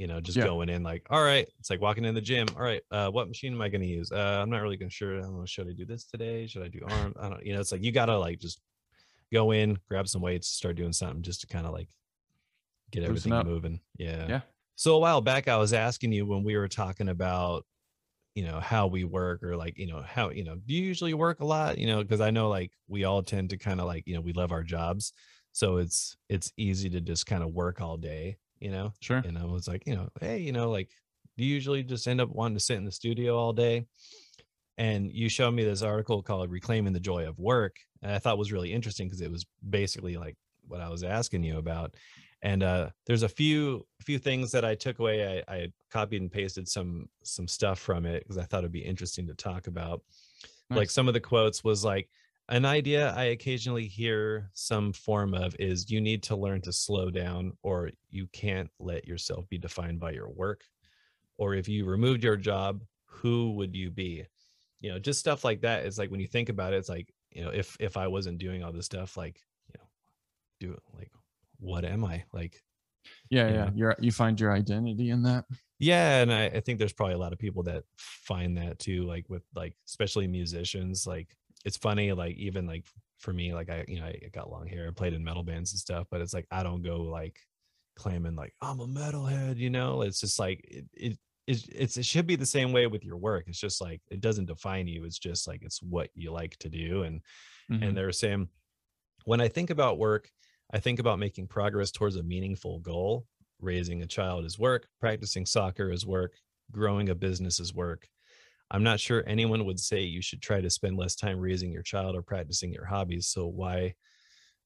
you 0.00 0.06
know 0.06 0.20
just 0.20 0.38
Yeah. 0.38 0.46
going 0.46 0.68
in 0.70 0.82
like 0.82 1.06
all 1.10 1.22
right 1.22 1.46
it's 1.58 1.68
like 1.70 1.80
walking 1.80 2.06
in 2.06 2.14
the 2.14 2.20
gym 2.22 2.46
all 2.56 2.62
right 2.62 2.82
uh 2.90 3.10
what 3.10 3.28
machine 3.28 3.52
am 3.52 3.60
i 3.60 3.68
going 3.68 3.82
to 3.82 3.86
use 3.86 4.10
uh 4.10 4.40
i'm 4.42 4.48
not 4.48 4.62
really 4.62 4.78
gonna 4.78 4.90
sure 4.90 5.18
i 5.18 5.20
don't 5.20 5.38
know 5.38 5.44
should 5.44 5.68
i 5.68 5.72
do 5.72 5.84
this 5.84 6.06
today 6.06 6.46
should 6.46 6.62
i 6.62 6.68
do 6.68 6.80
arm 6.88 7.14
i 7.20 7.28
don't 7.28 7.44
you 7.44 7.52
know 7.52 7.60
it's 7.60 7.70
like 7.70 7.84
you 7.84 7.92
gotta 7.92 8.18
like 8.18 8.38
just 8.38 8.62
go 9.32 9.50
in 9.50 9.78
grab 9.88 10.08
some 10.08 10.22
weights 10.22 10.48
start 10.48 10.76
doing 10.76 10.92
something 10.92 11.22
just 11.22 11.42
to 11.42 11.46
kind 11.46 11.66
of 11.66 11.72
like 11.72 11.88
get 12.90 13.02
everything 13.04 13.32
moving 13.44 13.80
yeah 13.98 14.26
Yeah. 14.28 14.40
so 14.74 14.96
a 14.96 14.98
while 14.98 15.20
back, 15.20 15.46
I 15.46 15.58
was 15.58 15.72
asking 15.74 16.12
you 16.12 16.24
when 16.26 16.42
we 16.42 16.56
were 16.56 16.68
talking 16.68 17.08
about, 17.10 17.66
you 18.34 18.44
know, 18.44 18.60
how 18.60 18.86
we 18.86 19.04
work 19.04 19.42
or 19.42 19.56
like, 19.56 19.76
you 19.76 19.86
know, 19.86 20.00
how, 20.00 20.30
you 20.30 20.42
know, 20.44 20.56
do 20.56 20.72
you 20.74 20.82
usually 20.82 21.12
work 21.14 21.40
a 21.40 21.44
lot? 21.44 21.76
You 21.76 21.86
know, 21.86 22.02
because 22.02 22.22
I 22.22 22.30
know 22.30 22.48
like 22.48 22.72
we 22.88 23.04
all 23.04 23.22
tend 23.22 23.50
to 23.50 23.58
kind 23.58 23.78
of 23.80 23.86
like, 23.86 24.04
you 24.06 24.14
know, 24.14 24.22
we 24.22 24.32
love 24.32 24.52
our 24.52 24.62
jobs. 24.64 25.12
So 25.52 25.76
it's 25.76 26.16
it's 26.30 26.50
easy 26.56 26.88
to 26.90 27.00
just 27.02 27.26
kind 27.26 27.42
of 27.42 27.52
work 27.52 27.80
all 27.82 27.98
day, 27.98 28.38
you 28.60 28.70
know. 28.70 28.92
sure 29.00 29.22
And 29.24 29.38
I 29.38 29.44
was 29.44 29.66
like, 29.66 29.86
you 29.86 29.94
know, 29.94 30.08
hey, 30.20 30.38
you 30.38 30.52
know, 30.52 30.70
like 30.70 30.90
do 31.36 31.44
you 31.44 31.54
usually 31.54 31.82
just 31.82 32.06
end 32.06 32.20
up 32.20 32.30
wanting 32.30 32.56
to 32.56 32.64
sit 32.64 32.76
in 32.76 32.84
the 32.84 32.92
studio 32.92 33.36
all 33.36 33.52
day? 33.52 33.86
And 34.78 35.10
you 35.10 35.28
showed 35.28 35.52
me 35.52 35.64
this 35.64 35.82
article 35.82 36.22
called 36.22 36.50
Reclaiming 36.50 36.92
the 36.92 37.00
Joy 37.00 37.28
of 37.28 37.38
Work. 37.38 37.76
And 38.02 38.12
I 38.12 38.18
thought 38.18 38.38
was 38.38 38.52
really 38.52 38.72
interesting 38.72 39.08
because 39.08 39.20
it 39.20 39.30
was 39.30 39.44
basically 39.68 40.16
like 40.16 40.36
what 40.66 40.80
I 40.80 40.88
was 40.88 41.02
asking 41.02 41.42
you 41.42 41.58
about 41.58 41.94
and 42.42 42.62
uh, 42.62 42.88
there's 43.06 43.22
a 43.22 43.28
few 43.28 43.86
few 44.00 44.18
things 44.18 44.50
that 44.52 44.64
I 44.64 44.74
took 44.74 44.98
away. 44.98 45.44
I, 45.46 45.54
I 45.54 45.72
copied 45.90 46.22
and 46.22 46.32
pasted 46.32 46.68
some 46.68 47.08
some 47.22 47.46
stuff 47.46 47.78
from 47.78 48.06
it 48.06 48.22
because 48.22 48.38
I 48.38 48.44
thought 48.44 48.60
it'd 48.60 48.72
be 48.72 48.80
interesting 48.80 49.26
to 49.26 49.34
talk 49.34 49.66
about. 49.66 50.02
Like 50.70 50.88
some 50.88 51.08
of 51.08 51.14
the 51.14 51.20
quotes 51.20 51.64
was 51.64 51.84
like 51.84 52.08
an 52.50 52.64
idea 52.64 53.14
I 53.16 53.24
occasionally 53.24 53.86
hear 53.86 54.50
some 54.52 54.92
form 54.92 55.34
of 55.34 55.54
is 55.58 55.90
you 55.90 56.00
need 56.00 56.22
to 56.24 56.36
learn 56.36 56.60
to 56.62 56.72
slow 56.72 57.10
down 57.10 57.52
or 57.62 57.90
you 58.10 58.26
can't 58.32 58.70
let 58.78 59.06
yourself 59.06 59.48
be 59.48 59.58
defined 59.58 60.00
by 60.00 60.10
your 60.10 60.28
work. 60.28 60.64
Or 61.38 61.54
if 61.54 61.68
you 61.68 61.86
removed 61.86 62.22
your 62.22 62.36
job, 62.36 62.82
who 63.06 63.52
would 63.52 63.74
you 63.74 63.90
be? 63.90 64.26
You 64.80 64.90
know, 64.92 64.98
just 64.98 65.20
stuff 65.20 65.44
like 65.44 65.62
that. 65.62 65.84
It's 65.84 65.96
like 65.98 66.10
when 66.10 66.20
you 66.20 66.26
think 66.26 66.48
about 66.48 66.72
it, 66.72 66.78
it's 66.78 66.88
like, 66.88 67.14
you 67.30 67.44
know, 67.44 67.50
if 67.50 67.76
if 67.80 67.96
I 67.96 68.08
wasn't 68.08 68.38
doing 68.38 68.62
all 68.62 68.72
this 68.72 68.86
stuff, 68.86 69.16
like, 69.16 69.40
you 69.68 69.78
know, 69.78 69.86
do 70.58 70.72
it 70.72 70.82
like 70.98 71.10
what 71.58 71.84
am 71.84 72.04
I? 72.04 72.24
Like 72.32 72.62
yeah 73.30 73.48
you 73.48 73.54
yeah 73.54 73.64
know. 73.64 73.72
you're 73.74 73.96
you 73.98 74.12
find 74.12 74.38
your 74.38 74.52
identity 74.52 75.10
in 75.10 75.22
that 75.22 75.44
yeah 75.78 76.20
and 76.20 76.32
I, 76.32 76.46
I 76.46 76.60
think 76.60 76.78
there's 76.78 76.92
probably 76.92 77.14
a 77.14 77.18
lot 77.18 77.32
of 77.32 77.38
people 77.38 77.62
that 77.64 77.84
find 77.96 78.56
that 78.58 78.78
too 78.78 79.04
like 79.04 79.28
with 79.28 79.42
like 79.54 79.74
especially 79.86 80.26
musicians 80.26 81.06
like 81.06 81.34
it's 81.64 81.76
funny 81.76 82.12
like 82.12 82.36
even 82.36 82.66
like 82.66 82.86
for 83.18 83.32
me 83.32 83.52
like 83.54 83.68
i 83.70 83.84
you 83.88 84.00
know 84.00 84.06
i 84.06 84.18
got 84.32 84.50
long 84.50 84.66
hair 84.66 84.88
i 84.88 84.90
played 84.90 85.12
in 85.12 85.22
metal 85.24 85.42
bands 85.42 85.72
and 85.72 85.80
stuff 85.80 86.06
but 86.10 86.20
it's 86.20 86.32
like 86.34 86.46
i 86.50 86.62
don't 86.62 86.82
go 86.82 87.02
like 87.02 87.38
claiming 87.96 88.34
like 88.36 88.54
i'm 88.62 88.80
a 88.80 88.86
metalhead 88.86 89.56
you 89.56 89.70
know? 89.70 90.02
It's 90.02 90.20
just 90.20 90.38
like 90.38 90.60
it, 90.64 90.86
it 90.94 91.18
it's, 91.46 91.66
it's 91.68 91.96
it 91.96 92.04
should 92.06 92.26
be 92.26 92.36
the 92.36 92.46
same 92.46 92.70
way 92.72 92.86
with 92.86 93.04
your 93.04 93.16
work. 93.16 93.44
It's 93.48 93.58
just 93.58 93.80
like 93.80 94.00
it 94.10 94.20
doesn't 94.20 94.44
define 94.46 94.86
you. 94.86 95.04
It's 95.04 95.18
just 95.18 95.48
like 95.48 95.62
it's 95.62 95.82
what 95.82 96.10
you 96.14 96.30
like 96.30 96.56
to 96.58 96.68
do 96.68 97.02
and 97.02 97.20
Mhm. 97.70 97.88
and 97.88 97.96
they're 97.96 98.12
saying 98.12 98.48
when 99.24 99.40
i 99.40 99.48
think 99.48 99.70
about 99.70 99.98
work 99.98 100.30
i 100.72 100.78
think 100.78 100.98
about 100.98 101.18
making 101.18 101.46
progress 101.46 101.90
towards 101.90 102.16
a 102.16 102.22
meaningful 102.22 102.80
goal 102.80 103.26
raising 103.60 104.02
a 104.02 104.06
child 104.06 104.44
is 104.44 104.58
work 104.58 104.88
practicing 105.00 105.46
soccer 105.46 105.90
is 105.90 106.06
work 106.06 106.34
growing 106.72 107.08
a 107.08 107.14
business 107.14 107.60
is 107.60 107.74
work 107.74 108.08
i'm 108.70 108.82
not 108.82 109.00
sure 109.00 109.24
anyone 109.26 109.64
would 109.64 109.80
say 109.80 110.02
you 110.02 110.22
should 110.22 110.42
try 110.42 110.60
to 110.60 110.70
spend 110.70 110.96
less 110.96 111.16
time 111.16 111.38
raising 111.38 111.72
your 111.72 111.82
child 111.82 112.16
or 112.16 112.22
practicing 112.22 112.72
your 112.72 112.84
hobbies 112.86 113.28
so 113.28 113.46
why 113.46 113.94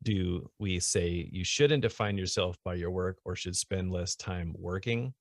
do 0.02 0.50
we 0.58 0.78
say 0.80 1.28
you 1.32 1.44
shouldn't 1.44 1.82
define 1.82 2.18
yourself 2.18 2.58
by 2.64 2.74
your 2.74 2.90
work 2.90 3.18
or 3.24 3.34
should 3.34 3.56
spend 3.56 3.90
less 3.90 4.14
time 4.14 4.54
working? 4.58 5.14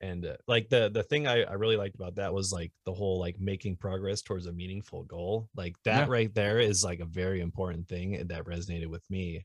And 0.00 0.26
uh, 0.26 0.36
like 0.48 0.68
the 0.68 0.90
the 0.90 1.02
thing 1.02 1.26
I, 1.26 1.42
I 1.44 1.52
really 1.54 1.76
liked 1.76 1.94
about 1.94 2.16
that 2.16 2.34
was 2.34 2.52
like 2.52 2.72
the 2.84 2.92
whole 2.92 3.18
like 3.18 3.38
making 3.38 3.76
progress 3.76 4.22
towards 4.22 4.46
a 4.46 4.52
meaningful 4.52 5.04
goal 5.04 5.48
like 5.54 5.76
that 5.84 6.00
Yeah. 6.00 6.06
right 6.08 6.34
there 6.34 6.58
is 6.60 6.84
like 6.84 7.00
a 7.00 7.04
very 7.06 7.40
important 7.40 7.88
thing 7.88 8.26
that 8.26 8.44
resonated 8.44 8.88
with 8.88 9.08
me. 9.10 9.44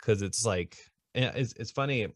Because 0.00 0.22
it's 0.22 0.44
like 0.44 0.76
it's, 1.14 1.52
it's 1.54 1.70
funny 1.70 2.08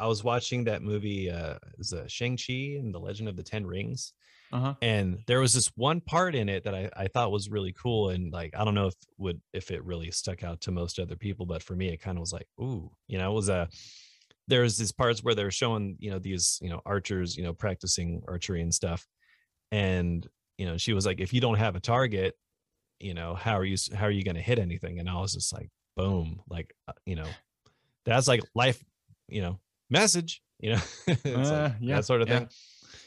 i 0.00 0.06
was 0.06 0.22
watching 0.24 0.64
that 0.64 0.82
movie 0.82 1.30
uh 1.30 1.58
is 1.78 1.92
uh, 1.92 2.06
shang-chi 2.08 2.76
and 2.78 2.92
the 2.94 2.98
legend 2.98 3.28
of 3.28 3.36
the 3.36 3.42
ten 3.42 3.64
rings 3.66 4.12
uh-huh. 4.52 4.74
And 4.80 5.18
there 5.26 5.40
was 5.40 5.52
this 5.52 5.70
one 5.76 6.00
part 6.00 6.34
in 6.34 6.48
it 6.48 6.64
that 6.64 6.74
I, 6.74 6.90
I 6.96 7.08
thought 7.08 7.30
was 7.30 7.50
really 7.50 7.72
cool 7.72 8.10
and 8.10 8.32
like 8.32 8.54
i 8.56 8.64
don't 8.64 8.74
know 8.74 8.86
if 8.86 8.94
would 9.18 9.40
if 9.52 9.70
it 9.70 9.84
really 9.84 10.10
stuck 10.10 10.42
out 10.42 10.60
to 10.62 10.70
most 10.70 10.98
other 10.98 11.16
people 11.16 11.46
but 11.46 11.62
for 11.62 11.74
me 11.74 11.88
it 11.88 11.98
kind 11.98 12.16
of 12.16 12.20
was 12.20 12.32
like 12.32 12.46
ooh 12.60 12.90
you 13.06 13.18
know 13.18 13.30
it 13.30 13.34
was 13.34 13.48
a 13.48 13.68
there's 14.46 14.78
these 14.78 14.92
parts 14.92 15.22
where 15.22 15.34
they're 15.34 15.50
showing 15.50 15.96
you 15.98 16.10
know 16.10 16.18
these 16.18 16.58
you 16.62 16.70
know 16.70 16.80
archers 16.86 17.36
you 17.36 17.42
know 17.42 17.52
practicing 17.52 18.22
archery 18.26 18.62
and 18.62 18.74
stuff 18.74 19.06
and 19.70 20.26
you 20.56 20.66
know 20.66 20.76
she 20.76 20.92
was 20.92 21.04
like 21.04 21.20
if 21.20 21.32
you 21.32 21.40
don't 21.40 21.58
have 21.58 21.76
a 21.76 21.80
target 21.80 22.34
you 23.00 23.14
know 23.14 23.34
how 23.34 23.56
are 23.58 23.64
you 23.64 23.76
how 23.94 24.06
are 24.06 24.10
you 24.10 24.24
going 24.24 24.34
to 24.34 24.42
hit 24.42 24.58
anything? 24.58 24.98
And 24.98 25.08
i 25.08 25.14
was 25.20 25.34
just 25.34 25.52
like 25.52 25.68
boom 25.96 26.40
like 26.48 26.74
uh, 26.88 26.92
you 27.04 27.16
know 27.16 27.28
that's 28.04 28.26
like 28.28 28.42
life 28.54 28.82
you 29.28 29.42
know 29.42 29.60
message 29.90 30.42
you 30.60 30.72
know? 30.72 30.80
It's 31.06 31.24
like 31.24 31.36
Uh, 31.36 31.70
yeah, 31.80 31.96
that 31.96 32.04
sort 32.04 32.22
of 32.22 32.28
yeah. 32.28 32.40
thing. 32.40 32.48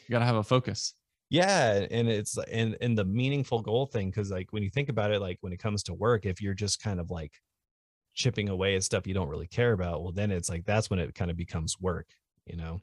You 0.08 0.12
gotta 0.12 0.24
have 0.24 0.36
a 0.36 0.42
focus 0.42 0.94
yeah 1.32 1.86
and 1.90 2.08
it's 2.08 2.36
and 2.50 2.76
and 2.80 2.96
the 2.98 3.04
meaningful 3.04 3.62
goal 3.62 3.86
thing 3.86 4.10
because 4.10 4.30
like 4.30 4.52
when 4.52 4.62
you 4.62 4.70
think 4.70 4.88
about 4.90 5.10
it 5.10 5.20
like 5.20 5.38
when 5.40 5.52
it 5.52 5.58
comes 5.58 5.82
to 5.84 5.94
work 5.94 6.26
if 6.26 6.42
you're 6.42 6.54
just 6.54 6.82
kind 6.82 7.00
of 7.00 7.10
like 7.10 7.32
chipping 8.14 8.48
away 8.50 8.76
at 8.76 8.84
stuff 8.84 9.06
you 9.06 9.14
don't 9.14 9.28
really 9.28 9.48
care 9.48 9.72
about 9.72 10.02
well 10.02 10.12
then 10.12 10.30
it's 10.32 10.50
like 10.50 10.64
that's 10.66 10.90
when 10.90 10.98
it 11.00 11.14
kind 11.14 11.30
of 11.30 11.36
becomes 11.38 11.80
work 11.80 12.08
you 12.46 12.56
know? 12.56 12.80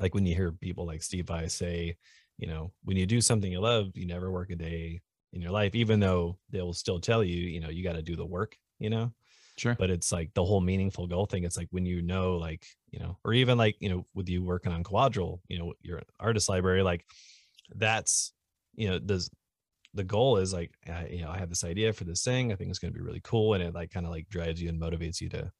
Like 0.00 0.14
when 0.14 0.26
you 0.26 0.34
hear 0.36 0.52
people 0.52 0.86
like 0.86 1.02
steve 1.02 1.30
i 1.30 1.46
say 1.48 1.96
you 2.38 2.46
know 2.48 2.72
when 2.84 2.96
you 2.96 3.06
do 3.06 3.20
something 3.20 3.52
you 3.52 3.60
love 3.60 3.92
you 3.96 4.06
never 4.06 4.30
work 4.32 4.50
a 4.50 4.56
day 4.56 5.00
in 5.34 5.42
your 5.42 5.52
life 5.52 5.74
even 5.74 6.00
though 6.00 6.38
they 6.50 6.62
will 6.62 6.74
still 6.74 7.00
tell 7.00 7.24
you 7.24 7.36
you 7.38 7.60
know 7.60 7.70
you 7.70 7.84
got 7.84 7.94
to 7.94 8.02
do 8.02 8.16
the 8.16 8.26
work 8.26 8.56
you 8.80 8.90
know? 8.90 9.12
Sure. 9.56 9.76
But 9.78 9.90
it's 9.90 10.12
like 10.12 10.34
the 10.34 10.44
whole 10.44 10.60
meaningful 10.60 11.06
goal 11.06 11.26
thing 11.26 11.44
it's 11.44 11.56
like 11.56 11.68
when 11.70 11.86
you 11.86 12.02
know 12.02 12.36
like 12.36 12.66
you 12.90 12.98
know 12.98 13.18
or 13.24 13.32
even 13.34 13.58
like 13.58 13.76
you 13.80 13.88
know 13.88 14.06
with 14.14 14.28
you 14.28 14.42
working 14.44 14.72
on 14.72 14.84
quadril 14.84 15.40
you 15.48 15.58
know 15.58 15.74
your 15.82 16.02
artist 16.18 16.48
library 16.48 16.82
like 16.82 17.04
that's 17.76 18.32
you 18.74 18.88
know 18.88 18.98
the 18.98 19.26
the 19.94 20.04
goal 20.04 20.36
is 20.36 20.52
like 20.52 20.72
I, 20.88 21.06
you 21.06 21.22
know 21.22 21.30
i 21.30 21.38
have 21.38 21.48
this 21.48 21.64
idea 21.64 21.92
for 21.92 22.04
this 22.04 22.22
thing 22.22 22.52
i 22.52 22.56
think 22.56 22.70
it's 22.70 22.78
going 22.78 22.92
to 22.92 22.98
be 22.98 23.04
really 23.04 23.20
cool 23.22 23.54
and 23.54 23.62
it 23.62 23.74
like 23.74 23.90
kind 23.90 24.06
of 24.06 24.12
like 24.12 24.28
drives 24.28 24.60
you 24.62 24.68
and 24.68 24.80
motivates 24.80 25.20
you 25.20 25.28
to 25.30 25.50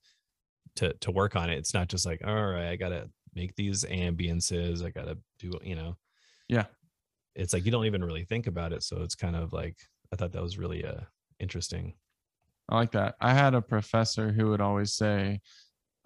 to 0.77 0.93
to 0.95 1.11
work 1.11 1.37
on 1.37 1.51
it 1.51 1.59
it's 1.59 1.75
not 1.75 1.89
just 1.89 2.07
like 2.07 2.21
all 2.25 2.47
right 2.47 2.69
i 2.69 2.77
gotta 2.77 3.09
make 3.35 3.55
these 3.57 3.85
ambiances 3.85 4.85
i 4.85 4.91
gotta 4.91 5.19
do 5.39 5.53
you 5.63 5.75
know 5.75 5.97
yeah 6.49 6.67
it's 7.35 7.53
like 7.53 7.65
you 7.65 7.71
don't 7.71 7.87
even 7.87 8.05
really 8.05 8.25
think 8.25 8.47
about 8.47 8.73
it 8.73 8.83
so 8.83 9.03
it's 9.03 9.15
kind 9.15 9.37
of 9.37 9.53
like 9.53 9.77
i 10.13 10.17
thought 10.17 10.33
that 10.33 10.43
was 10.43 10.59
really 10.59 10.85
uh 10.85 11.01
interesting 11.39 11.95
I 12.69 12.77
like 12.77 12.93
that. 12.93 13.17
I 13.21 13.35
had 13.35 13.55
a 13.55 13.61
professor 13.63 14.31
who 14.31 14.51
would 14.51 14.61
always 14.61 14.95
say, 14.95 15.41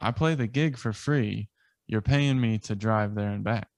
I 0.00 0.12
play 0.12 0.34
the 0.34 0.46
gig 0.46 0.78
for 0.78 0.94
free. 0.94 1.50
You're 1.86 2.00
paying 2.00 2.40
me 2.40 2.58
to 2.60 2.74
drive 2.74 3.14
there 3.14 3.28
and 3.28 3.44
back. 3.44 3.68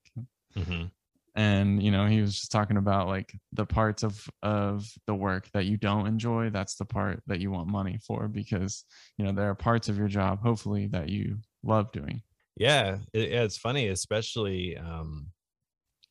Mhm. 0.54 0.92
And 1.36 1.82
you 1.82 1.90
know 1.90 2.06
he 2.06 2.20
was 2.20 2.34
just 2.34 2.50
talking 2.50 2.78
about 2.78 3.06
like 3.06 3.32
the 3.52 3.66
parts 3.66 4.02
of 4.02 4.26
of 4.42 4.90
the 5.06 5.14
work 5.14 5.48
that 5.52 5.66
you 5.66 5.76
don't 5.76 6.06
enjoy 6.06 6.50
that's 6.50 6.76
the 6.76 6.84
part 6.84 7.22
that 7.26 7.40
you 7.40 7.50
want 7.50 7.68
money 7.68 7.98
for 8.04 8.26
because 8.26 8.84
you 9.18 9.24
know 9.24 9.32
there 9.32 9.48
are 9.50 9.54
parts 9.54 9.88
of 9.88 9.98
your 9.98 10.08
job 10.08 10.42
hopefully 10.42 10.86
that 10.86 11.08
you 11.10 11.36
love 11.62 11.92
doing 11.92 12.22
yeah 12.56 12.98
it, 13.12 13.30
it's 13.32 13.58
funny 13.58 13.88
especially 13.88 14.76
um 14.78 15.26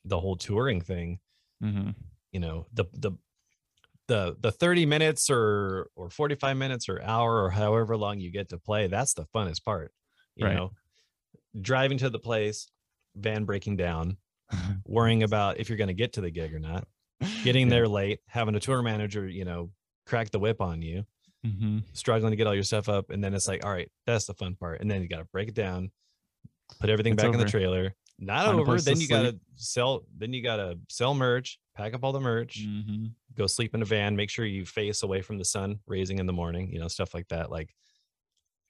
the 0.06 0.20
whole 0.20 0.36
touring 0.36 0.80
thing 0.80 1.20
mm-hmm. 1.64 1.90
you 2.32 2.40
know 2.40 2.68
the 2.74 2.86
the 2.94 3.12
the 4.08 4.36
the 4.40 4.52
30 4.52 4.86
minutes 4.86 5.32
or 5.32 5.90
or 5.96 6.12
45 6.12 6.56
minutes 6.56 6.88
or 6.88 7.02
hour 7.02 7.44
or 7.44 7.50
however 7.50 7.98
long 7.98 8.20
you 8.20 8.32
get 8.32 8.50
to 8.50 8.60
play 8.60 8.86
that's 8.86 9.16
the 9.16 9.26
funnest 9.36 9.64
part 9.64 9.92
you 10.36 10.46
Right. 10.46 10.56
know 10.56 10.72
driving 11.60 11.98
to 12.00 12.12
the 12.12 12.20
place 12.20 12.68
van 13.16 13.46
breaking 13.46 13.78
down 13.78 14.18
worrying 14.86 15.24
about 15.24 15.60
if 15.60 15.70
you're 15.70 15.78
going 15.78 15.88
to 15.88 15.94
get 15.94 16.14
to 16.14 16.22
the 16.22 16.32
gig 16.32 16.54
or 16.54 16.60
not. 16.60 16.88
Getting 17.44 17.70
there 17.70 17.88
late 17.88 18.20
having 18.28 18.56
a 18.56 18.60
tour 18.60 18.82
manager 18.82 19.28
you 19.28 19.46
know 19.46 19.72
crack 20.06 20.32
the 20.32 20.40
whip 20.40 20.62
on 20.62 20.82
you. 20.82 21.06
Hmm 21.44 21.80
struggling 21.94 22.32
to 22.32 22.36
get 22.36 22.48
all 22.48 22.54
your 22.54 22.64
stuff 22.64 22.90
up 22.90 23.10
and 23.10 23.24
then 23.24 23.34
it's 23.34 23.48
like 23.48 23.64
all 23.64 23.72
right 23.72 23.90
that's 24.06 24.26
the 24.26 24.34
fun 24.34 24.56
part. 24.56 24.82
And 24.82 24.92
then 24.92 25.02
you 25.02 25.08
got 25.08 25.20
to 25.20 25.26
break 25.26 25.48
it 25.48 25.56
down 25.56 25.92
put 26.80 26.90
everything 26.90 27.14
It's 27.14 27.24
back 27.24 27.34
in 27.34 27.40
the 27.40 27.46
trailer. 27.46 27.96
Not 28.20 28.46
Find 28.46 28.60
over 28.60 28.82
then 28.82 29.00
you 29.00 29.08
got 29.08 29.24
to 29.24 29.40
sell 29.56 30.06
then 30.18 30.34
you 30.34 30.42
got 30.44 30.58
to 30.58 30.78
sell 30.90 31.14
merch 31.14 31.60
pack 31.76 31.94
up 31.94 32.04
all 32.04 32.12
the 32.12 32.20
merch 32.20 32.66
hmm 32.66 33.06
go 33.36 33.48
sleep 33.48 33.76
in 33.76 33.82
a 33.82 33.86
van 33.86 34.16
make 34.16 34.30
sure 34.30 34.46
you 34.46 34.66
face 34.66 35.04
away 35.04 35.22
from 35.22 35.38
the 35.38 35.44
sun 35.44 35.78
raising 35.88 36.20
in 36.20 36.26
the 36.26 36.32
morning 36.32 36.72
you 36.72 36.80
know 36.80 36.88
stuff 36.88 37.14
like 37.14 37.28
that 37.28 37.52
like 37.52 37.76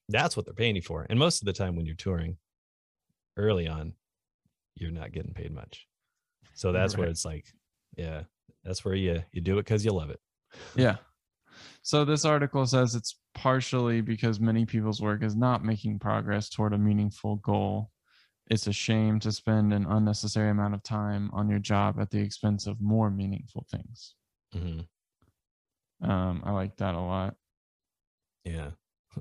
that's 0.10 0.36
what 0.38 0.46
they're 0.46 0.54
paying 0.54 0.76
you 0.76 0.82
for. 0.82 1.06
And 1.10 1.18
most 1.18 1.42
of 1.42 1.46
the 1.46 1.54
time 1.54 1.76
when 1.76 1.86
you're 1.86 1.96
touring 1.96 2.38
early 3.38 3.68
on 3.68 3.94
you're 4.76 4.92
not 4.92 5.12
getting 5.12 5.34
paid 5.34 5.52
much 5.52 5.88
so 6.54 6.72
that's 6.72 6.98
where 6.98 7.08
it's 7.08 7.26
like 7.26 7.46
yeah 7.98 8.24
that's 8.64 8.84
where 8.86 8.96
you 8.96 9.24
you 9.32 9.42
do 9.42 9.58
it 9.58 9.64
because 9.64 9.84
you 9.86 9.92
love 9.92 10.10
it 10.10 10.20
Yeah. 10.76 10.98
So 11.84 12.04
this 12.04 12.26
article 12.26 12.66
says 12.66 12.96
it's 12.96 13.20
partially 13.34 14.02
because 14.02 14.40
many 14.40 14.66
people's 14.66 15.02
work 15.02 15.24
is 15.24 15.36
not 15.36 15.64
making 15.64 16.00
progress 16.00 16.50
toward 16.50 16.74
a 16.74 16.78
meaningful 16.78 17.38
goal. 17.38 17.92
It's 18.50 18.68
a 18.68 18.74
shame 18.74 19.20
to 19.22 19.32
spend 19.32 19.74
an 19.74 19.86
unnecessary 19.86 20.50
amount 20.50 20.74
of 20.74 20.84
time 20.84 21.30
on 21.34 21.50
your 21.50 21.60
job 21.60 22.00
at 22.00 22.10
the 22.12 22.20
expense 22.20 22.68
of 22.68 22.82
more 22.82 23.10
meaningful 23.10 23.66
things. 23.70 24.16
hmm 24.54 24.82
Um, 26.02 26.42
I 26.44 26.52
like 26.52 26.78
that 26.78 26.96
a 26.96 27.00
lot. 27.00 27.36
Yeah. 28.44 28.72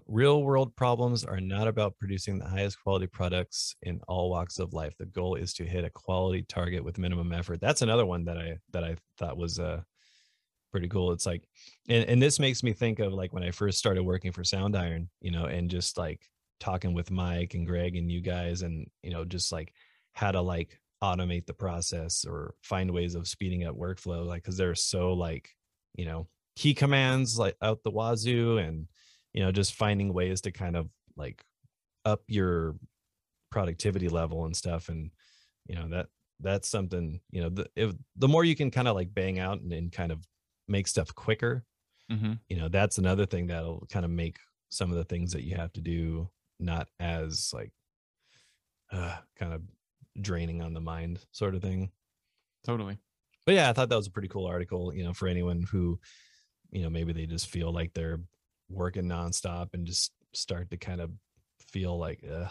Real 0.06 0.42
world 0.42 0.74
problems 0.76 1.24
are 1.24 1.40
not 1.40 1.68
about 1.68 1.98
producing 1.98 2.38
the 2.38 2.48
highest 2.48 2.82
quality 2.82 3.06
products 3.06 3.76
in 3.82 4.00
all 4.08 4.30
walks 4.30 4.58
of 4.58 4.72
life. 4.72 4.94
The 4.98 5.06
goal 5.06 5.34
is 5.34 5.52
to 5.54 5.64
hit 5.64 5.84
a 5.84 5.90
quality 5.90 6.44
target 6.48 6.84
with 6.84 6.98
minimum 6.98 7.32
effort. 7.32 7.60
That's 7.60 7.82
another 7.82 8.06
one 8.06 8.24
that 8.24 8.38
I 8.38 8.58
that 8.72 8.84
I 8.84 8.96
thought 9.18 9.36
was 9.36 9.58
uh 9.58 9.82
pretty 10.72 10.88
cool. 10.88 11.12
It's 11.12 11.26
like 11.26 11.48
and, 11.88 12.04
and 12.04 12.22
this 12.22 12.38
makes 12.38 12.62
me 12.62 12.72
think 12.72 12.98
of 12.98 13.12
like 13.12 13.32
when 13.32 13.42
I 13.42 13.50
first 13.50 13.78
started 13.78 14.02
working 14.02 14.32
for 14.32 14.42
Soundiron, 14.42 15.08
you 15.20 15.30
know, 15.30 15.46
and 15.46 15.70
just 15.70 15.96
like 15.98 16.28
talking 16.60 16.94
with 16.94 17.10
Mike 17.10 17.54
and 17.54 17.66
Greg 17.66 17.96
and 17.96 18.10
you 18.10 18.20
guys 18.20 18.62
and 18.62 18.86
you 19.02 19.10
know, 19.10 19.24
just 19.24 19.52
like 19.52 19.72
how 20.12 20.30
to 20.30 20.40
like 20.40 20.80
automate 21.02 21.46
the 21.46 21.54
process 21.54 22.24
or 22.24 22.54
find 22.62 22.90
ways 22.90 23.14
of 23.14 23.28
speeding 23.28 23.64
up 23.64 23.76
workflow, 23.76 24.26
like 24.26 24.42
because 24.42 24.56
they're 24.56 24.74
so 24.74 25.12
like, 25.12 25.50
you 25.94 26.04
know, 26.04 26.26
key 26.56 26.74
commands 26.74 27.38
like 27.38 27.56
out 27.62 27.82
the 27.82 27.90
wazoo 27.90 28.58
and 28.58 28.86
you 29.34 29.42
know 29.42 29.52
just 29.52 29.74
finding 29.74 30.12
ways 30.14 30.40
to 30.42 30.52
kind 30.52 30.76
of 30.76 30.88
like 31.16 31.44
up 32.04 32.22
your 32.28 32.76
productivity 33.50 34.08
level 34.08 34.46
and 34.46 34.56
stuff 34.56 34.88
and 34.88 35.10
you 35.66 35.74
know 35.76 35.88
that 35.88 36.08
that's 36.40 36.68
something 36.68 37.20
you 37.30 37.42
know 37.42 37.48
the 37.48 37.66
if 37.76 37.92
the 38.16 38.28
more 38.28 38.44
you 38.44 38.56
can 38.56 38.70
kind 38.70 38.88
of 38.88 38.96
like 38.96 39.14
bang 39.14 39.38
out 39.38 39.60
and, 39.60 39.72
and 39.72 39.92
kind 39.92 40.12
of 40.12 40.26
make 40.68 40.88
stuff 40.88 41.14
quicker 41.14 41.64
hmm 42.10 42.34
you 42.48 42.56
know 42.56 42.68
that's 42.68 42.98
another 42.98 43.26
thing 43.26 43.46
that'll 43.46 43.86
kind 43.90 44.04
of 44.04 44.10
make 44.10 44.38
some 44.70 44.90
of 44.90 44.96
the 44.96 45.04
things 45.04 45.32
that 45.32 45.44
you 45.44 45.56
have 45.56 45.72
to 45.72 45.80
do 45.80 46.28
not 46.60 46.88
as 47.00 47.52
like 47.54 47.72
uh, 48.92 49.16
kind 49.36 49.52
of 49.52 49.62
draining 50.20 50.62
on 50.62 50.74
the 50.74 50.80
mind 50.80 51.24
sort 51.32 51.54
of 51.54 51.62
thing 51.62 51.90
Totally. 52.64 52.98
but 53.46 53.54
yeah, 53.54 53.68
I 53.68 53.72
thought 53.72 53.88
that 53.90 53.96
was 53.96 54.06
a 54.06 54.10
pretty 54.12 54.28
cool 54.28 54.46
article, 54.46 54.94
you 54.94 55.04
know, 55.04 55.12
for 55.12 55.28
anyone 55.28 55.62
who, 55.70 56.00
you 56.70 56.82
know, 56.82 56.90
maybe 56.90 57.12
they 57.12 57.26
just 57.26 57.48
feel 57.48 57.72
like 57.72 57.92
they're 57.94 58.20
working 58.74 59.04
nonstop 59.04 59.74
and 59.74 59.86
just 59.86 60.12
start 60.32 60.70
to 60.70 60.76
kind 60.76 61.00
of 61.00 61.10
feel 61.70 61.98
like, 61.98 62.24
ugh, 62.30 62.50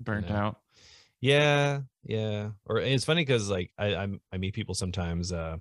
Burnt 0.00 0.28
know. 0.28 0.36
out. 0.36 0.58
yeah, 1.20 1.80
yeah. 2.04 2.50
Or 2.66 2.78
it's 2.78 3.04
funny 3.04 3.22
because 3.22 3.48
like 3.48 3.70
I 3.78 3.94
I'm, 3.94 4.20
I 4.32 4.38
meet 4.38 4.54
people 4.54 4.74
sometimes, 4.74 5.32
uh, 5.32 5.56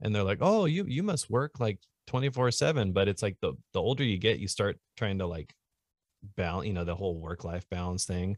and 0.00 0.14
they're 0.14 0.24
like, 0.24 0.38
oh, 0.40 0.64
you 0.64 0.84
you 0.86 1.02
must 1.02 1.30
work 1.30 1.60
like 1.60 1.78
twenty 2.06 2.30
four 2.30 2.50
seven, 2.50 2.92
but 2.92 3.08
it's 3.08 3.22
like 3.22 3.36
the 3.40 3.52
the 3.72 3.80
older 3.80 4.02
you 4.02 4.18
get, 4.18 4.38
you 4.38 4.48
start 4.48 4.78
trying 4.96 5.18
to 5.18 5.26
like 5.26 5.54
balance, 6.36 6.66
you 6.66 6.72
know, 6.72 6.84
the 6.84 6.94
whole 6.94 7.18
work 7.20 7.44
life 7.44 7.64
balance 7.70 8.04
thing, 8.04 8.36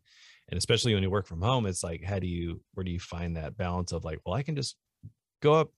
and 0.49 0.59
especially 0.59 0.95
when 0.95 1.03
you 1.03 1.11
work 1.11 1.27
from 1.27 1.41
home, 1.43 1.67
it's 1.67 1.83
like, 1.85 2.03
how 2.03 2.19
do 2.19 2.27
you 2.27 2.61
where 2.75 2.85
do 2.85 2.91
you 2.91 3.01
find 3.01 3.37
that 3.37 3.57
balance 3.57 3.93
of 3.93 4.05
like, 4.05 4.19
well, 4.27 4.35
I 4.35 4.43
can 4.43 4.57
just 4.57 4.77
go 5.41 5.55
up, 5.55 5.71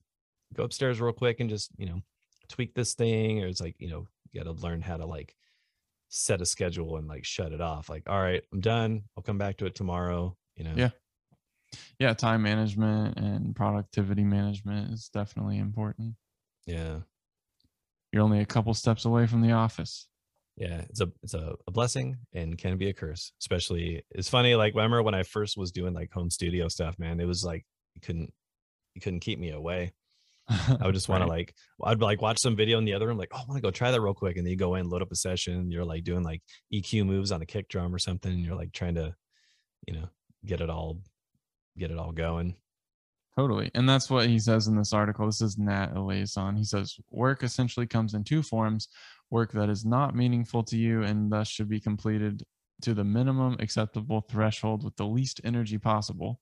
go 0.54 0.64
upstairs 0.64 1.00
real 1.00 1.12
quick 1.12 1.40
and 1.40 1.50
just 1.50 1.70
you 1.76 1.86
know 1.86 2.00
tweak 2.48 2.74
this 2.74 2.94
thing, 2.94 3.42
or 3.42 3.46
it's 3.46 3.60
like 3.60 3.76
you 3.78 3.88
know 3.88 3.98
you 3.98 4.06
got 4.34 4.44
to 4.44 4.52
learn 4.52 4.80
how 4.80 4.96
to 4.96 5.06
like 5.06 5.34
set 6.08 6.40
a 6.40 6.46
schedule 6.46 6.96
and 6.96 7.08
like 7.08 7.24
shut 7.24 7.52
it 7.52 7.60
off. 7.60 7.88
Like, 7.88 8.04
all 8.08 8.20
right, 8.20 8.42
I'm 8.52 8.60
done. 8.60 9.02
I'll 9.16 9.22
come 9.22 9.38
back 9.38 9.56
to 9.58 9.66
it 9.66 9.74
tomorrow. 9.74 10.36
You 10.56 10.64
know. 10.64 10.74
Yeah. 10.76 10.90
Yeah. 11.98 12.14
Time 12.14 12.42
management 12.42 13.18
and 13.18 13.54
productivity 13.56 14.24
management 14.24 14.92
is 14.92 15.08
definitely 15.12 15.58
important. 15.58 16.14
Yeah. 16.66 17.00
You're 18.12 18.22
only 18.22 18.40
a 18.40 18.46
couple 18.46 18.72
steps 18.74 19.04
away 19.04 19.26
from 19.26 19.42
the 19.42 19.52
office. 19.52 20.06
yeah 20.56 20.82
it's 20.88 21.00
a 21.00 21.10
it's 21.24 21.34
a, 21.34 21.54
a 21.66 21.70
blessing 21.72 22.16
and 22.32 22.56
can 22.56 22.78
be 22.78 22.88
a 22.88 22.92
curse 22.92 23.32
especially 23.40 24.04
it's 24.12 24.28
funny 24.28 24.54
like 24.54 24.72
remember 24.72 25.02
when 25.02 25.14
i 25.14 25.24
first 25.24 25.56
was 25.56 25.72
doing 25.72 25.92
like 25.92 26.12
home 26.12 26.30
studio 26.30 26.68
stuff 26.68 26.96
man 26.96 27.18
it 27.18 27.26
was 27.26 27.44
like 27.44 27.64
you 27.96 28.00
couldn't 28.00 28.32
you 28.94 29.00
couldn't 29.00 29.18
keep 29.18 29.40
me 29.40 29.50
away 29.50 29.92
i 30.48 30.80
would 30.82 30.94
just 30.94 31.08
want 31.08 31.22
to 31.22 31.28
like 31.28 31.54
i'd 31.84 32.02
like 32.02 32.20
watch 32.20 32.38
some 32.38 32.56
video 32.56 32.78
in 32.78 32.84
the 32.84 32.92
other 32.92 33.06
room 33.06 33.16
like 33.16 33.30
oh 33.32 33.38
i 33.38 33.44
want 33.48 33.56
to 33.56 33.62
go 33.62 33.70
try 33.70 33.90
that 33.90 34.00
real 34.00 34.14
quick 34.14 34.36
and 34.36 34.46
then 34.46 34.50
you 34.50 34.56
go 34.56 34.74
in 34.74 34.88
load 34.88 35.02
up 35.02 35.10
a 35.10 35.16
session 35.16 35.70
you're 35.70 35.84
like 35.84 36.04
doing 36.04 36.22
like 36.22 36.42
eq 36.72 37.04
moves 37.04 37.32
on 37.32 37.40
a 37.42 37.46
kick 37.46 37.68
drum 37.68 37.94
or 37.94 37.98
something 37.98 38.32
and 38.32 38.44
you're 38.44 38.56
like 38.56 38.72
trying 38.72 38.94
to 38.94 39.14
you 39.86 39.94
know 39.94 40.08
get 40.44 40.60
it 40.60 40.70
all 40.70 40.98
get 41.78 41.90
it 41.90 41.98
all 41.98 42.12
going 42.12 42.54
Totally. 43.36 43.68
And 43.74 43.88
that's 43.88 44.08
what 44.08 44.28
he 44.28 44.38
says 44.38 44.68
in 44.68 44.76
this 44.76 44.92
article. 44.92 45.26
This 45.26 45.40
is 45.40 45.58
Nat 45.58 45.92
Eliason. 45.94 46.56
He 46.56 46.62
says, 46.62 46.94
Work 47.10 47.42
essentially 47.42 47.84
comes 47.84 48.14
in 48.14 48.22
two 48.22 48.44
forms 48.44 48.86
work 49.30 49.50
that 49.52 49.68
is 49.68 49.84
not 49.84 50.14
meaningful 50.14 50.62
to 50.62 50.76
you 50.76 51.02
and 51.02 51.32
thus 51.32 51.48
should 51.48 51.68
be 51.68 51.80
completed 51.80 52.44
to 52.82 52.94
the 52.94 53.02
minimum 53.02 53.56
acceptable 53.58 54.20
threshold 54.20 54.84
with 54.84 54.94
the 54.96 55.06
least 55.06 55.40
energy 55.42 55.78
possible, 55.78 56.40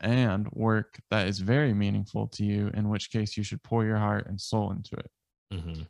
and 0.00 0.48
work 0.52 1.00
that 1.10 1.28
is 1.28 1.40
very 1.40 1.74
meaningful 1.74 2.28
to 2.28 2.44
you, 2.44 2.70
in 2.74 2.88
which 2.88 3.10
case 3.10 3.36
you 3.36 3.42
should 3.42 3.62
pour 3.62 3.84
your 3.84 3.98
heart 3.98 4.26
and 4.26 4.40
soul 4.40 4.70
into 4.72 4.96
it. 4.96 5.10
hmm 5.52 5.82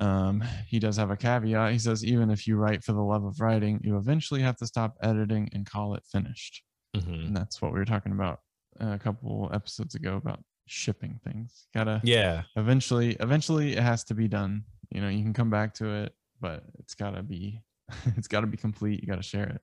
Um, 0.00 0.42
he 0.66 0.78
does 0.78 0.96
have 0.96 1.10
a 1.10 1.16
caveat. 1.16 1.72
He 1.72 1.78
says, 1.78 2.04
Even 2.04 2.30
if 2.30 2.46
you 2.46 2.56
write 2.56 2.82
for 2.82 2.92
the 2.92 3.00
love 3.02 3.24
of 3.24 3.40
writing, 3.40 3.80
you 3.82 3.96
eventually 3.96 4.42
have 4.42 4.56
to 4.56 4.66
stop 4.66 4.96
editing 5.02 5.48
and 5.52 5.64
call 5.66 5.94
it 5.94 6.04
finished. 6.10 6.62
hmm 6.94 7.26
And 7.26 7.36
that's 7.36 7.62
what 7.62 7.72
we 7.72 7.78
were 7.78 7.84
talking 7.84 8.12
about 8.12 8.40
a 8.80 8.98
couple 8.98 9.50
episodes 9.52 9.94
ago 9.94 10.16
about 10.16 10.42
shipping 10.66 11.20
things. 11.24 11.68
Gotta 11.72 12.00
yeah 12.02 12.42
eventually 12.56 13.16
eventually 13.20 13.76
it 13.76 13.82
has 13.82 14.04
to 14.04 14.14
be 14.14 14.28
done. 14.28 14.64
You 14.90 15.00
know, 15.00 15.08
you 15.08 15.22
can 15.22 15.32
come 15.32 15.50
back 15.50 15.74
to 15.74 15.86
it, 16.02 16.14
but 16.40 16.64
it's 16.78 16.94
gotta 16.94 17.22
be 17.22 17.60
it's 18.16 18.28
gotta 18.28 18.46
be 18.46 18.56
complete. 18.56 19.00
You 19.00 19.06
gotta 19.06 19.22
share 19.22 19.48
it. 19.48 19.60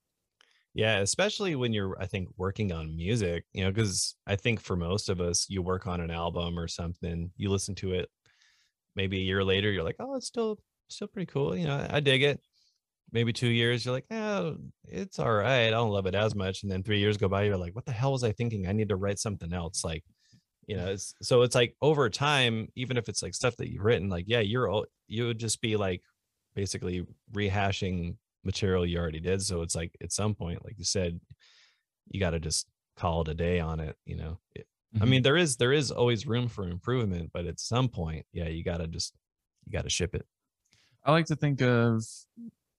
Yeah, 0.73 0.99
especially 0.99 1.55
when 1.55 1.73
you're, 1.73 1.97
I 1.99 2.05
think, 2.05 2.29
working 2.37 2.71
on 2.71 2.95
music, 2.95 3.43
you 3.51 3.63
know, 3.63 3.71
because 3.71 4.15
I 4.25 4.37
think 4.37 4.61
for 4.61 4.77
most 4.77 5.09
of 5.09 5.19
us, 5.19 5.47
you 5.49 5.61
work 5.61 5.85
on 5.85 5.99
an 5.99 6.11
album 6.11 6.57
or 6.57 6.67
something, 6.69 7.31
you 7.35 7.49
listen 7.49 7.75
to 7.75 7.93
it, 7.93 8.09
maybe 8.95 9.17
a 9.17 9.21
year 9.23 9.43
later, 9.43 9.71
you're 9.71 9.83
like, 9.83 9.97
oh, 9.99 10.15
it's 10.15 10.27
still 10.27 10.59
still 10.89 11.07
pretty 11.07 11.25
cool. 11.31 11.55
You 11.57 11.67
know, 11.67 11.85
I 11.89 11.99
dig 11.99 12.23
it. 12.23 12.41
Maybe 13.13 13.33
two 13.33 13.49
years, 13.49 13.85
you're 13.85 13.93
like, 13.93 14.05
oh, 14.11 14.57
it's 14.85 15.19
all 15.19 15.33
right. 15.33 15.67
I 15.67 15.71
don't 15.71 15.91
love 15.91 16.05
it 16.05 16.15
as 16.15 16.35
much. 16.35 16.63
And 16.63 16.71
then 16.71 16.83
three 16.83 16.99
years 16.99 17.17
go 17.17 17.27
by, 17.27 17.43
you're 17.43 17.57
like, 17.57 17.75
what 17.75 17.85
the 17.85 17.91
hell 17.91 18.13
was 18.13 18.23
I 18.23 18.31
thinking? 18.31 18.67
I 18.67 18.71
need 18.73 18.89
to 18.89 18.95
write 18.95 19.19
something 19.19 19.53
else. 19.53 19.83
Like, 19.83 20.03
you 20.67 20.77
know, 20.77 20.87
it's 20.91 21.15
so 21.21 21.41
it's 21.41 21.55
like 21.55 21.75
over 21.81 22.09
time, 22.09 22.69
even 22.75 22.97
if 22.97 23.09
it's 23.09 23.23
like 23.23 23.33
stuff 23.33 23.57
that 23.57 23.69
you've 23.71 23.83
written, 23.83 24.09
like, 24.09 24.25
yeah, 24.27 24.39
you're 24.39 24.85
you 25.07 25.27
would 25.27 25.39
just 25.39 25.61
be 25.61 25.75
like 25.75 26.01
basically 26.55 27.05
rehashing 27.33 28.15
material 28.43 28.85
you 28.85 28.97
already 28.97 29.19
did. 29.19 29.41
So 29.41 29.61
it's 29.61 29.75
like 29.75 29.95
at 30.01 30.11
some 30.11 30.35
point, 30.35 30.63
like 30.65 30.77
you 30.77 30.85
said, 30.85 31.19
you 32.07 32.19
got 32.19 32.31
to 32.31 32.39
just 32.39 32.67
call 32.97 33.21
it 33.21 33.27
a 33.29 33.33
day 33.33 33.59
on 33.59 33.79
it. 33.79 33.95
You 34.05 34.17
know, 34.17 34.39
It- 34.55 34.67
I 35.01 35.05
mean, 35.05 35.21
there 35.23 35.37
is 35.37 35.55
there 35.55 35.71
is 35.71 35.89
always 35.89 36.27
room 36.27 36.49
for 36.49 36.67
improvement, 36.67 37.31
but 37.33 37.45
at 37.45 37.61
some 37.61 37.87
point, 37.87 38.25
yeah, 38.33 38.49
you 38.49 38.61
got 38.61 38.77
to 38.77 38.87
just 38.87 39.15
you 39.65 39.71
got 39.71 39.83
to 39.83 39.89
ship 39.89 40.13
it. 40.15 40.25
I 41.05 41.11
like 41.11 41.27
to 41.27 41.35
think 41.37 41.61
of 41.61 42.03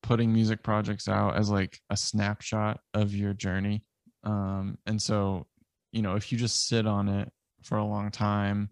putting 0.03 0.31
music 0.33 0.63
projects 0.63 1.09
out 1.09 1.37
as 1.37 1.49
like 1.49 1.81
a 1.89 1.97
snapshot 1.97 2.81
of 2.93 3.15
your 3.15 3.33
journey. 3.33 3.85
Um, 4.25 4.77
and 4.85 5.01
so 5.01 5.47
you 5.93 6.03
know, 6.03 6.17
if 6.17 6.31
you 6.33 6.37
just 6.39 6.67
sit 6.69 6.87
on 6.87 7.09
it 7.09 7.33
for 7.63 7.79
a 7.79 7.85
long 7.85 8.11
time, 8.11 8.69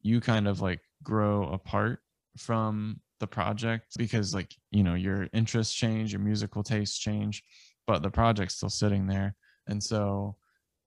you 0.00 0.20
kind 0.20 0.48
of 0.48 0.60
like 0.62 0.80
grow 1.02 1.44
apart 1.52 2.00
from 2.38 3.00
the 3.20 3.26
project 3.26 3.96
because 3.96 4.34
like, 4.34 4.54
you 4.70 4.82
know, 4.82 4.94
your 4.94 5.28
interests 5.32 5.74
change, 5.74 6.12
your 6.12 6.20
musical 6.20 6.62
tastes 6.62 6.98
change, 6.98 7.42
but 7.86 8.02
the 8.02 8.10
project's 8.10 8.56
still 8.56 8.70
sitting 8.70 9.06
there. 9.06 9.36
And 9.66 9.82
so 9.82 10.36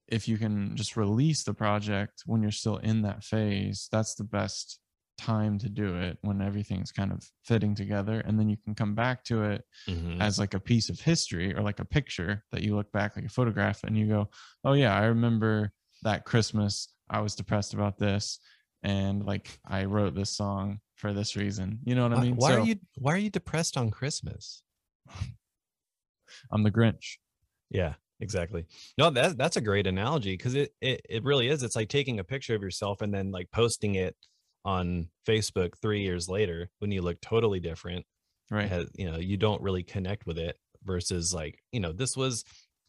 if 0.08 0.28
you 0.28 0.38
can 0.38 0.76
just 0.76 0.96
release 0.98 1.44
the 1.44 1.54
project 1.54 2.24
when 2.26 2.42
you're 2.42 2.52
still 2.52 2.78
in 2.78 3.02
that 3.04 3.24
phase, 3.24 3.88
that's 3.92 4.16
the 4.16 4.24
best 4.24 4.80
time 5.18 5.58
to 5.58 5.68
do 5.68 5.98
it 5.98 6.18
when 6.22 6.42
everything's 6.42 6.92
kind 6.92 7.12
of 7.12 7.24
fitting 7.44 7.74
together 7.74 8.20
and 8.22 8.40
then 8.40 8.48
you 8.48 8.56
can 8.64 8.76
come 8.76 8.94
back 8.94 9.24
to 9.24 9.44
it 9.44 9.64
Mhm. 9.90 10.22
as 10.22 10.38
like 10.38 10.54
a 10.54 10.60
piece 10.60 10.90
of 10.90 11.00
history 11.00 11.56
or 11.56 11.62
like 11.64 11.80
a 11.80 11.86
picture 11.86 12.44
that 12.52 12.62
you 12.62 12.76
look 12.76 12.92
back 12.92 13.16
like 13.16 13.26
a 13.26 13.30
photograph 13.30 13.84
and 13.84 13.98
you 13.98 14.08
go 14.08 14.30
oh 14.64 14.74
yeah 14.74 14.96
i 14.96 15.06
remember 15.06 15.72
that 16.04 16.24
christmas 16.24 16.94
i 17.10 17.20
was 17.20 17.34
depressed 17.34 17.74
about 17.74 17.98
this 17.98 18.40
and 18.84 19.26
like 19.26 19.58
i 19.66 19.86
wrote 19.86 20.14
this 20.14 20.36
song 20.36 20.80
for 20.98 21.14
this 21.14 21.36
reason 21.36 21.80
you 21.86 21.96
know 21.96 22.04
what 22.04 22.18
i 22.18 22.22
mean 22.22 22.36
why 22.36 22.50
So, 22.50 22.62
are 22.62 22.66
you 22.66 22.76
why 22.98 23.14
are 23.14 23.18
you 23.18 23.30
depressed 23.30 23.78
on 23.78 23.90
Christmas? 23.90 24.62
i'm 26.52 26.64
the 26.64 26.72
grinch 26.72 27.18
Yeah, 27.70 27.94
exactly. 28.20 28.66
No, 28.98 29.10
that 29.12 29.38
that's 29.38 29.58
a 29.58 29.62
great 29.62 29.88
analogy 29.88 30.36
because 30.36 30.56
it, 30.56 30.74
it 30.82 31.02
it 31.10 31.24
really 31.24 31.48
is. 31.50 31.64
It's 31.64 31.76
like 31.76 31.90
taking 31.90 32.20
a 32.20 32.24
picture 32.24 32.56
of 32.56 32.62
yourself 32.62 33.02
and 33.02 33.14
then 33.14 33.32
like 33.32 33.52
posting 33.52 33.96
it 33.96 34.16
on 34.66 35.10
Facebook 35.26 35.78
three 35.82 36.02
years 36.02 36.28
later 36.28 36.70
when 36.80 36.92
you 36.92 37.02
look 37.02 37.22
totally 37.22 37.60
different. 37.60 38.06
Right 38.50 38.70
has, 38.70 38.90
you 38.96 39.12
know, 39.12 39.18
you 39.18 39.38
don't 39.38 39.62
really 39.62 39.84
connect 39.84 40.26
with 40.26 40.38
it 40.38 40.58
versus 40.84 41.34
like, 41.34 41.62
you 41.72 41.82
know, 41.82 41.92
this 41.92 42.16
was 42.16 42.46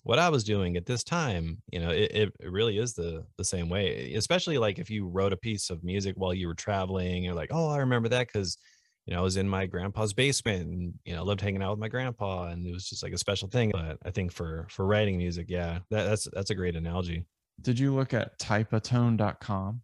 what 0.09 0.19
I 0.19 0.31
was 0.31 0.43
doing 0.43 0.79
at 0.79 0.87
this 0.87 1.05
time. 1.05 1.61
You 1.71 1.81
know, 1.81 1.91
it, 1.91 2.11
it 2.15 2.33
really 2.51 2.79
is 2.79 2.95
the 2.95 3.27
the 3.37 3.45
same 3.45 3.69
way. 3.69 4.15
Especially 4.15 4.57
like 4.57 4.79
if 4.79 4.89
you 4.89 5.07
wrote 5.07 5.35
a 5.35 5.37
piece 5.37 5.69
of 5.69 5.85
music 5.85 6.15
while 6.17 6.33
you 6.33 6.49
were 6.49 6.55
traveling, 6.55 7.25
you're 7.25 7.35
like, 7.35 7.51
oh, 7.53 7.69
I 7.69 7.77
remember 7.77 8.09
that 8.09 8.27
because 8.27 8.57
you 9.05 9.13
know, 9.15 9.21
I 9.21 9.23
was 9.23 9.37
in 9.37 9.49
my 9.49 9.65
grandpa's 9.67 10.13
basement 10.13 10.69
and, 10.69 10.95
you 11.05 11.15
know, 11.15 11.25
loved 11.25 11.41
hanging 11.41 11.63
out 11.63 11.71
with 11.71 11.79
my 11.79 11.89
grandpa 11.89 12.49
and 12.49 12.67
it 12.67 12.73
was 12.73 12.87
just 12.89 13.03
like 13.03 13.13
a 13.13 13.19
special 13.19 13.49
thing. 13.49 13.71
But 13.71 13.99
I 14.05 14.11
think 14.11 14.33
for 14.33 14.67
for 14.71 14.87
writing 14.87 15.19
music, 15.19 15.47
yeah, 15.51 15.81
that, 15.91 16.05
that's 16.05 16.27
that's 16.33 16.51
a 16.51 16.55
great 16.55 16.75
analogy. 16.77 17.27
did 17.61 17.79
you 17.79 17.95
look 17.95 18.15
at 18.15 18.39
typatone.com 18.39 19.83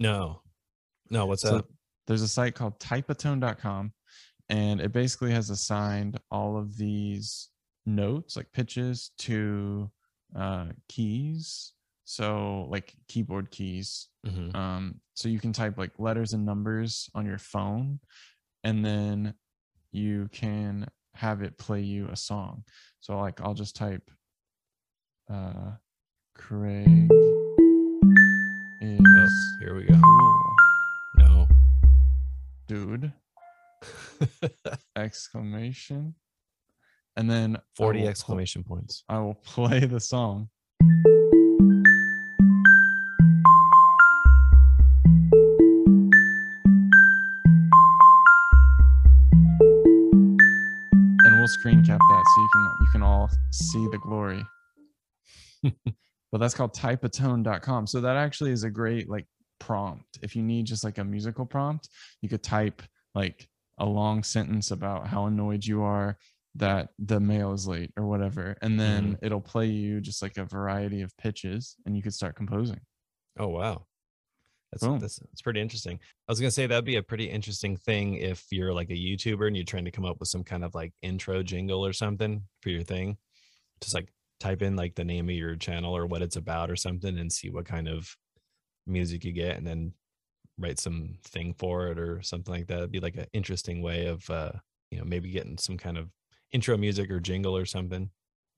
No. 0.00 0.42
No, 1.10 1.24
what's 1.26 1.42
so 1.42 1.56
that? 1.56 1.64
there's 2.06 2.22
a 2.22 2.28
site 2.28 2.54
called 2.54 2.78
typatone.com 2.78 3.92
and 4.50 4.80
it 4.80 4.92
basically 4.92 5.32
has 5.32 5.48
assigned 5.50 6.18
all 6.30 6.58
of 6.58 6.76
these 6.76 7.48
notes 7.86 8.36
like 8.36 8.50
pitches 8.52 9.10
to 9.18 9.90
uh 10.36 10.66
keys 10.88 11.72
so 12.04 12.66
like 12.70 12.94
keyboard 13.08 13.50
keys 13.50 14.08
Mhm. 14.26 14.54
um 14.54 15.00
so 15.14 15.28
you 15.28 15.38
can 15.40 15.52
type 15.52 15.76
like 15.78 15.92
letters 15.98 16.32
and 16.34 16.44
numbers 16.44 17.08
on 17.14 17.24
your 17.26 17.38
phone 17.38 17.98
and 18.64 18.84
then 18.84 19.34
you 19.92 20.28
can 20.32 20.86
have 21.14 21.42
it 21.42 21.58
play 21.58 21.80
you 21.80 22.08
a 22.08 22.16
song 22.16 22.64
so 23.00 23.18
like 23.18 23.40
i'll 23.40 23.54
just 23.54 23.74
type 23.76 24.10
uh 25.28 25.72
craig 26.34 27.08
is 28.82 29.00
Oh, 29.02 29.56
here 29.60 29.74
we 29.74 29.84
go. 29.84 29.94
cool 29.94 30.54
No. 31.16 31.48
dude 32.66 33.12
exclamation 34.96 36.14
and 37.20 37.30
then 37.30 37.58
40 37.76 37.98
will 37.98 38.04
pl- 38.04 38.08
exclamation 38.08 38.64
points. 38.64 39.04
I 39.06 39.18
will 39.18 39.34
play 39.44 39.80
the 39.80 40.00
song. 40.00 40.48
And 51.22 51.36
we'll 51.36 51.46
screen 51.48 51.84
cap 51.84 51.98
that 52.00 52.24
so 52.24 52.40
you 52.40 52.48
can 52.54 52.70
you 52.80 52.86
can 52.90 53.02
all 53.02 53.30
see 53.52 53.86
the 53.92 53.98
glory. 53.98 54.42
but 55.62 56.38
that's 56.38 56.54
called 56.54 56.72
typatone.com. 56.72 57.86
So 57.86 58.00
that 58.00 58.16
actually 58.16 58.52
is 58.52 58.64
a 58.64 58.70
great 58.70 59.10
like 59.10 59.26
prompt. 59.58 60.18
If 60.22 60.34
you 60.34 60.42
need 60.42 60.64
just 60.64 60.84
like 60.84 60.96
a 60.96 61.04
musical 61.04 61.44
prompt, 61.44 61.90
you 62.22 62.30
could 62.30 62.42
type 62.42 62.82
like 63.14 63.46
a 63.78 63.84
long 63.84 64.22
sentence 64.22 64.70
about 64.70 65.06
how 65.06 65.26
annoyed 65.26 65.66
you 65.66 65.82
are 65.82 66.16
that 66.56 66.88
the 66.98 67.20
mail 67.20 67.52
is 67.52 67.68
late 67.68 67.92
or 67.96 68.06
whatever 68.06 68.56
and 68.60 68.78
then 68.78 69.16
it'll 69.22 69.40
play 69.40 69.66
you 69.66 70.00
just 70.00 70.20
like 70.20 70.36
a 70.36 70.44
variety 70.44 71.00
of 71.00 71.16
pitches 71.16 71.76
and 71.86 71.96
you 71.96 72.02
could 72.02 72.12
start 72.12 72.34
composing 72.34 72.80
Oh 73.38 73.48
wow. 73.48 73.86
That's, 74.72 74.84
Boom. 74.84 74.98
that's 75.00 75.18
that's 75.18 75.42
pretty 75.42 75.60
interesting. 75.60 75.98
I 76.28 76.32
was 76.32 76.38
gonna 76.38 76.50
say 76.50 76.66
that'd 76.66 76.84
be 76.84 76.96
a 76.96 77.02
pretty 77.02 77.28
interesting 77.28 77.76
thing 77.76 78.14
if 78.14 78.44
you're 78.50 78.72
like 78.72 78.90
a 78.90 78.94
YouTuber 78.94 79.46
and 79.46 79.56
you're 79.56 79.64
trying 79.64 79.84
to 79.86 79.90
come 79.90 80.04
up 80.04 80.20
with 80.20 80.28
some 80.28 80.44
kind 80.44 80.64
of 80.64 80.74
like 80.74 80.92
intro 81.02 81.42
jingle 81.42 81.84
or 81.84 81.92
something 81.92 82.42
for 82.62 82.68
your 82.68 82.82
thing. 82.82 83.16
Just 83.80 83.94
like 83.94 84.12
type 84.38 84.62
in 84.62 84.76
like 84.76 84.94
the 84.94 85.04
name 85.04 85.28
of 85.28 85.34
your 85.34 85.56
channel 85.56 85.96
or 85.96 86.06
what 86.06 86.22
it's 86.22 86.36
about 86.36 86.70
or 86.70 86.76
something 86.76 87.18
and 87.18 87.32
see 87.32 87.50
what 87.50 87.66
kind 87.66 87.88
of 87.88 88.14
music 88.86 89.24
you 89.24 89.32
get 89.32 89.56
and 89.56 89.66
then 89.66 89.92
write 90.58 90.78
some 90.78 91.18
thing 91.24 91.54
for 91.58 91.88
it 91.88 91.98
or 91.98 92.22
something 92.22 92.54
like 92.54 92.66
that. 92.68 92.78
It'd 92.78 92.92
be 92.92 93.00
like 93.00 93.16
an 93.16 93.26
interesting 93.32 93.82
way 93.82 94.06
of 94.06 94.28
uh, 94.30 94.52
you 94.90 94.98
know, 94.98 95.04
maybe 95.04 95.30
getting 95.30 95.58
some 95.58 95.78
kind 95.78 95.98
of 95.98 96.10
intro 96.52 96.76
music 96.76 97.10
or 97.10 97.20
jingle 97.20 97.56
or 97.56 97.66
something. 97.66 98.10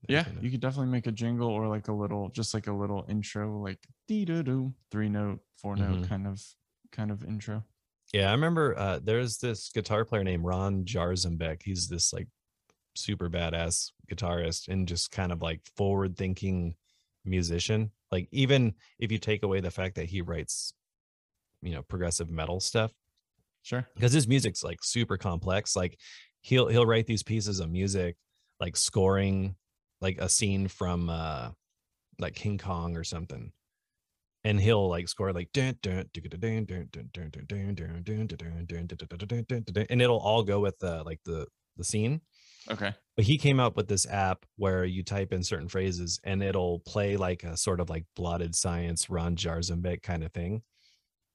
Yeah 0.09 0.27
you 0.41 0.51
could 0.51 0.61
definitely 0.61 0.89
make 0.91 1.07
a 1.07 1.13
jingle 1.13 1.49
or 1.49 1.69
like 1.69 1.89
a 1.89 1.93
little 1.93 2.29
just 2.31 2.55
like 2.55 2.67
a 2.67 2.73
little 2.73 3.05
intro 3.09 3.59
like 3.61 3.87
dee 4.09 4.25
doo 4.25 4.43
doo 4.43 4.75
three 4.91 5.09
note 5.09 5.41
four 5.57 5.77
note 5.77 6.03
Mhm. 6.03 6.03
kind 6.03 6.27
of 6.27 6.43
kind 6.91 7.11
of 7.11 7.25
intro 7.25 7.65
Yeah, 8.13 8.29
I 8.29 8.33
remember 8.33 8.79
uh, 8.79 8.99
there's 9.03 9.39
this 9.39 9.71
guitar 9.71 10.05
player 10.05 10.23
named 10.25 10.45
Ron 10.45 10.85
Jarzombek. 10.85 11.63
He's 11.63 11.89
this 11.89 12.13
like 12.13 12.29
super 12.97 13.31
badass 13.31 13.93
guitarist 14.11 14.69
and 14.69 14.89
just 14.89 15.13
kind 15.13 15.33
of 15.33 15.43
like 15.43 15.63
forward 15.77 16.17
thinking 16.17 16.77
musician. 17.25 17.93
Like 18.13 18.29
even 18.33 18.75
if 18.99 19.13
you 19.13 19.19
take 19.19 19.43
away 19.45 19.61
the 19.61 19.71
fact 19.71 19.97
that 19.97 20.07
he 20.07 20.23
writes, 20.23 20.75
you 21.63 21.73
know, 21.75 21.83
progressive 21.83 22.31
metal 22.31 22.61
stuff, 22.61 22.93
sure 23.63 23.89
because 23.95 24.13
his 24.13 24.29
music's 24.29 24.65
like 24.65 24.83
super 24.83 25.17
complex. 25.17 25.77
Like 25.77 25.99
he'll 26.43 26.69
he'll 26.69 26.87
write 26.87 27.07
these 27.07 27.23
pieces 27.23 27.61
of 27.61 27.71
music 27.71 28.17
like 28.61 28.77
scoring 28.77 29.57
like 30.01 30.19
a 30.19 30.29
scene 30.29 30.69
from 30.69 31.09
uh 31.09 31.51
like 32.19 32.35
King 32.35 32.59
Kong 32.59 32.97
or 32.97 33.05
something. 33.05 33.53
And 34.45 34.61
he'll 34.61 34.89
like 34.89 35.09
score 35.09 35.33
like 35.33 35.53
and 39.89 40.03
it'll 40.03 40.19
all 40.19 40.43
go 40.43 40.61
with 40.61 40.79
the 40.81 41.03
like 41.05 41.21
the 41.25 41.47
the 41.77 41.85
scene. 41.85 42.21
Okay. 42.71 42.93
But 43.17 43.25
he 43.25 43.39
came 43.39 43.61
up 43.61 43.77
with 43.77 43.89
this 43.89 44.07
app 44.07 44.45
where 44.57 44.85
you 44.85 45.03
type 45.03 45.33
in 45.33 45.43
certain 45.43 45.69
phrases 45.69 46.21
and 46.25 46.43
it'll 46.43 46.81
play 46.81 47.17
like 47.17 47.45
a 47.45 47.57
sort 47.57 47.81
of 47.81 47.89
like 47.91 48.05
blotted 48.17 48.55
science 48.55 49.09
Ron 49.09 49.37
Jarzombek 49.37 50.03
kind 50.03 50.25
of 50.25 50.33
thing. 50.33 50.63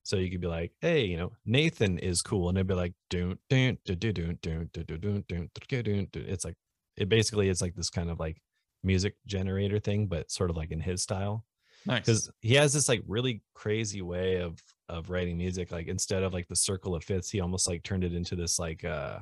So 0.08 0.16
you 0.16 0.32
could 0.32 0.40
be 0.40 0.48
like, 0.48 0.72
hey, 0.80 1.04
you 1.04 1.18
know, 1.18 1.34
Nathan 1.46 2.00
is 2.00 2.22
cool. 2.22 2.48
And 2.48 2.58
it'd 2.58 2.66
be 2.66 2.76
like, 2.76 2.94
it's 3.12 3.36
like, 6.46 6.56
it 6.96 7.10
basically 7.10 7.50
is 7.50 7.62
like 7.62 7.76
this 7.76 7.90
kind 7.90 8.10
of 8.10 8.18
like 8.18 8.42
music 8.84 9.16
generator 9.26 9.80
thing, 9.80 10.08
but 10.08 10.32
sort 10.32 10.50
of 10.50 10.56
like 10.56 10.72
in 10.72 10.80
his 10.80 11.04
style. 11.04 11.44
nice 11.86 12.00
Because 12.00 12.32
he 12.40 12.54
has 12.54 12.72
this 12.72 12.88
like 12.88 13.04
really 13.06 13.42
crazy 13.54 14.02
way 14.02 14.38
of 14.38 14.64
of 14.88 15.10
writing 15.10 15.38
music. 15.38 15.74
Like 15.74 15.88
instead 15.88 16.24
of 16.24 16.34
like 16.34 16.48
the 16.48 16.56
circle 16.56 16.96
of 16.96 17.04
fifths, 17.04 17.30
he 17.30 17.42
almost 17.42 17.68
like 17.68 17.84
turned 17.84 18.06
it 18.06 18.14
into 18.14 18.38
this 18.38 18.60
like 18.60 18.86
uh 18.86 19.20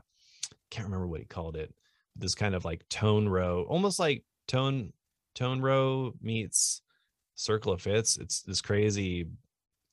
can't 0.70 0.86
remember 0.86 1.08
what 1.08 1.20
he 1.20 1.26
called 1.26 1.56
it. 1.56 1.74
This 2.16 2.36
kind 2.36 2.54
of 2.54 2.64
like 2.64 2.88
tone 2.90 3.28
row, 3.28 3.66
almost 3.68 3.98
like 3.98 4.24
tone 4.48 4.94
tone 5.34 5.62
row 5.62 6.14
meets 6.22 6.84
circle 7.34 7.74
of 7.74 7.82
fifths. 7.82 8.18
It's 8.18 8.44
this 8.44 8.62
crazy 8.62 9.26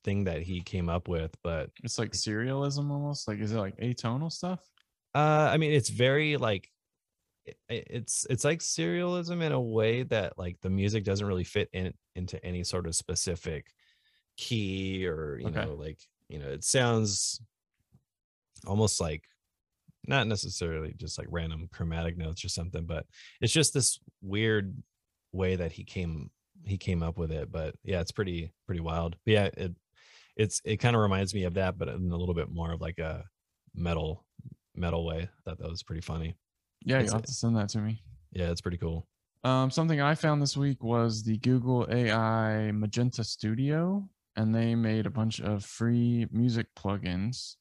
thing 0.04 0.24
that 0.24 0.42
he 0.42 0.60
came 0.60 0.88
up 0.88 1.08
with, 1.08 1.34
but 1.42 1.70
it's 1.82 1.98
like 1.98 2.12
serialism 2.12 2.90
almost? 2.90 3.28
Like 3.28 3.38
is 3.38 3.52
it 3.52 3.58
like 3.58 3.76
atonal 3.78 4.30
stuff? 4.30 4.60
Uh 5.14 5.50
i 5.52 5.56
mean 5.58 5.72
it's 5.72 5.90
very 5.90 6.36
like 6.36 6.70
it's 7.68 8.26
it's 8.30 8.44
like 8.44 8.60
serialism 8.60 9.42
in 9.42 9.52
a 9.52 9.60
way 9.60 10.04
that 10.04 10.38
like 10.38 10.60
the 10.62 10.70
music 10.70 11.04
doesn't 11.04 11.26
really 11.26 11.44
fit 11.44 11.68
in 11.72 11.92
into 12.14 12.42
any 12.44 12.62
sort 12.62 12.86
of 12.86 12.94
specific 12.94 13.66
key 14.36 15.06
or 15.06 15.38
you 15.38 15.48
Okay. 15.48 15.64
know 15.64 15.74
like 15.74 15.98
you 16.28 16.38
know 16.38 16.48
it 16.48 16.64
sounds 16.64 17.40
almost 18.66 19.00
like 19.00 19.24
not 20.06 20.26
necessarily 20.26 20.94
just 20.96 21.18
like 21.18 21.28
random 21.30 21.68
chromatic 21.72 22.16
notes 22.16 22.44
or 22.44 22.48
something 22.48 22.84
but 22.86 23.06
it's 23.40 23.52
just 23.52 23.74
this 23.74 23.98
weird 24.20 24.76
way 25.32 25.56
that 25.56 25.72
he 25.72 25.84
came 25.84 26.30
he 26.64 26.78
came 26.78 27.02
up 27.02 27.18
with 27.18 27.32
it 27.32 27.50
but 27.50 27.74
yeah 27.82 28.00
it's 28.00 28.12
pretty 28.12 28.52
pretty 28.66 28.80
wild. 28.80 29.16
But 29.24 29.32
yeah 29.32 29.44
it 29.56 29.74
it's 30.36 30.60
it 30.64 30.78
kind 30.78 30.96
of 30.96 31.02
reminds 31.02 31.34
me 31.34 31.44
of 31.44 31.54
that 31.54 31.78
but 31.78 31.88
in 31.88 32.10
a 32.10 32.16
little 32.16 32.34
bit 32.34 32.50
more 32.50 32.72
of 32.72 32.80
like 32.80 32.98
a 32.98 33.24
metal 33.74 34.24
metal 34.74 35.04
way. 35.04 35.22
I 35.22 35.50
thought 35.50 35.58
that 35.58 35.70
was 35.70 35.82
pretty 35.82 36.00
funny. 36.00 36.36
yeah 36.84 37.00
you'll 37.00 37.12
have 37.12 37.22
to 37.22 37.32
send 37.32 37.56
that 37.56 37.68
to 37.70 37.78
me 37.78 38.02
Yeah, 38.32 38.50
it's 38.50 38.60
pretty 38.60 38.78
cool. 38.78 39.06
Um, 39.44 39.70
something 39.70 40.00
I 40.00 40.14
found 40.14 40.40
this 40.40 40.56
week 40.56 40.82
was 40.82 41.22
the 41.24 41.36
Google 41.38 41.86
AI 41.90 42.70
Magenta 42.72 43.24
Studio, 43.24 44.08
and 44.36 44.54
they 44.54 44.74
made 44.74 45.06
a 45.06 45.10
bunch 45.10 45.40
of 45.40 45.64
free 45.64 46.26
music 46.30 46.68
plugins 46.78 47.56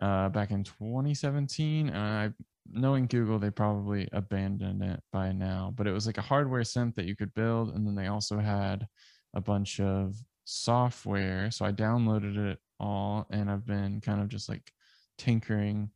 uh, 0.00 0.28
back 0.30 0.50
in 0.50 0.64
2017. 0.64 1.88
And 1.88 1.96
I, 1.96 2.30
knowing 2.68 3.06
Google, 3.06 3.38
they 3.38 3.50
probably 3.50 4.08
abandoned 4.12 4.82
it 4.82 5.00
by 5.12 5.30
now. 5.30 5.72
But 5.76 5.86
it 5.86 5.92
was 5.92 6.06
like 6.06 6.18
a 6.18 6.22
hardware 6.22 6.62
synth 6.62 6.96
that 6.96 7.06
you 7.06 7.14
could 7.14 7.32
build, 7.34 7.72
and 7.74 7.86
then 7.86 7.94
they 7.94 8.08
also 8.08 8.38
had 8.38 8.86
a 9.34 9.40
bunch 9.40 9.78
of 9.78 10.16
software. 10.44 11.50
So 11.50 11.64
I 11.64 11.72
downloaded 11.72 12.36
it 12.36 12.58
all, 12.80 13.26
and 13.30 13.50
I've 13.50 13.66
been 13.66 14.00
kind 14.00 14.20
of 14.20 14.28
just 14.28 14.48
like 14.48 14.72
tinkering 15.18 15.90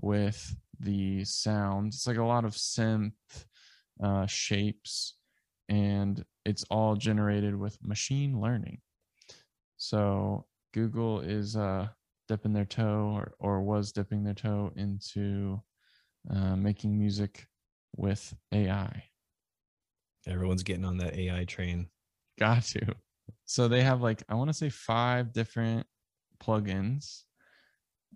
with 0.00 0.56
the 0.78 1.24
sounds. 1.24 1.96
It's 1.96 2.06
like 2.06 2.16
a 2.16 2.24
lot 2.24 2.44
of 2.44 2.52
synth 2.52 3.12
uh, 4.02 4.26
shapes, 4.26 5.16
and 5.68 6.24
it's 6.44 6.64
all 6.70 6.96
generated 6.96 7.54
with 7.54 7.78
machine 7.82 8.40
learning. 8.40 8.80
So 9.76 10.46
Google 10.72 11.20
is 11.20 11.56
uh, 11.56 11.88
dipping 12.28 12.52
their 12.52 12.64
toe, 12.64 13.12
or, 13.14 13.34
or 13.38 13.62
was 13.62 13.92
dipping 13.92 14.24
their 14.24 14.34
toe 14.34 14.72
into 14.76 15.60
uh, 16.30 16.56
making 16.56 16.98
music 16.98 17.46
with 17.96 18.34
AI. 18.52 19.04
Everyone's 20.26 20.62
getting 20.62 20.84
on 20.84 20.98
that 20.98 21.16
AI 21.16 21.44
train. 21.44 21.88
Got 22.38 22.62
to. 22.64 22.94
So 23.50 23.66
they 23.66 23.82
have 23.82 24.00
like 24.00 24.22
I 24.28 24.36
want 24.36 24.48
to 24.48 24.54
say 24.54 24.68
five 24.68 25.32
different 25.32 25.84
plugins. 26.40 27.24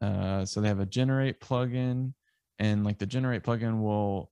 Uh, 0.01 0.45
so 0.45 0.61
they 0.61 0.68
have 0.68 0.78
a 0.78 0.87
generate 0.87 1.41
plugin, 1.41 2.14
and 2.61 2.85
like 2.85 2.99
the 3.01 3.07
generate 3.07 3.43
plugin 3.43 3.82
will 3.82 4.30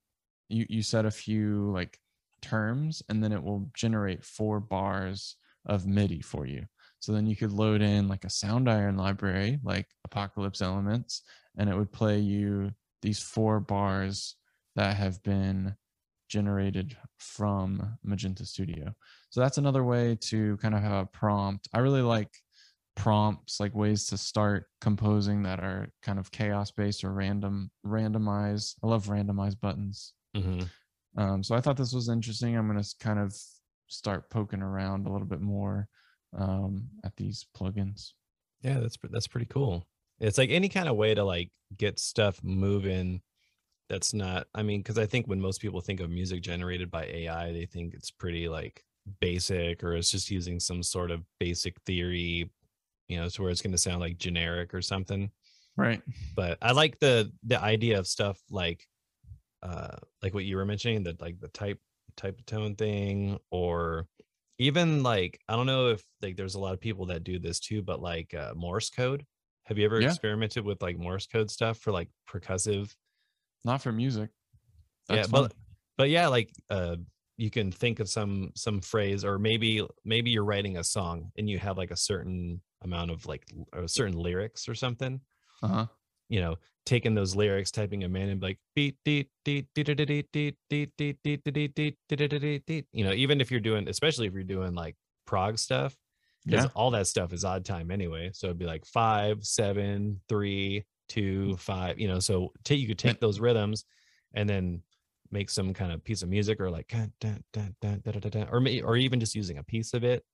you 0.48 0.64
you 0.68 0.80
set 0.80 1.04
a 1.04 1.10
few 1.10 1.72
like 1.72 1.98
terms, 2.40 3.02
and 3.08 3.20
then 3.20 3.32
it 3.32 3.42
will 3.42 3.68
generate 3.74 4.24
four 4.24 4.60
bars 4.60 5.34
of 5.66 5.88
MIDI 5.88 6.20
for 6.20 6.46
you. 6.46 6.66
So 7.00 7.10
then 7.10 7.26
you 7.26 7.34
could 7.34 7.50
load 7.50 7.82
in 7.82 8.06
like 8.06 8.22
a 8.22 8.28
Soundiron 8.28 8.96
library, 8.96 9.58
like 9.64 9.88
Apocalypse 10.04 10.62
Elements, 10.62 11.22
and 11.58 11.68
it 11.68 11.76
would 11.76 11.90
play 11.90 12.20
you 12.20 12.70
these 13.02 13.18
four 13.18 13.58
bars 13.58 14.36
that 14.76 14.96
have 14.98 15.20
been 15.24 15.74
generated 16.32 16.96
from 17.18 17.98
Magenta 18.02 18.46
Studio. 18.46 18.94
So 19.28 19.40
that's 19.40 19.58
another 19.58 19.84
way 19.84 20.16
to 20.22 20.56
kind 20.56 20.74
of 20.74 20.80
have 20.80 20.92
a 20.92 21.06
prompt. 21.06 21.68
I 21.74 21.80
really 21.80 22.00
like 22.00 22.30
prompts, 22.96 23.60
like 23.60 23.74
ways 23.74 24.06
to 24.06 24.16
start 24.16 24.64
composing 24.80 25.42
that 25.42 25.60
are 25.60 25.88
kind 26.02 26.18
of 26.18 26.30
chaos 26.30 26.70
based 26.70 27.04
or 27.04 27.12
random, 27.12 27.70
randomized. 27.84 28.76
I 28.82 28.86
love 28.86 29.08
randomized 29.08 29.60
buttons. 29.60 30.14
Mm-hmm. 30.34 30.62
Um, 31.20 31.42
so 31.44 31.54
I 31.54 31.60
thought 31.60 31.76
this 31.76 31.92
was 31.92 32.08
interesting. 32.08 32.56
I'm 32.56 32.66
going 32.66 32.82
to 32.82 32.94
kind 32.98 33.18
of 33.18 33.36
start 33.88 34.30
poking 34.30 34.62
around 34.62 35.06
a 35.06 35.12
little 35.12 35.26
bit 35.26 35.42
more 35.42 35.86
um, 36.34 36.88
at 37.04 37.14
these 37.16 37.44
plugins. 37.54 38.12
Yeah, 38.62 38.80
that's 38.80 38.96
that's 39.10 39.28
pretty 39.28 39.48
cool. 39.50 39.86
It's 40.18 40.38
like 40.38 40.50
any 40.50 40.70
kind 40.70 40.88
of 40.88 40.96
way 40.96 41.14
to 41.14 41.24
like 41.24 41.50
get 41.76 41.98
stuff 41.98 42.40
moving 42.42 43.20
that's 43.92 44.14
not 44.14 44.46
i 44.54 44.62
mean 44.62 44.80
because 44.80 44.96
i 44.96 45.04
think 45.04 45.26
when 45.26 45.38
most 45.38 45.60
people 45.60 45.82
think 45.82 46.00
of 46.00 46.08
music 46.08 46.40
generated 46.40 46.90
by 46.90 47.04
ai 47.04 47.52
they 47.52 47.66
think 47.66 47.92
it's 47.92 48.10
pretty 48.10 48.48
like 48.48 48.82
basic 49.20 49.84
or 49.84 49.94
it's 49.94 50.10
just 50.10 50.30
using 50.30 50.58
some 50.58 50.82
sort 50.82 51.10
of 51.10 51.22
basic 51.38 51.78
theory 51.82 52.50
you 53.08 53.18
know 53.18 53.28
to 53.28 53.42
where 53.42 53.50
it's 53.50 53.60
going 53.60 53.70
to 53.72 53.76
sound 53.78 54.00
like 54.00 54.16
generic 54.16 54.72
or 54.72 54.80
something 54.80 55.30
Right. 55.76 56.00
but 56.34 56.56
i 56.62 56.72
like 56.72 56.98
the 57.00 57.30
the 57.42 57.60
idea 57.60 57.98
of 57.98 58.06
stuff 58.06 58.40
like 58.50 58.86
uh 59.62 59.96
like 60.22 60.32
what 60.32 60.46
you 60.46 60.56
were 60.56 60.64
mentioning 60.64 61.02
that 61.02 61.20
like 61.20 61.38
the 61.38 61.48
type 61.48 61.78
type 62.16 62.38
of 62.38 62.46
tone 62.46 62.74
thing 62.74 63.38
or 63.50 64.06
even 64.58 65.02
like 65.02 65.38
i 65.50 65.56
don't 65.56 65.66
know 65.66 65.88
if 65.88 66.02
like 66.22 66.36
there's 66.36 66.54
a 66.54 66.60
lot 66.60 66.72
of 66.72 66.80
people 66.80 67.04
that 67.06 67.24
do 67.24 67.38
this 67.38 67.60
too 67.60 67.82
but 67.82 68.00
like 68.00 68.32
uh 68.32 68.54
morse 68.56 68.88
code 68.88 69.26
have 69.64 69.76
you 69.78 69.84
ever 69.84 70.00
Yeah. 70.00 70.06
experimented 70.08 70.64
with 70.64 70.80
like 70.80 70.96
morse 70.98 71.26
code 71.26 71.50
stuff 71.50 71.76
for 71.78 71.92
like 71.92 72.08
percussive 72.26 72.94
Not 73.64 73.82
for 73.82 73.92
music. 73.92 74.30
yeah 75.08 75.16
That's 75.16 75.28
but 75.28 75.42
fun. 75.42 75.50
but 75.98 76.10
yeah 76.10 76.28
like 76.28 76.50
uh 76.70 76.96
you 77.36 77.50
can 77.50 77.72
think 77.72 77.98
of 78.00 78.08
some 78.08 78.52
some 78.54 78.80
phrase 78.80 79.24
or 79.24 79.38
maybe 79.38 79.86
maybe 80.04 80.30
you're 80.30 80.44
writing 80.44 80.76
a 80.78 80.84
song 80.84 81.32
and 81.36 81.48
you 81.48 81.58
have 81.58 81.76
like 81.78 81.90
a 81.90 81.96
certain 81.96 82.60
amount 82.82 83.10
of 83.10 83.26
like 83.26 83.44
uh, 83.72 83.86
certain 83.86 84.16
lyrics 84.16 84.68
or 84.68 84.74
something 84.74 85.20
Uh-huh. 85.62 85.86
you 86.28 86.40
know 86.40 86.56
taking 86.84 87.14
those 87.14 87.34
lyrics 87.36 87.70
typing 87.70 88.00
them 88.00 88.16
in 88.16 88.28
and 88.30 88.40
be 88.40 88.46
like 88.48 88.58
beat 88.74 88.96
deet 89.04 89.30
deet 89.44 89.66
deet 89.74 89.86
deet 89.86 89.96
deet 89.96 90.26
deet 90.32 90.56
deet 90.68 90.90
deet 90.98 91.18
deet 91.22 91.42
deet 91.74 91.98
deet 92.08 92.40
deet 92.40 92.66
deet 92.66 92.86
you 92.92 93.04
know 93.04 93.12
even 93.12 93.40
if 93.40 93.50
you're 93.50 93.60
doing 93.60 93.88
especially 93.88 94.26
if 94.26 94.34
you're 94.34 94.42
doing 94.56 94.74
like 94.74 94.96
prog 95.26 95.58
stuff 95.58 95.96
because 96.44 96.64
Yeah. 96.64 96.70
all 96.74 96.90
that 96.90 97.06
stuff 97.06 97.32
is 97.32 97.44
odd 97.44 97.64
time 97.64 97.90
anyway 97.90 98.30
so 98.34 98.48
it'd 98.48 98.58
be 98.58 98.66
like 98.66 98.84
five 98.84 99.44
seven 99.44 100.20
three 100.28 100.84
two, 101.12 101.56
five, 101.58 101.98
you 101.98 102.08
know, 102.08 102.18
so 102.18 102.52
t- 102.64 102.76
you 102.76 102.88
could 102.88 102.98
take 102.98 103.20
those 103.20 103.38
rhythms 103.38 103.84
and 104.34 104.48
then 104.48 104.80
make 105.30 105.50
some 105.50 105.74
kind 105.74 105.92
of 105.92 106.02
piece 106.02 106.22
of 106.22 106.30
music 106.30 106.58
or 106.58 106.70
like, 106.70 106.90
or, 108.50 108.60
may, 108.60 108.80
or 108.80 108.96
even 108.96 109.20
just 109.20 109.34
using 109.34 109.58
a 109.58 109.62
piece 109.62 109.92
of 109.92 110.04
it, 110.04 110.24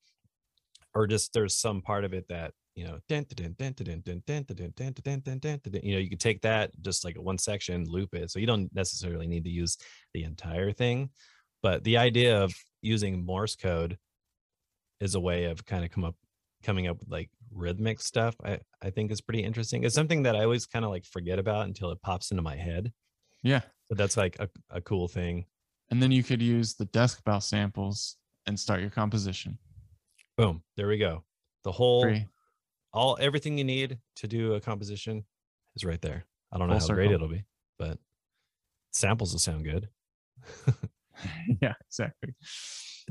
or 0.94 1.08
just 1.08 1.32
there's 1.32 1.56
some 1.56 1.82
part 1.82 2.04
of 2.04 2.14
it 2.14 2.28
that, 2.28 2.52
you 2.76 2.84
know, 2.84 2.98
you 5.82 5.94
know, 5.94 5.98
you 5.98 6.08
could 6.08 6.20
take 6.20 6.42
that 6.42 6.70
just 6.80 7.04
like 7.04 7.20
one 7.20 7.38
section, 7.38 7.84
loop 7.88 8.14
it. 8.14 8.30
So 8.30 8.38
you 8.38 8.46
don't 8.46 8.72
necessarily 8.72 9.26
need 9.26 9.42
to 9.44 9.50
use 9.50 9.78
the 10.14 10.22
entire 10.22 10.70
thing, 10.70 11.10
but 11.60 11.82
the 11.82 11.96
idea 11.96 12.40
of 12.40 12.54
using 12.82 13.26
Morse 13.26 13.56
code 13.56 13.98
is 15.00 15.16
a 15.16 15.20
way 15.20 15.46
of 15.46 15.66
kind 15.66 15.84
of 15.84 15.90
come 15.90 16.04
up 16.04 16.14
coming 16.62 16.86
up 16.86 16.98
with 16.98 17.08
like 17.10 17.30
rhythmic 17.52 18.00
stuff 18.00 18.34
i 18.44 18.58
i 18.82 18.90
think 18.90 19.10
is 19.10 19.20
pretty 19.20 19.42
interesting 19.42 19.84
it's 19.84 19.94
something 19.94 20.22
that 20.24 20.36
i 20.36 20.42
always 20.42 20.66
kind 20.66 20.84
of 20.84 20.90
like 20.90 21.04
forget 21.04 21.38
about 21.38 21.66
until 21.66 21.90
it 21.90 22.00
pops 22.02 22.30
into 22.30 22.42
my 22.42 22.56
head 22.56 22.92
Yeah. 23.42 23.60
but 23.88 23.96
that's 23.98 24.16
like 24.16 24.36
a, 24.40 24.48
a 24.70 24.80
cool 24.80 25.08
thing 25.08 25.46
And 25.90 26.02
then 26.02 26.12
you 26.12 26.22
could 26.22 26.42
use 26.42 26.74
the 26.74 26.84
desk 26.86 27.24
bell 27.24 27.40
samples 27.40 28.16
and 28.46 28.58
start 28.58 28.80
your 28.80 28.90
composition. 28.90 29.58
boom 30.36 30.62
there 30.76 30.88
we 30.88 30.98
go 30.98 31.24
the 31.64 31.72
whole 31.72 32.02
Free. 32.02 32.26
all 32.92 33.16
everything 33.20 33.56
you 33.58 33.64
need 33.64 33.98
to 34.16 34.26
do 34.28 34.54
a 34.54 34.60
composition 34.60 35.24
is 35.76 35.84
right 35.84 36.00
there 36.02 36.24
i 36.52 36.58
don't 36.58 36.68
know 36.68 36.78
Full 36.78 36.88
how 36.88 36.94
great 36.94 37.12
it'll 37.12 37.28
be 37.28 37.44
but 37.78 37.98
samples 38.92 39.32
will 39.32 39.38
sound 39.40 39.64
good 39.64 39.88
yeah, 41.62 41.74
exactly. 41.86 42.32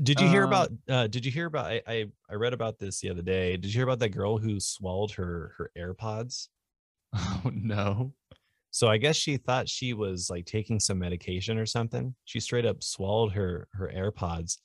Did 0.02 0.20
you 0.20 0.28
hear 0.28 0.44
Um, 0.44 0.48
about 0.48 0.70
uh 0.88 1.06
did 1.06 1.24
you 1.24 1.30
hear 1.32 1.46
about 1.46 1.66
I, 1.66 1.82
I 1.86 2.04
i 2.30 2.34
read 2.34 2.52
about 2.52 2.78
this 2.78 3.00
the 3.00 3.10
other 3.10 3.22
day 3.22 3.56
did 3.56 3.66
you 3.66 3.72
hear 3.78 3.84
about 3.84 3.98
that 4.00 4.10
girl 4.10 4.38
who 4.38 4.60
swallowed 4.60 5.10
her 5.12 5.54
her 5.58 5.70
airpods 5.76 6.48
Oh 7.14 7.50
no. 7.52 8.12
so 8.70 8.88
i 8.88 8.96
guess 8.98 9.16
she 9.16 9.36
thought 9.36 9.68
she 9.68 9.94
was 9.94 10.28
like 10.30 10.44
taking 10.46 10.78
some 10.80 10.98
medication 10.98 11.58
or 11.58 11.66
something 11.66 12.14
she 12.24 12.40
straight 12.40 12.66
up 12.66 12.82
swallowed 12.82 13.32
her 13.32 13.68
her 13.72 13.90
airpods 13.94 14.58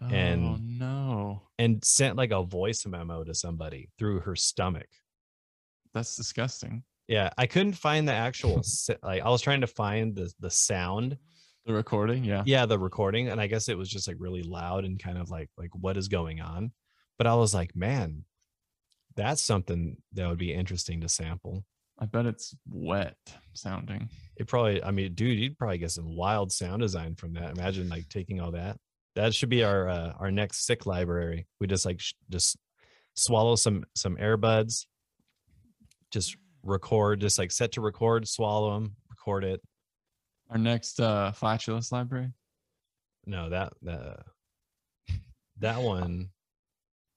Oh 0.00 0.06
And- 0.06 0.78
no. 0.78 1.42
and 1.58 1.84
sent 1.84 2.16
like 2.16 2.30
a 2.30 2.44
voice 2.44 2.86
memo 2.86 3.24
to 3.24 3.34
somebody 3.34 3.90
through 3.98 4.20
her 4.20 4.36
stomach 4.36 4.86
That's 5.92 6.14
disgusting. 6.16 6.84
yeah 7.08 7.30
i 7.36 7.46
couldn't 7.46 7.72
find 7.74 8.06
the 8.06 8.12
actual 8.12 8.62
like 9.02 9.22
i 9.22 9.28
was 9.28 9.42
trying 9.42 9.60
to 9.62 9.66
find 9.66 10.14
the 10.14 10.32
the 10.40 10.50
sound 10.50 11.18
The 11.68 11.74
recording, 11.74 12.24
yeah. 12.24 12.44
yeah 12.46 12.64
the 12.64 12.78
recording 12.78 13.28
and 13.28 13.38
i 13.38 13.46
guess 13.46 13.68
it 13.68 13.76
was 13.76 13.90
just 13.90 14.08
like 14.08 14.16
really 14.18 14.42
loud 14.42 14.86
and 14.86 14.98
kind 14.98 15.18
of 15.18 15.28
like 15.28 15.50
like 15.58 15.68
what 15.74 15.98
is 15.98 16.08
going 16.08 16.40
on? 16.40 16.72
But 17.18 17.26
i 17.26 17.34
was 17.34 17.52
like 17.52 17.76
man 17.76 18.24
that's 19.16 19.42
something 19.42 19.98
that 20.14 20.26
would 20.26 20.38
be 20.38 20.54
interesting 20.54 21.02
to 21.02 21.10
sample. 21.10 21.66
I 21.98 22.06
bet 22.06 22.24
it's 22.24 22.54
wet 22.66 23.16
sounding. 23.52 24.08
it 24.38 24.46
probably 24.46 24.82
i 24.82 24.90
mean 24.90 25.12
dude 25.12 25.38
you'd 25.38 25.58
probably 25.58 25.76
get 25.76 25.90
some 25.90 26.16
wild 26.16 26.50
sound 26.52 26.80
design 26.80 27.16
from 27.16 27.34
that. 27.34 27.50
Imagine 27.50 27.90
like 27.90 28.08
taking 28.08 28.40
all 28.40 28.52
that. 28.52 28.78
That 29.14 29.34
should 29.34 29.50
be 29.50 29.62
our 29.62 29.90
uh, 29.90 30.12
our 30.18 30.30
next 30.30 30.64
sick 30.64 30.86
library. 30.86 31.46
We 31.60 31.66
just 31.66 31.84
like 31.84 32.00
sh- 32.00 32.14
just 32.30 32.56
swallow 33.14 33.56
some 33.56 33.84
some 33.94 34.16
airbuds 34.16 34.86
just 36.12 36.34
record 36.62 37.20
just 37.20 37.38
like 37.38 37.52
set 37.52 37.72
to 37.72 37.82
record 37.82 38.26
swallow 38.26 38.72
them 38.74 38.96
record 39.10 39.44
it 39.44 39.60
Our 40.50 40.58
next 40.58 41.00
uh 41.00 41.32
flatulence 41.32 41.92
library. 41.92 42.32
no 43.26 43.50
that 43.50 43.72
that 43.82 44.20
that 45.58 45.80
one 45.80 46.30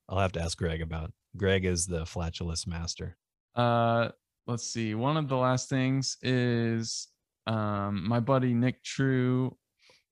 i'll 0.09 0.19
have 0.19 0.31
to 0.33 0.41
ask 0.41 0.57
greg 0.57 0.81
about 0.81 1.11
greg 1.37 1.63
is 1.65 1.85
the 1.85 2.05
flatulence 2.05 2.67
master 2.67 3.17
Uh 3.55 4.09
let's 4.47 4.67
see. 4.67 4.95
One 4.95 5.17
of 5.17 5.27
the 5.29 5.37
last 5.37 5.69
things 5.69 6.17
is 6.21 7.07
um 7.47 8.07
my 8.07 8.19
buddy 8.19 8.53
Nick 8.53 8.83
True 8.83 9.55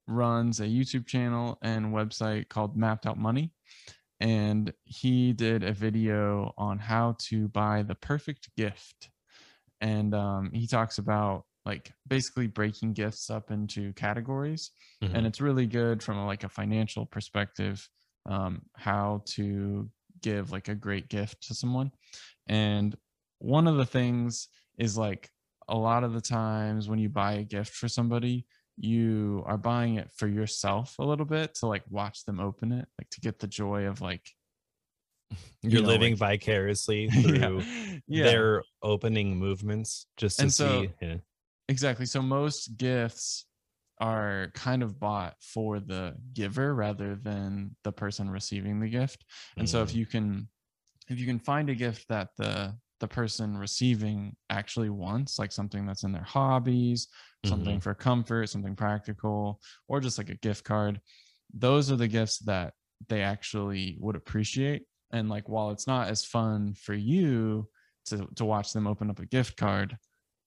runs 0.07 0.59
a 0.59 0.63
YouTube 0.65 1.05
channel 1.05 1.57
and 1.61 1.87
website 1.93 2.49
called 2.49 2.77
Mapped 2.77 3.05
Out 3.05 3.17
Money. 3.17 3.51
And 4.19 4.73
he 4.83 5.33
did 5.33 5.63
a 5.63 5.71
video 5.71 6.53
on 6.57 6.77
how 6.79 7.15
to 7.29 7.47
buy 7.49 7.83
the 7.83 7.95
perfect 7.95 8.49
gift. 8.57 9.09
And 9.81 10.13
um, 10.13 10.51
he 10.53 10.67
talks 10.67 10.97
about 10.97 11.45
like 11.65 11.91
basically 12.07 12.47
breaking 12.47 12.93
gifts 12.93 13.29
up 13.29 13.51
into 13.51 13.93
categories 13.93 14.71
Mhm. 15.03 15.13
and 15.15 15.27
it's 15.27 15.41
really 15.41 15.65
good 15.67 16.01
from 16.01 16.17
a, 16.17 16.25
like 16.25 16.43
a 16.43 16.49
financial 16.49 17.05
perspective 17.05 17.87
um, 18.25 18.61
how 18.75 19.21
to 19.25 19.89
give 20.21 20.51
like 20.51 20.67
a 20.67 20.75
great 20.75 21.09
gift 21.09 21.41
to 21.47 21.53
someone 21.53 21.91
and 22.47 22.95
one 23.39 23.67
of 23.67 23.77
the 23.77 23.85
things 23.85 24.47
is 24.77 24.97
like 24.97 25.29
a 25.67 25.77
lot 25.77 26.03
of 26.03 26.13
the 26.13 26.21
times 26.21 26.89
when 26.89 26.99
you 26.99 27.09
buy 27.09 27.33
a 27.33 27.43
gift 27.43 27.73
for 27.73 27.87
somebody 27.87 28.45
you 28.77 29.43
are 29.45 29.57
buying 29.57 29.95
it 29.95 30.09
for 30.15 30.27
yourself 30.27 30.95
a 30.99 31.03
little 31.05 31.25
bit 31.25 31.53
to 31.55 31.65
like 31.67 31.83
watch 31.89 32.25
them 32.25 32.39
open 32.39 32.71
it 32.71 32.87
like 32.99 33.09
to 33.09 33.19
get 33.21 33.39
the 33.39 33.47
joy 33.47 33.85
of 33.85 34.01
like 34.01 34.29
You're 35.61 35.81
know, 35.81 35.87
living 35.89 36.13
like- 36.13 36.41
vicariously 36.41 37.05
yeah, 37.13 37.21
through 37.21 37.63
yeah. 38.07 38.23
their 38.23 38.63
opening 38.81 39.37
movements 39.37 40.07
just 40.17 40.37
to 40.37 40.43
And 40.43 40.53
so- 40.53 40.83
see. 40.83 40.89
Yeah. 41.01 41.15
Exactly. 41.69 42.05
So 42.07 42.21
most 42.21 42.77
gifts 42.77 43.45
are 43.99 44.51
kind 44.55 44.83
of 44.83 44.99
bought 44.99 45.35
for 45.41 45.79
the 45.79 46.17
giver 46.33 46.75
rather 46.75 47.15
than 47.15 47.77
the 47.83 47.93
person 47.93 48.29
receiving 48.29 48.79
the 48.81 48.89
gift. 48.89 49.25
And 49.59 49.69
so 49.69 49.83
if 49.83 49.93
Mm. 49.93 49.97
you 49.97 50.07
can 50.07 50.49
if 51.09 51.19
you 51.19 51.27
can 51.27 51.39
find 51.39 51.69
a 51.69 51.75
gift 51.75 52.07
that 52.09 52.31
the 52.37 52.77
the 53.01 53.07
person 53.09 53.57
receiving 53.57 54.37
actually 54.49 54.89
wants, 54.89 55.39
like 55.39 55.51
something 55.53 55.85
that's 55.85 56.03
in 56.03 56.13
their 56.13 56.23
hobbies, 56.23 57.09
something 57.43 57.79
for 57.81 57.95
comfort, 57.95 58.49
something 58.49 58.75
practical, 58.75 59.61
or 59.89 60.01
just 60.01 60.17
like 60.19 60.29
a 60.29 60.35
gift 60.37 60.65
card, 60.65 61.01
those 61.53 61.91
are 61.91 61.97
the 61.97 62.07
gifts 62.09 62.39
that 62.39 62.75
they 63.09 63.23
actually 63.23 63.97
would 64.01 64.15
appreciate. 64.17 64.83
And 65.11 65.29
like 65.29 65.49
while 65.49 65.71
it's 65.71 65.87
not 65.87 66.09
as 66.09 66.25
fun 66.25 66.73
for 66.75 66.95
you 66.95 67.69
to 68.07 68.27
to 68.37 68.45
watch 68.45 68.73
them 68.73 68.87
open 68.87 69.09
up 69.11 69.19
a 69.19 69.27
gift 69.27 69.57
card, 69.57 69.97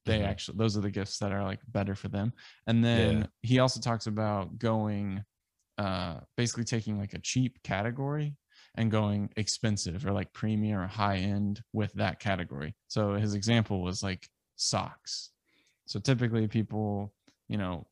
they 0.04 0.18
Mhm. 0.20 0.26
actually 0.26 0.58
those 0.58 0.76
are 0.76 0.80
the 0.80 0.90
gifts 0.90 1.18
that 1.18 1.32
are 1.32 1.42
like 1.44 1.60
better 1.68 1.94
for 1.94 2.08
them 2.08 2.32
and 2.66 2.84
then 2.84 3.20
Yeah. 3.20 3.26
he 3.42 3.58
also 3.58 3.80
talks 3.80 4.06
about 4.06 4.58
going 4.58 5.24
uh 5.78 6.20
basically 6.36 6.64
taking 6.64 6.98
like 6.98 7.14
a 7.14 7.18
cheap 7.18 7.62
category 7.62 8.36
and 8.76 8.90
going 8.90 9.30
expensive 9.36 10.04
or 10.06 10.12
like 10.12 10.32
premium 10.32 10.78
or 10.80 10.86
high 10.86 11.16
end 11.18 11.62
with 11.72 11.92
that 11.94 12.18
category 12.20 12.74
so 12.88 13.14
his 13.14 13.34
example 13.34 13.82
was 13.82 14.02
like 14.02 14.28
socks 14.56 15.30
so 15.86 15.98
typically 16.00 16.46
people 16.48 17.14
you 17.48 17.56
know 17.56 17.86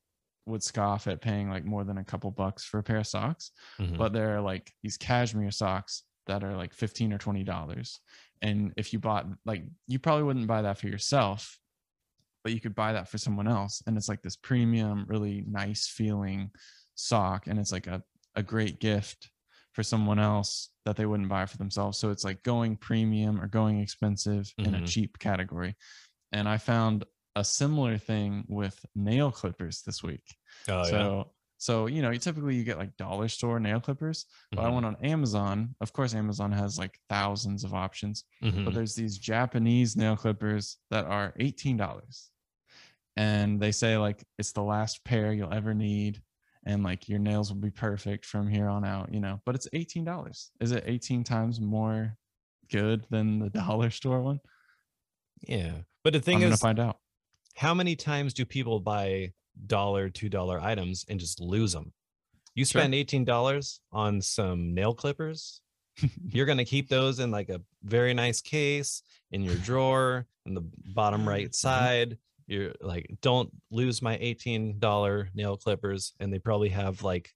would 0.46 0.62
scoff 0.62 1.06
at 1.06 1.20
paying 1.20 1.48
like 1.48 1.64
more 1.64 1.84
than 1.84 1.98
a 1.98 2.04
couple 2.04 2.30
bucks 2.30 2.64
for 2.64 2.78
a 2.78 2.82
pair 2.82 2.98
of 2.98 3.06
socks 3.06 3.52
Mhm. 3.78 3.96
but 3.96 4.12
they're 4.12 4.40
like 4.40 4.72
these 4.82 4.96
cashmere 4.96 5.50
socks 5.50 6.02
that 6.26 6.44
are 6.44 6.56
like 6.56 6.72
15 6.74 7.12
or 7.12 7.18
20 7.18 7.44
dollars 7.44 8.00
and 8.42 8.72
if 8.76 8.92
you 8.92 8.98
bought 8.98 9.26
like 9.44 9.64
you 9.86 9.98
probably 9.98 10.22
wouldn't 10.24 10.46
buy 10.46 10.62
that 10.62 10.78
for 10.78 10.86
yourself 10.88 11.58
but 12.43 12.53
you 12.53 12.61
could 12.61 12.74
buy 12.74 12.93
that 12.93 13.09
for 13.09 13.18
someone 13.18 13.49
else 13.49 13.82
and 13.86 13.97
it's 13.97 14.09
like 14.09 14.22
this 14.22 14.36
premium 14.36 15.05
really 15.09 15.45
nice 15.47 15.86
feeling 15.86 16.51
sock 16.95 17.47
and 17.47 17.59
it's 17.59 17.72
like 17.72 17.86
a, 17.86 18.03
a 18.34 18.43
great 18.43 18.80
gift 18.80 19.30
for 19.72 19.82
someone 19.82 20.18
else 20.18 20.70
that 20.84 20.97
they 20.97 21.07
wouldn't 21.07 21.28
buy 21.28 21.47
for 21.47 21.57
themselves. 21.57 21.97
So 21.99 22.11
it's 22.11 22.24
like 22.24 22.43
going 22.43 22.76
premium 22.76 23.41
or 23.41 23.47
going 23.47 23.80
expensive 23.80 24.53
in 24.59 24.74
a 24.74 24.78
Mhm. 24.78 24.86
cheap 24.86 25.18
category. 25.18 25.76
And 26.32 26.49
i 26.49 26.59
found 26.59 27.05
a 27.36 27.45
similar 27.45 27.97
thing 27.97 28.45
with 28.49 28.84
nail 28.95 29.30
clippers 29.30 29.82
this 29.82 30.03
week. 30.03 30.24
Oh, 30.68 30.82
so 30.84 31.32
so 31.62 31.86
you 31.86 32.00
know 32.00 32.11
you 32.11 32.18
typically 32.18 32.54
you 32.54 32.64
get 32.64 32.78
like 32.78 32.96
dollar 32.96 33.28
store 33.28 33.61
nail 33.61 33.78
clippers 33.80 34.24
but 34.50 34.62
i 34.62 34.68
Mhm. 34.68 34.74
went 34.74 34.86
on 34.86 34.96
amazon 35.04 35.74
of 35.82 35.92
course 35.92 36.14
amazon 36.14 36.50
has 36.50 36.78
like 36.78 36.98
thousands 37.11 37.64
of 37.64 37.74
options 37.74 38.24
yeah. 38.40 38.50
but 38.64 38.72
there's 38.72 38.94
these 38.94 39.18
japanese 39.18 39.94
nail 39.94 40.16
clippers 40.16 40.78
that 40.90 41.04
are 41.04 41.34
$18 41.38 42.30
and 43.16 43.61
they 43.61 43.72
say 43.72 43.96
like 43.98 44.24
it's 44.38 44.52
the 44.52 44.62
last 44.62 45.04
pair 45.04 45.32
you'll 45.34 45.52
ever 45.52 45.74
need 45.74 46.22
and 46.64 46.82
like 46.82 47.08
your 47.11 47.18
nails 47.18 47.52
will 47.52 47.61
be 47.61 47.70
perfect 47.70 48.24
from 48.24 48.48
here 48.48 48.68
on 48.68 48.82
out 48.84 49.12
you 49.12 49.20
know 49.20 49.38
but 49.44 49.54
it's 49.54 49.68
$18 49.74 50.50
is 50.61 50.72
it 50.72 50.84
18 50.86 51.24
times 51.24 51.61
more 51.61 52.16
good 52.70 53.04
than 53.11 53.38
the 53.38 53.50
dollar 53.62 53.90
store 53.90 54.22
one 54.22 54.40
yeah. 55.42 55.72
But 56.04 56.12
the 56.12 56.20
thing 56.20 56.38
is, 56.40 56.44
i'm 56.46 56.52
is, 56.52 56.61
find 56.61 56.78
out 56.80 56.96
how 57.54 57.72
many 57.74 57.96
times 57.96 58.34
do 58.34 58.44
people 58.44 58.78
buy 58.80 59.32
dollar, 59.66 60.08
two 60.08 60.28
dollar 60.28 60.61
items 60.61 61.04
and 61.08 61.18
just 61.20 61.40
lose 61.40 61.72
them? 61.72 61.92
You 62.54 62.64
Sure. 62.64 62.80
spend 62.80 62.94
eighteen 62.94 63.24
dollars 63.24 63.80
on 63.92 64.20
some 64.20 64.74
nail 64.74 64.94
clippers. 64.94 65.61
You're 66.32 66.46
gonna 66.46 66.64
keep 66.64 66.88
those 66.88 67.18
in 67.20 67.30
like 67.30 67.48
a 67.48 67.61
very 67.82 68.14
nice 68.14 68.40
case 68.40 69.02
in 69.30 69.42
your 69.42 69.54
drawer 69.56 70.26
in 70.46 70.54
the 70.54 70.62
bottom 70.94 71.28
right 71.28 71.50
Mhm. 71.50 71.54
side. 71.54 72.18
You're 72.46 72.74
like, 72.80 73.08
don't 73.20 73.50
lose 73.70 74.02
my 74.02 74.16
eighteen 74.20 74.78
dollar 74.78 75.28
nail 75.34 75.56
clippers, 75.56 76.12
and 76.18 76.32
they 76.32 76.38
probably 76.40 76.70
have 76.70 77.02
like, 77.02 77.30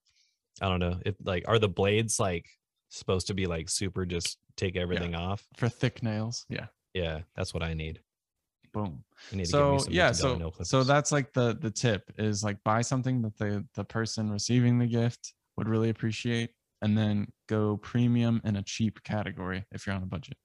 I 0.61 0.69
don't 0.69 0.81
know, 0.81 1.01
if 1.07 1.15
like 1.23 1.45
are 1.47 1.59
the 1.59 1.69
blades 1.69 2.19
like 2.19 2.49
supposed 2.89 3.27
to 3.29 3.35
be 3.35 3.47
like 3.47 3.69
super 3.69 4.05
just 4.07 4.39
take 4.57 4.77
everything 4.77 5.15
off? 5.15 5.47
for 5.57 5.69
thick 5.69 6.03
nails 6.03 6.47
yeah 6.49 6.67
Yeah, 6.95 7.23
that's 7.37 7.53
what 7.55 7.63
I 7.65 7.75
need. 7.75 8.01
Boom. 8.75 9.03
I 9.33 9.37
need 9.37 9.47
to 9.47 9.53
give 9.73 9.81
so 9.81 9.87
yeah 9.91 10.13
so 10.13 10.53
so 10.63 10.85
that's 10.85 11.11
like 11.13 11.33
the 11.33 11.57
the 11.59 11.71
tip 11.71 12.13
is 12.19 12.45
like 12.45 12.63
buy 12.65 12.83
something 12.83 13.23
that 13.23 13.37
the 13.39 13.65
the 13.75 13.85
person 13.85 14.31
receiving 14.31 14.79
the 14.79 14.87
gift 14.87 15.33
would 15.57 15.69
really 15.69 15.89
appreciate 15.89 16.51
and 16.83 16.99
then 16.99 17.29
go 17.49 17.79
premium 17.79 18.43
in 18.45 18.57
a 18.57 18.63
cheap 18.63 19.03
category 19.05 19.65
if 19.73 19.87
you're 19.87 19.97
on 19.97 20.03
a 20.03 20.07
budget. 20.07 20.37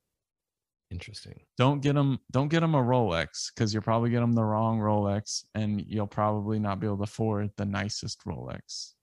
Interesting. 0.91 1.39
don't 1.55 1.82
get 1.82 1.93
them 1.93 2.17
don't 2.32 2.47
get 2.47 2.61
them 2.61 2.73
a 2.73 2.82
rolex 2.82 3.53
because 3.53 3.71
you'll 3.73 3.84
probably 3.84 4.09
get 4.09 4.21
them 4.21 4.34
the 4.34 4.43
wrong 4.43 4.80
rolex 4.80 5.43
and 5.53 5.84
you'll 5.86 6.07
probably 6.07 6.57
not 6.57 6.80
be 6.80 6.88
able 6.88 6.97
to 6.97 7.03
afford 7.03 7.51
the 7.57 7.65
nicest 7.65 8.21
rolex. 8.25 8.93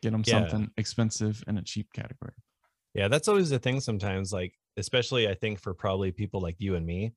Get 0.00 0.12
them 0.12 0.22
Yeah. 0.26 0.38
something 0.48 0.70
expensive 0.78 1.44
in 1.46 1.58
a 1.58 1.62
cheap 1.62 1.92
category. 1.92 2.32
Yeah, 2.94 3.08
that's 3.08 3.28
always 3.28 3.50
the 3.50 3.58
thing 3.58 3.80
sometimes, 3.80 4.32
like, 4.32 4.54
especially 4.78 5.28
I 5.28 5.34
think 5.34 5.58
for 5.60 5.74
probably 5.74 6.12
people 6.12 6.40
like 6.40 6.56
you 6.58 6.76
and 6.76 6.86
me, 6.86 7.12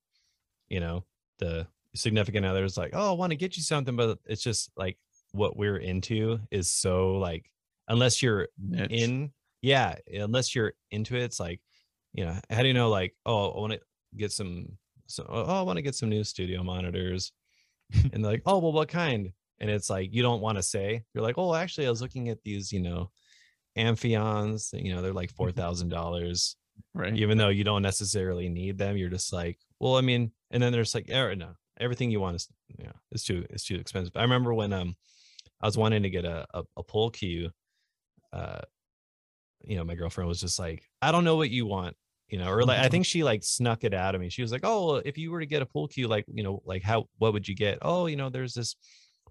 you 0.67 0.81
know, 0.81 1.05
the 1.39 1.67
significant 1.95 2.45
others 2.45 2.77
like, 2.77 2.91
oh, 2.93 3.11
I 3.11 3.15
want 3.15 3.31
to 3.31 3.35
get 3.37 3.57
you 3.57 3.63
something, 3.63 3.95
but 3.95 4.19
it's 4.25 4.43
just 4.43 4.71
like 4.77 4.97
what 5.31 5.57
we're 5.57 5.77
into 5.77 6.39
is 6.51 6.69
so 6.71 7.13
like, 7.13 7.49
unless 7.87 8.21
you're 8.21 8.47
Niche. 8.59 8.91
in, 8.91 9.31
yeah, 9.61 9.95
unless 10.13 10.55
you're 10.55 10.73
into 10.91 11.15
it, 11.15 11.23
it's 11.23 11.39
like, 11.39 11.61
you 12.13 12.25
know, 12.25 12.35
how 12.49 12.61
do 12.61 12.67
you 12.67 12.73
know, 12.73 12.89
like, 12.89 13.15
oh, 13.25 13.51
I 13.51 13.59
want 13.59 13.73
to 13.73 13.79
get 14.15 14.31
some, 14.31 14.67
so, 15.07 15.25
oh, 15.27 15.45
oh 15.47 15.59
I 15.59 15.61
want 15.61 15.77
to 15.77 15.83
get 15.83 15.95
some 15.95 16.09
new 16.09 16.23
studio 16.23 16.63
monitors. 16.63 17.31
and 18.13 18.23
they're 18.23 18.33
like, 18.33 18.43
oh, 18.45 18.57
well, 18.59 18.73
what 18.73 18.89
kind? 18.89 19.31
And 19.59 19.69
it's 19.69 19.89
like, 19.89 20.13
you 20.13 20.21
don't 20.21 20.41
want 20.41 20.57
to 20.57 20.63
say, 20.63 21.03
you're 21.13 21.23
like, 21.23 21.37
oh, 21.37 21.55
actually, 21.55 21.87
I 21.87 21.89
was 21.89 22.01
looking 22.01 22.29
at 22.29 22.43
these, 22.43 22.71
you 22.71 22.81
know, 22.81 23.11
Amphions, 23.77 24.69
you 24.73 24.93
know, 24.93 25.01
they're 25.01 25.13
like 25.13 25.29
mm-hmm. 25.29 25.37
four 25.37 25.51
thousand 25.51 25.89
dollars. 25.89 26.55
right 26.93 27.15
Even 27.15 27.37
though 27.37 27.49
you 27.49 27.63
don't 27.63 27.81
necessarily 27.81 28.49
need 28.49 28.77
them, 28.77 28.97
you're 28.97 29.09
just 29.09 29.31
like, 29.31 29.59
well, 29.79 29.95
I 29.95 30.01
mean, 30.01 30.31
and 30.51 30.61
then 30.61 30.71
there's 30.71 30.95
like, 30.95 31.09
er, 31.09 31.35
no, 31.35 31.49
everything 31.79 32.11
you 32.11 32.19
want 32.19 32.35
is, 32.35 32.47
yeah, 32.77 32.91
it's 33.11 33.23
too, 33.23 33.45
it's 33.49 33.65
too 33.65 33.75
expensive. 33.75 34.15
I 34.15 34.21
remember 34.21 34.53
when 34.53 34.73
um, 34.73 34.95
I 35.61 35.65
was 35.65 35.77
wanting 35.77 36.03
to 36.03 36.09
get 36.09 36.25
a 36.25 36.45
a, 36.53 36.63
a 36.77 36.83
pole 36.83 37.09
cue, 37.09 37.49
uh, 38.33 38.61
you 39.63 39.77
know, 39.77 39.83
my 39.83 39.95
girlfriend 39.95 40.27
was 40.27 40.41
just 40.41 40.59
like, 40.59 40.83
I 41.01 41.11
don't 41.11 41.23
know 41.23 41.35
what 41.35 41.49
you 41.49 41.65
want, 41.65 41.95
you 42.29 42.37
know, 42.37 42.49
or 42.49 42.63
like 42.63 42.79
I 42.79 42.89
think 42.89 43.05
she 43.05 43.23
like 43.23 43.43
snuck 43.43 43.83
it 43.83 43.93
out 43.93 44.15
of 44.15 44.21
me. 44.21 44.29
She 44.29 44.41
was 44.41 44.51
like, 44.51 44.61
oh, 44.63 44.85
well, 44.85 45.01
if 45.03 45.17
you 45.17 45.31
were 45.31 45.39
to 45.39 45.45
get 45.45 45.61
a 45.61 45.65
pool 45.65 45.87
cue, 45.87 46.07
like, 46.07 46.25
you 46.27 46.43
know, 46.43 46.61
like 46.65 46.83
how, 46.83 47.05
what 47.17 47.33
would 47.33 47.47
you 47.47 47.55
get? 47.55 47.79
Oh, 47.81 48.05
you 48.05 48.15
know, 48.15 48.29
there's 48.29 48.53
this 48.53 48.75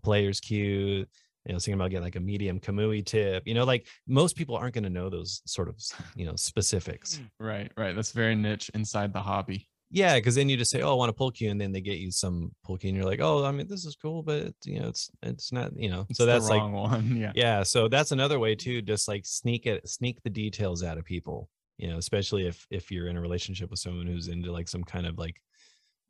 player's 0.02 0.40
cue 0.40 1.06
you 1.46 1.52
know, 1.52 1.58
thinking 1.60 1.74
about 1.74 1.90
getting 1.90 2.02
like 2.02 2.16
a 2.16 2.20
medium 2.20 2.58
Kamui 2.58 3.06
tip, 3.06 3.44
you 3.46 3.54
know, 3.54 3.64
like 3.64 3.86
most 4.08 4.34
people 4.34 4.56
aren't 4.56 4.74
going 4.74 4.84
to 4.84 4.90
know 4.90 5.08
those 5.08 5.42
sort 5.46 5.68
of, 5.68 5.76
you 6.16 6.26
know, 6.26 6.34
specifics. 6.34 7.20
right 7.38 7.70
right 7.76 7.94
that's 7.94 8.10
very 8.12 8.34
niche 8.34 8.68
inside 8.74 9.12
the 9.12 9.20
hobby 9.20 9.68
Yeah. 9.90 10.18
Cause 10.20 10.34
then 10.34 10.48
you 10.48 10.56
just 10.56 10.70
say, 10.70 10.82
Oh, 10.82 10.90
I 10.90 10.94
want 10.94 11.10
a 11.10 11.12
pull 11.12 11.30
cue. 11.30 11.50
And 11.50 11.60
then 11.60 11.72
they 11.72 11.80
get 11.80 11.98
you 11.98 12.10
some 12.10 12.52
pull 12.64 12.76
cue 12.76 12.88
and 12.88 12.96
you're 12.96 13.06
like, 13.06 13.20
Oh, 13.20 13.44
I 13.44 13.52
mean, 13.52 13.68
this 13.68 13.84
is 13.84 13.96
cool, 13.96 14.22
but 14.22 14.52
you 14.64 14.80
know, 14.80 14.88
it's, 14.88 15.10
it's 15.22 15.52
not, 15.52 15.76
you 15.76 15.88
know, 15.88 16.06
It's 16.08 16.18
so 16.18 16.26
that's 16.26 16.48
like, 16.50 16.62
one 16.62 17.16
yeah 17.16 17.32
yeah. 17.34 17.62
So 17.62 17.88
that's 17.88 18.12
another 18.12 18.38
way 18.38 18.54
too, 18.54 18.82
just 18.82 19.06
like 19.08 19.24
sneak 19.24 19.66
it, 19.66 19.88
sneak 19.88 20.22
the 20.22 20.30
details 20.30 20.82
out 20.82 20.98
of 20.98 21.04
people, 21.04 21.48
you 21.78 21.88
know, 21.88 21.98
especially 21.98 22.46
if, 22.46 22.66
if 22.70 22.90
you're 22.90 23.08
in 23.08 23.16
a 23.16 23.20
relationship 23.20 23.70
with 23.70 23.78
someone 23.78 24.06
who's 24.06 24.28
into 24.28 24.50
like 24.52 24.68
some 24.68 24.82
kind 24.84 25.06
of 25.06 25.18
like 25.18 25.40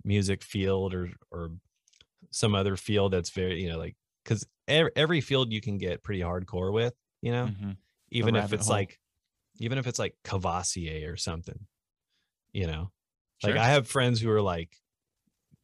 music 0.05 0.43
field 0.43 0.95
or, 0.95 1.11
or 1.31 1.51
some 2.31 2.55
other 2.55 2.77
field 2.77 3.13
that's 3.13 3.31
very, 3.31 3.63
you 3.63 3.69
know, 3.69 3.79
like, 3.79 3.97
cause 4.25 4.47
every, 4.69 4.91
every 4.97 5.21
field 5.21 5.53
you 5.53 5.61
can 5.61 5.79
get 5.79 6.03
pretty 6.03 6.21
hardcore 6.23 6.73
with, 6.73 6.95
you 7.23 7.33
know, 7.33 7.47
Mhm. 7.47 7.77
even 8.11 8.37
if 8.37 8.53
it's 8.53 8.67
hole. 8.67 8.77
like 8.77 8.99
even 9.59 9.79
if 9.79 9.87
it's 9.87 9.99
like 9.99 10.15
Cavassier 10.25 11.13
or 11.13 11.17
something, 11.17 11.67
you 12.53 12.67
know. 12.67 12.91
Like 13.43 13.55
Sure. 13.55 13.61
I 13.63 13.67
have 13.67 13.87
friends 13.87 14.21
who 14.21 14.31
are 14.31 14.43
like 14.43 14.77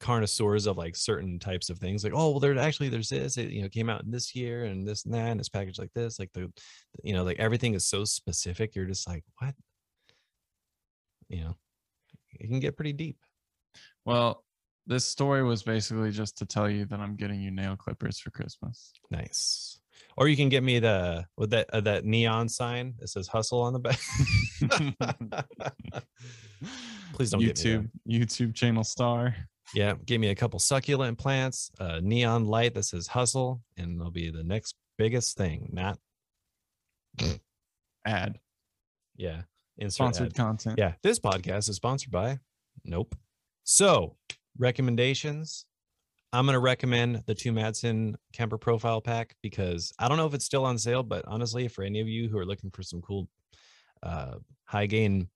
connoisseurs 0.00 0.66
of 0.66 0.76
like 0.76 0.96
certain 0.96 1.38
types 1.38 1.70
of 1.70 1.78
things. 1.78 2.04
Like, 2.04 2.12
oh 2.14 2.30
well, 2.30 2.40
there 2.40 2.58
actually 2.58 2.88
there's 2.88 3.08
this, 3.08 3.38
it 3.38 3.50
you 3.50 3.62
know, 3.62 3.68
came 3.68 3.88
out 3.88 4.02
in 4.02 4.10
this 4.10 4.34
year 4.34 4.64
and 4.64 4.86
this 4.86 5.04
and 5.04 5.14
that, 5.14 5.30
and 5.30 5.40
it's 5.40 5.48
packaged 5.48 5.78
like 5.78 5.92
this. 5.94 6.18
Like 6.18 6.32
the 6.34 6.52
you 7.02 7.14
know, 7.14 7.24
like 7.24 7.38
everything 7.38 7.74
is 7.74 7.86
so 7.86 8.04
specific, 8.04 8.74
you're 8.74 8.86
just 8.86 9.08
like, 9.08 9.24
what? 9.38 9.54
You 11.28 11.44
know, 11.44 11.56
it 12.32 12.48
can 12.48 12.60
get 12.60 12.76
pretty 12.76 12.92
deep. 12.92 13.18
Well, 14.04 14.44
this 14.86 15.04
story 15.04 15.44
was 15.44 15.62
basically 15.62 16.10
just 16.10 16.38
to 16.38 16.46
tell 16.46 16.68
you 16.68 16.84
that 16.86 17.00
I'm 17.00 17.16
getting 17.16 17.40
you 17.40 17.50
nail 17.50 17.76
clippers 17.76 18.18
for 18.18 18.30
Christmas. 18.30 18.92
Nice. 19.10 19.78
Or 20.16 20.28
you 20.28 20.36
can 20.36 20.48
get 20.48 20.62
me 20.62 20.78
the 20.78 21.26
with 21.36 21.50
that 21.50 21.70
uh, 21.72 21.80
that 21.82 22.04
neon 22.04 22.48
sign 22.48 22.94
that 22.98 23.08
says 23.08 23.28
"hustle" 23.28 23.60
on 23.62 23.72
the 23.72 23.78
back. 23.78 23.98
Please 27.14 27.30
don't 27.30 27.40
get 27.40 27.64
me 27.64 27.70
YouTube 27.72 27.90
YouTube 28.08 28.54
channel 28.54 28.84
star. 28.84 29.34
Yeah, 29.74 29.94
give 30.04 30.20
me 30.20 30.28
a 30.28 30.34
couple 30.34 30.58
succulent 30.58 31.18
plants, 31.18 31.70
a 31.78 32.00
neon 32.00 32.46
light 32.46 32.74
that 32.74 32.84
says 32.84 33.06
"hustle," 33.06 33.62
and 33.76 34.00
they'll 34.00 34.10
be 34.10 34.30
the 34.30 34.44
next 34.44 34.74
biggest 34.98 35.36
thing. 35.36 35.70
Not 35.72 35.98
Ad 38.06 38.38
yeah, 39.16 39.42
insert 39.78 39.94
sponsored 39.94 40.26
ad. 40.28 40.34
content. 40.34 40.78
Yeah, 40.78 40.94
this 41.02 41.18
podcast 41.18 41.68
is 41.68 41.76
sponsored 41.76 42.10
by 42.10 42.38
Nope. 42.84 43.14
So, 43.64 44.16
recommendations. 44.58 45.66
I'm 46.32 46.46
going 46.46 46.54
to 46.54 46.60
recommend 46.60 47.22
the 47.26 47.34
Tue 47.34 47.52
Madsen 47.52 48.14
Kemper 48.32 48.56
profile 48.56 49.00
pack 49.02 49.36
because 49.42 49.92
I 49.98 50.08
don't 50.08 50.16
know 50.16 50.26
if 50.26 50.32
it's 50.32 50.46
still 50.46 50.64
on 50.64 50.78
sale, 50.78 51.02
but 51.02 51.24
honestly, 51.26 51.68
for 51.68 51.82
any 51.82 52.00
of 52.00 52.08
you 52.08 52.28
who 52.28 52.38
are 52.38 52.46
looking 52.46 52.70
for 52.70 52.82
some 52.82 53.02
cool 53.02 53.28
uh, 54.02 54.36
high 54.64 54.86
gain 54.86 55.28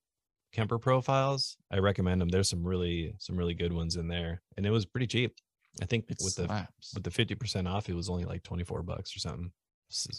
Kemper 0.53 0.79
profiles, 0.79 1.59
I 1.71 1.81
recommend 1.81 2.21
them. 2.21 2.31
There's 2.31 2.49
some 2.49 2.67
really 2.67 3.15
some 3.19 3.37
really 3.37 3.53
good 3.53 3.75
ones 3.75 3.97
in 3.97 4.09
there, 4.09 4.41
and 4.57 4.65
it 4.65 4.71
was 4.71 4.87
pretty 4.87 5.07
cheap. 5.07 5.35
I 5.83 5.85
think 5.85 6.07
It 6.09 6.17
with 6.25 6.37
the 6.37 6.67
with 6.95 7.05
the 7.05 7.11
50% 7.11 7.69
off, 7.69 7.91
it 7.91 7.95
was 7.95 8.09
only 8.09 8.25
like 8.25 8.43
24 8.43 8.83
bucks 8.83 9.15
or 9.15 9.19
something. 9.19 9.53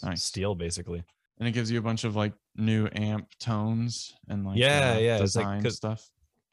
Nice. 0.04 0.22
Steal 0.22 0.54
basically. 0.54 1.02
and 1.38 1.48
it 1.48 1.52
gives 1.52 1.70
you 1.70 1.78
a 1.78 1.82
bunch 1.82 2.04
of 2.04 2.14
like 2.14 2.32
new 2.56 2.88
amp 2.94 3.28
tones 3.40 4.14
and 4.28 4.46
like 4.46 4.58
Yeah, 4.58 4.94
uh, 4.94 4.98
yeah, 4.98 5.22
it's 5.22 5.34
like 5.34 5.68
stuff. 5.70 6.08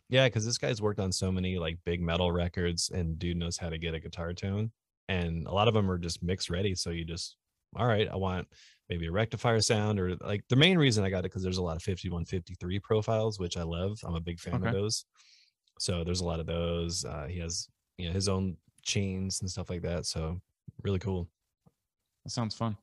Yeah, 0.09 0.27
because 0.27 0.45
this 0.45 0.57
guy's 0.57 0.81
worked 0.81 0.99
on 0.99 1.11
so 1.11 1.31
many 1.31 1.57
like 1.57 1.79
big 1.85 2.01
metal 2.01 2.31
records, 2.31 2.89
and 2.89 3.17
dude 3.17 3.37
knows 3.37 3.57
how 3.57 3.69
to 3.69 3.77
get 3.77 3.93
a 3.95 3.99
guitar 3.99 4.33
tone. 4.33 4.71
And 5.07 5.47
a 5.47 5.51
lot 5.51 5.67
of 5.67 5.73
them 5.73 5.89
are 5.89 5.97
just 5.97 6.23
mix 6.23 6.49
ready. 6.49 6.75
So 6.75 6.89
you 6.89 7.05
just, 7.05 7.37
all 7.75 7.85
right, 7.87 8.07
I 8.07 8.15
want 8.15 8.47
maybe 8.89 9.07
a 9.07 9.11
rectifier 9.11 9.61
sound, 9.61 9.99
or 9.99 10.15
like 10.21 10.43
the 10.49 10.55
main 10.55 10.77
reason 10.77 11.03
I 11.03 11.09
got 11.09 11.19
it 11.19 11.23
because 11.31 11.43
there's 11.43 11.57
a 11.57 11.63
lot 11.63 11.75
of 11.75 11.83
5153 11.83 12.79
profiles, 12.79 13.39
which 13.39 13.57
I 13.57 13.63
love. 13.63 13.99
I'm 14.03 14.15
a 14.15 14.19
big 14.21 14.39
fan 14.39 14.55
Okay. 14.55 14.67
of 14.67 14.73
those. 14.73 15.05
So 15.79 16.03
there's 16.03 16.21
a 16.21 16.25
lot 16.25 16.39
of 16.39 16.45
those. 16.45 17.03
Uh, 17.03 17.27
he 17.29 17.39
has 17.39 17.67
you 17.97 18.07
know 18.07 18.13
his 18.13 18.27
own 18.29 18.57
chains 18.83 19.41
and 19.41 19.49
stuff 19.49 19.69
like 19.69 19.81
that. 19.81 20.05
So 20.05 20.39
really 20.83 20.99
cool. 20.99 21.27
That 22.23 22.29
sounds 22.31 22.55
fun. 22.55 22.77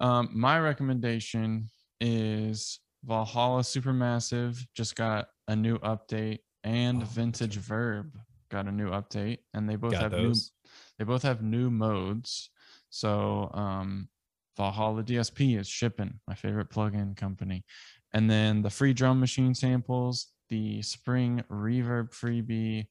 Um, 0.00 0.30
my 0.32 0.58
recommendation 0.58 1.68
is 2.00 2.80
Valhalla 3.04 3.60
Supermassive 3.62 4.66
just 4.74 4.96
got 4.96 5.28
a 5.48 5.54
new 5.56 5.78
update, 5.78 6.40
and 6.64 7.02
Oh, 7.02 7.06
Vintage 7.06 7.56
okay. 7.58 7.64
Verb 7.64 8.18
got 8.50 8.66
a 8.66 8.72
new 8.72 8.90
update, 8.90 9.38
and 9.52 9.68
they 9.68 9.76
both 9.76 9.92
Got 9.92 10.02
have 10.02 10.12
new 10.12 10.34
they 10.98 11.04
both 11.04 11.22
have 11.22 11.42
new 11.42 11.70
modes. 11.70 12.50
So 12.90 13.50
um, 13.54 14.08
Valhalla 14.56 15.02
DSP 15.02 15.58
is 15.58 15.68
shipping, 15.68 16.20
my 16.28 16.34
favorite 16.34 16.70
plugin 16.70 17.16
company, 17.16 17.64
and 18.12 18.30
then 18.30 18.62
the 18.62 18.70
free 18.70 18.92
drum 18.92 19.20
machine 19.20 19.54
samples, 19.54 20.28
the 20.48 20.80
Spring 20.82 21.42
Reverb 21.50 22.10
freebie, 22.12 22.86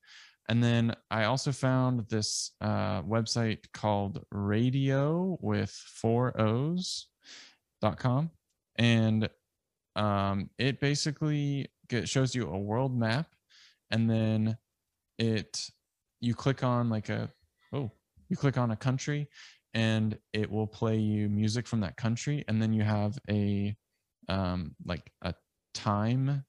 and 0.50 0.62
then 0.62 0.94
I 1.10 1.24
also 1.24 1.52
found 1.54 2.02
this 2.10 2.52
uh, 2.60 3.02
website 3.04 3.60
called 3.74 4.24
Radio 4.32 5.38
with 5.42 5.72
four 5.72 6.40
O's 6.40 7.08
dot 7.82 7.98
com, 7.98 8.30
and 8.76 9.30
um, 9.96 10.50
it 10.58 10.82
basically 10.82 11.68
get, 11.88 12.10
shows 12.10 12.36
you 12.36 12.50
a 12.50 12.58
world 12.58 12.98
map, 12.98 13.28
and 13.94 14.10
then 14.10 14.58
it 15.20 15.70
you 16.20 16.34
click 16.34 16.64
on 16.64 16.90
like 16.90 17.08
a 17.10 17.30
oh 17.72 17.90
you 18.28 18.36
click 18.36 18.58
on 18.58 18.72
a 18.72 18.76
country 18.76 19.30
and 19.74 20.18
it 20.34 20.50
will 20.50 20.68
play 20.68 20.98
you 20.98 21.30
music 21.30 21.66
from 21.68 21.80
that 21.80 21.96
country 21.96 22.44
and 22.48 22.62
then 22.62 22.74
you 22.74 22.84
have 22.84 23.18
a 23.30 23.74
um 24.28 24.76
like 24.86 25.12
a 25.22 25.34
time 25.74 26.44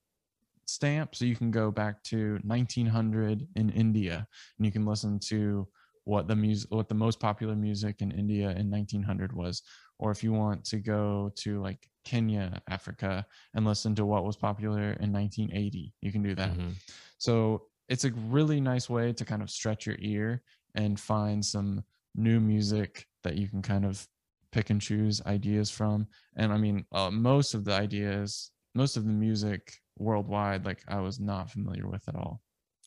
stamp. 0.67 1.15
So 1.15 1.25
you 1.25 1.37
can 1.37 1.51
go 1.51 1.71
back 1.71 2.03
to 2.05 2.39
1900 2.43 3.47
in 3.57 3.71
india 3.71 4.27
and 4.59 4.67
you 4.67 4.73
can 4.73 4.87
listen 4.87 5.19
to 5.29 5.69
what 6.05 6.29
the 6.29 6.37
music 6.37 6.71
what 6.71 6.89
the 6.89 6.95
most 6.95 7.21
popular 7.21 7.55
music 7.55 8.01
in 8.01 8.11
india 8.11 8.51
in 8.51 8.71
1900 8.71 9.33
was. 9.33 9.63
Or 9.99 10.11
if 10.11 10.25
you 10.25 10.33
want 10.33 10.65
to 10.67 10.79
go 10.79 11.33
to 11.37 11.63
like 11.63 11.89
kenya 12.05 12.63
africa 12.69 13.27
and 13.55 13.65
listen 13.65 13.95
to 13.95 14.05
what 14.07 14.25
was 14.25 14.37
popular 14.37 14.93
in 14.95 15.13
1980 15.13 15.95
you 16.01 16.13
can 16.13 16.23
do 16.23 16.35
that 16.35 16.59
Mhm. 16.59 16.75
so 17.19 17.69
it's 17.89 18.05
a 18.05 18.13
really 18.13 18.61
nice 18.61 18.89
way 18.89 19.13
to 19.13 19.25
kind 19.25 19.43
of 19.43 19.51
stretch 19.51 19.87
your 19.87 19.97
ear 19.99 20.43
and 20.75 20.99
find 20.99 21.45
some 21.45 21.85
new 22.15 22.41
music 22.41 23.07
that 23.23 23.37
you 23.37 23.49
can 23.49 23.63
kind 23.63 23.85
of 23.85 24.09
pick 24.53 24.71
and 24.71 24.81
choose 24.81 25.21
ideas 25.27 25.71
from. 25.71 26.07
And 26.37 26.53
I 26.53 26.57
mean, 26.59 26.87
uh, 26.93 27.11
most 27.11 27.55
of 27.55 27.65
the 27.65 27.73
ideas, 27.73 28.53
most 28.75 28.97
of 28.97 29.05
the 29.05 29.11
music 29.13 29.81
worldwide, 29.99 30.65
like 30.65 30.83
I 30.89 31.01
was 31.01 31.21
not 31.21 31.51
familiar 31.51 31.89
with 31.89 32.09
at 32.09 32.15
all. 32.15 32.43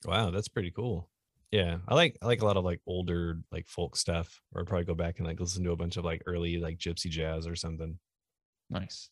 Wow, 0.05 0.31
that's 0.31 0.47
pretty 0.47 0.71
cool. 0.71 1.09
Yeah, 1.51 1.79
I 1.87 1.95
like 1.95 2.17
I 2.21 2.25
like 2.25 2.41
a 2.41 2.45
lot 2.45 2.57
of 2.57 2.63
like 2.65 2.81
older 2.85 3.41
like 3.51 3.67
folk 3.67 3.95
stuff, 3.95 4.41
or 4.51 4.61
I'd 4.61 4.67
probably 4.67 4.85
go 4.85 4.95
back 4.95 5.17
and 5.19 5.27
like 5.27 5.39
listen 5.39 5.63
to 5.63 5.71
a 5.71 5.75
bunch 5.77 5.97
of 5.97 6.05
like 6.05 6.21
early 6.25 6.57
like 6.57 6.77
gypsy 6.77 7.09
jazz 7.09 7.47
or 7.47 7.55
something. 7.55 7.99
Nice. 8.69 9.09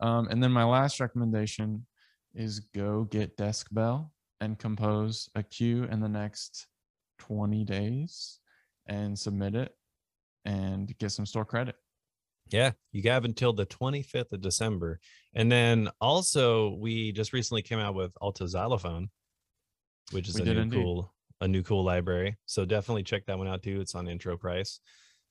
Um, 0.00 0.28
and 0.28 0.42
then 0.42 0.52
my 0.52 0.64
last 0.64 1.00
recommendation 1.00 1.86
is 2.34 2.60
go 2.60 3.04
get 3.04 3.36
Desk 3.36 3.68
Bell 3.70 4.12
and 4.40 4.58
compose 4.58 5.28
a 5.34 5.42
cue 5.42 5.84
in 5.84 6.00
the 6.00 6.08
next 6.08 6.66
20 7.20 7.64
days 7.64 8.40
and 8.86 9.18
submit 9.18 9.54
it 9.54 9.74
and 10.44 10.96
get 10.98 11.10
some 11.10 11.26
store 11.26 11.44
credit. 11.44 11.76
Yeah, 12.50 12.72
you 12.92 13.08
have 13.10 13.24
until 13.24 13.52
the 13.52 13.66
25th 13.66 14.32
of 14.32 14.42
December. 14.42 15.00
And 15.34 15.50
then 15.50 15.88
also 16.00 16.74
we 16.74 17.12
just 17.12 17.32
recently 17.32 17.62
came 17.62 17.78
out 17.78 17.94
with 17.94 18.12
Alto 18.20 18.46
Xylophone, 18.46 19.08
which 20.12 20.28
is 20.28 20.34
We 20.34 20.42
a 20.42 20.44
new 20.44 20.60
indeed. 20.60 20.76
cool 20.76 21.14
a 21.40 21.48
new 21.48 21.62
cool 21.62 21.84
library. 21.84 22.36
So 22.46 22.64
definitely 22.64 23.02
check 23.02 23.26
that 23.26 23.36
one 23.38 23.48
out 23.48 23.62
too. 23.62 23.80
It's 23.80 23.94
on 23.94 24.08
intro 24.08 24.36
price. 24.36 24.80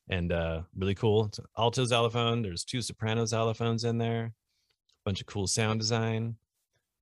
And 0.09 0.31
uh 0.31 0.61
really 0.75 0.95
cool. 0.95 1.25
It's 1.25 1.39
alto 1.57 1.85
xylophone. 1.85 2.41
There's 2.41 2.63
two 2.63 2.81
soprano 2.81 3.23
xylophones 3.23 3.85
in 3.85 3.97
there. 3.97 4.25
A 4.25 4.31
Bunch 5.05 5.21
of 5.21 5.27
cool 5.27 5.47
sound 5.47 5.79
design. 5.79 6.35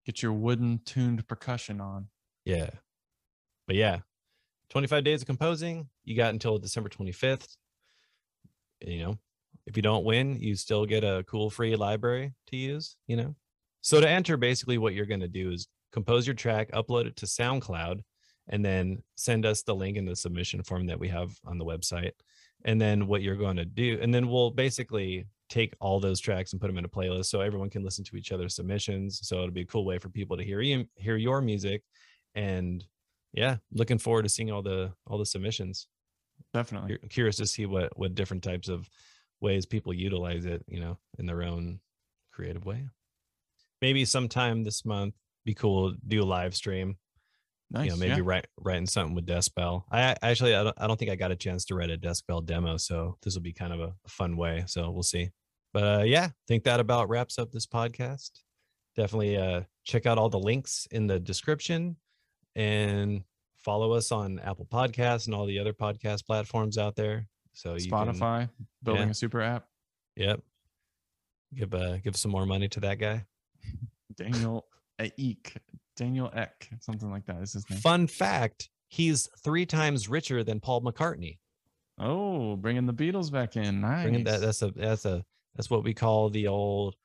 Get 0.05 0.21
your 0.21 0.33
wooden 0.33 0.81
tuned 0.85 1.27
percussion 1.27 1.81
on. 1.81 2.07
Yeah. 2.45 2.69
But 3.67 3.75
yeah, 3.75 3.99
25 4.69 5.03
days 5.03 5.21
of 5.21 5.27
composing. 5.27 5.87
You 6.03 6.15
got 6.15 6.33
until 6.33 6.57
December 6.57 6.89
25th. 6.89 7.55
You 8.81 8.99
know, 8.99 9.19
if 9.67 9.77
you 9.77 9.83
don't 9.83 10.05
win, 10.05 10.39
you 10.39 10.55
still 10.55 10.85
get 10.85 11.03
a 11.03 11.23
cool 11.27 11.49
free 11.49 11.75
library 11.75 12.33
to 12.47 12.57
use, 12.57 12.95
you 13.07 13.15
know? 13.15 13.35
So 13.81 14.01
to 14.01 14.09
enter, 14.09 14.37
basically 14.37 14.77
what 14.77 14.93
you're 14.93 15.05
going 15.05 15.21
to 15.21 15.27
do 15.27 15.51
is 15.51 15.67
compose 15.91 16.25
your 16.25 16.35
track, 16.35 16.71
upload 16.71 17.05
it 17.05 17.15
to 17.17 17.25
SoundCloud, 17.25 18.01
and 18.47 18.65
then 18.65 19.03
send 19.15 19.45
us 19.45 19.61
the 19.61 19.75
link 19.75 19.97
in 19.97 20.05
the 20.05 20.15
submission 20.15 20.63
form 20.63 20.87
that 20.87 20.99
we 20.99 21.09
have 21.09 21.31
on 21.45 21.57
the 21.57 21.65
website. 21.65 22.11
And 22.65 22.79
then 22.79 23.07
what 23.07 23.21
you're 23.21 23.35
going 23.35 23.57
to 23.57 23.65
do, 23.65 23.97
and 24.01 24.13
then 24.13 24.29
we'll 24.29 24.51
basically 24.51 25.25
take 25.49 25.75
all 25.81 25.99
those 25.99 26.19
tracks 26.19 26.53
and 26.53 26.61
put 26.61 26.67
them 26.67 26.77
in 26.77 26.85
a 26.85 26.89
playlist 26.89 27.25
so 27.25 27.41
everyone 27.41 27.69
can 27.69 27.83
listen 27.83 28.05
to 28.05 28.15
each 28.15 28.31
other's 28.31 28.55
submissions. 28.55 29.19
So 29.23 29.37
it'll 29.37 29.51
be 29.51 29.61
a 29.61 29.65
cool 29.65 29.85
way 29.85 29.97
for 29.97 30.09
people 30.09 30.37
to 30.37 30.43
hear 30.43 30.61
you, 30.61 30.85
hear 30.95 31.17
your 31.17 31.41
music. 31.41 31.83
And 32.35 32.85
yeah, 33.33 33.57
looking 33.73 33.97
forward 33.97 34.23
to 34.23 34.29
seeing 34.29 34.51
all 34.51 34.61
the 34.61 34.93
all 35.07 35.17
the 35.17 35.25
submissions. 35.25 35.87
Definitely. 36.53 36.97
Cur- 36.97 37.07
Curious 37.09 37.37
to 37.37 37.45
see 37.45 37.65
what 37.65 37.97
what 37.97 38.15
different 38.15 38.43
types 38.43 38.69
of 38.69 38.89
ways 39.41 39.65
people 39.65 39.93
utilize 39.93 40.45
it, 40.45 40.63
you 40.67 40.79
know, 40.79 40.97
in 41.19 41.25
their 41.25 41.43
own 41.43 41.79
creative 42.31 42.65
way. 42.65 42.87
Maybe 43.81 44.05
sometime 44.05 44.63
this 44.63 44.85
month, 44.85 45.15
be 45.43 45.53
cool. 45.53 45.95
Do 46.07 46.21
a 46.21 46.23
live 46.23 46.55
stream. 46.55 46.97
Nice. 47.71 47.85
You 47.85 47.91
know, 47.91 47.97
maybe 47.97 48.15
yeah. 48.15 48.21
write 48.23 48.47
writing 48.59 48.85
something 48.85 49.15
with 49.15 49.25
Deskbell. 49.25 49.83
I 49.89 50.11
I- 50.11 50.17
actually 50.21 50.55
I 50.55 50.63
don't, 50.63 50.75
I 50.77 50.87
don't 50.87 50.97
think 50.97 51.09
I 51.09 51.15
got 51.15 51.31
a 51.31 51.37
chance 51.37 51.63
to 51.65 51.75
write 51.75 51.89
a 51.89 51.97
Deskbell 51.97 52.45
demo, 52.45 52.75
so 52.77 53.17
this 53.23 53.33
will 53.33 53.41
be 53.41 53.53
kind 53.53 53.71
of 53.71 53.79
a 53.79 53.93
fun 54.07 54.35
way. 54.35 54.65
So 54.67 54.91
we'll 54.91 55.03
see. 55.03 55.29
But 55.73 55.83
uh, 56.01 56.03
yeah, 56.03 56.25
I 56.25 56.33
think 56.49 56.65
that 56.65 56.81
about 56.81 57.07
wraps 57.07 57.39
up 57.39 57.51
this 57.51 57.65
podcast. 57.65 58.31
Definitely 58.97 59.37
uh, 59.37 59.61
check 59.85 60.05
out 60.05 60.17
all 60.17 60.27
the 60.27 60.37
links 60.37 60.85
in 60.91 61.07
the 61.07 61.17
description 61.17 61.95
and 62.57 63.23
follow 63.55 63.93
us 63.93 64.11
on 64.11 64.39
Apple 64.39 64.65
Podcasts 64.69 65.27
and 65.27 65.33
all 65.33 65.45
the 65.45 65.59
other 65.59 65.71
podcast 65.71 66.25
platforms 66.25 66.77
out 66.77 66.97
there. 66.97 67.27
So 67.53 67.75
you 67.75 67.89
can- 67.89 67.91
Spotify 67.91 68.49
building 68.83 69.03
yeah. 69.03 69.11
a 69.11 69.13
super 69.13 69.41
app. 69.41 69.65
yep. 70.17 70.41
Give 71.55 71.73
uh 71.73 71.97
give 71.97 72.15
some 72.17 72.31
more 72.31 72.45
money 72.45 72.67
to 72.69 72.79
that 72.81 72.99
guy. 72.99 73.25
Daniel 74.15 74.65
Eek. 75.17 75.57
Daniel 75.97 76.31
Ek. 76.33 76.69
Something 76.79 77.11
like 77.11 77.25
that 77.25 77.41
is 77.41 77.53
his 77.53 77.69
name. 77.69 77.79
Fun 77.79 78.07
fact: 78.07 78.69
He's 78.89 79.27
three 79.43 79.65
times 79.65 80.07
richer 80.09 80.43
than 80.43 80.59
Paul 80.59 80.81
McCartney. 80.81 81.37
Oh, 81.99 82.55
bringing 82.55 82.85
the 82.85 82.93
Beatles 82.93 83.31
back 83.31 83.55
in. 83.55 83.81
Nice. 83.81 84.03
Bringing 84.03 84.23
that 84.25 84.41
that's 84.41 84.61
a 84.61 84.71
that's 84.71 85.05
a 85.05 85.23
that's 85.55 85.69
what 85.69 85.83
we 85.83 85.93
call 85.93 86.29
the 86.29 86.47
old 86.47 86.95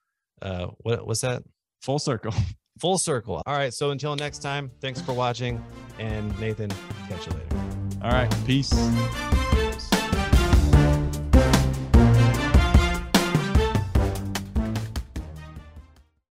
uh 0.43 0.69
what 0.79 1.07
what's 1.07 1.21
that 1.23 1.43
Full 1.83 1.99
circle. 1.99 2.35
full 2.81 2.99
circle. 2.99 3.43
All 3.47 3.57
right. 3.57 3.73
So 3.73 3.91
until 3.91 4.17
next 4.17 4.39
time, 4.39 4.71
thanks 4.81 5.01
for 5.01 5.13
watching. 5.13 5.65
And 5.99 6.39
Nathan, 6.41 6.71
catch 7.09 7.27
you 7.27 7.33
later. 7.33 7.57
All 8.03 8.11
right. 8.11 8.35
Peace. 8.47 8.73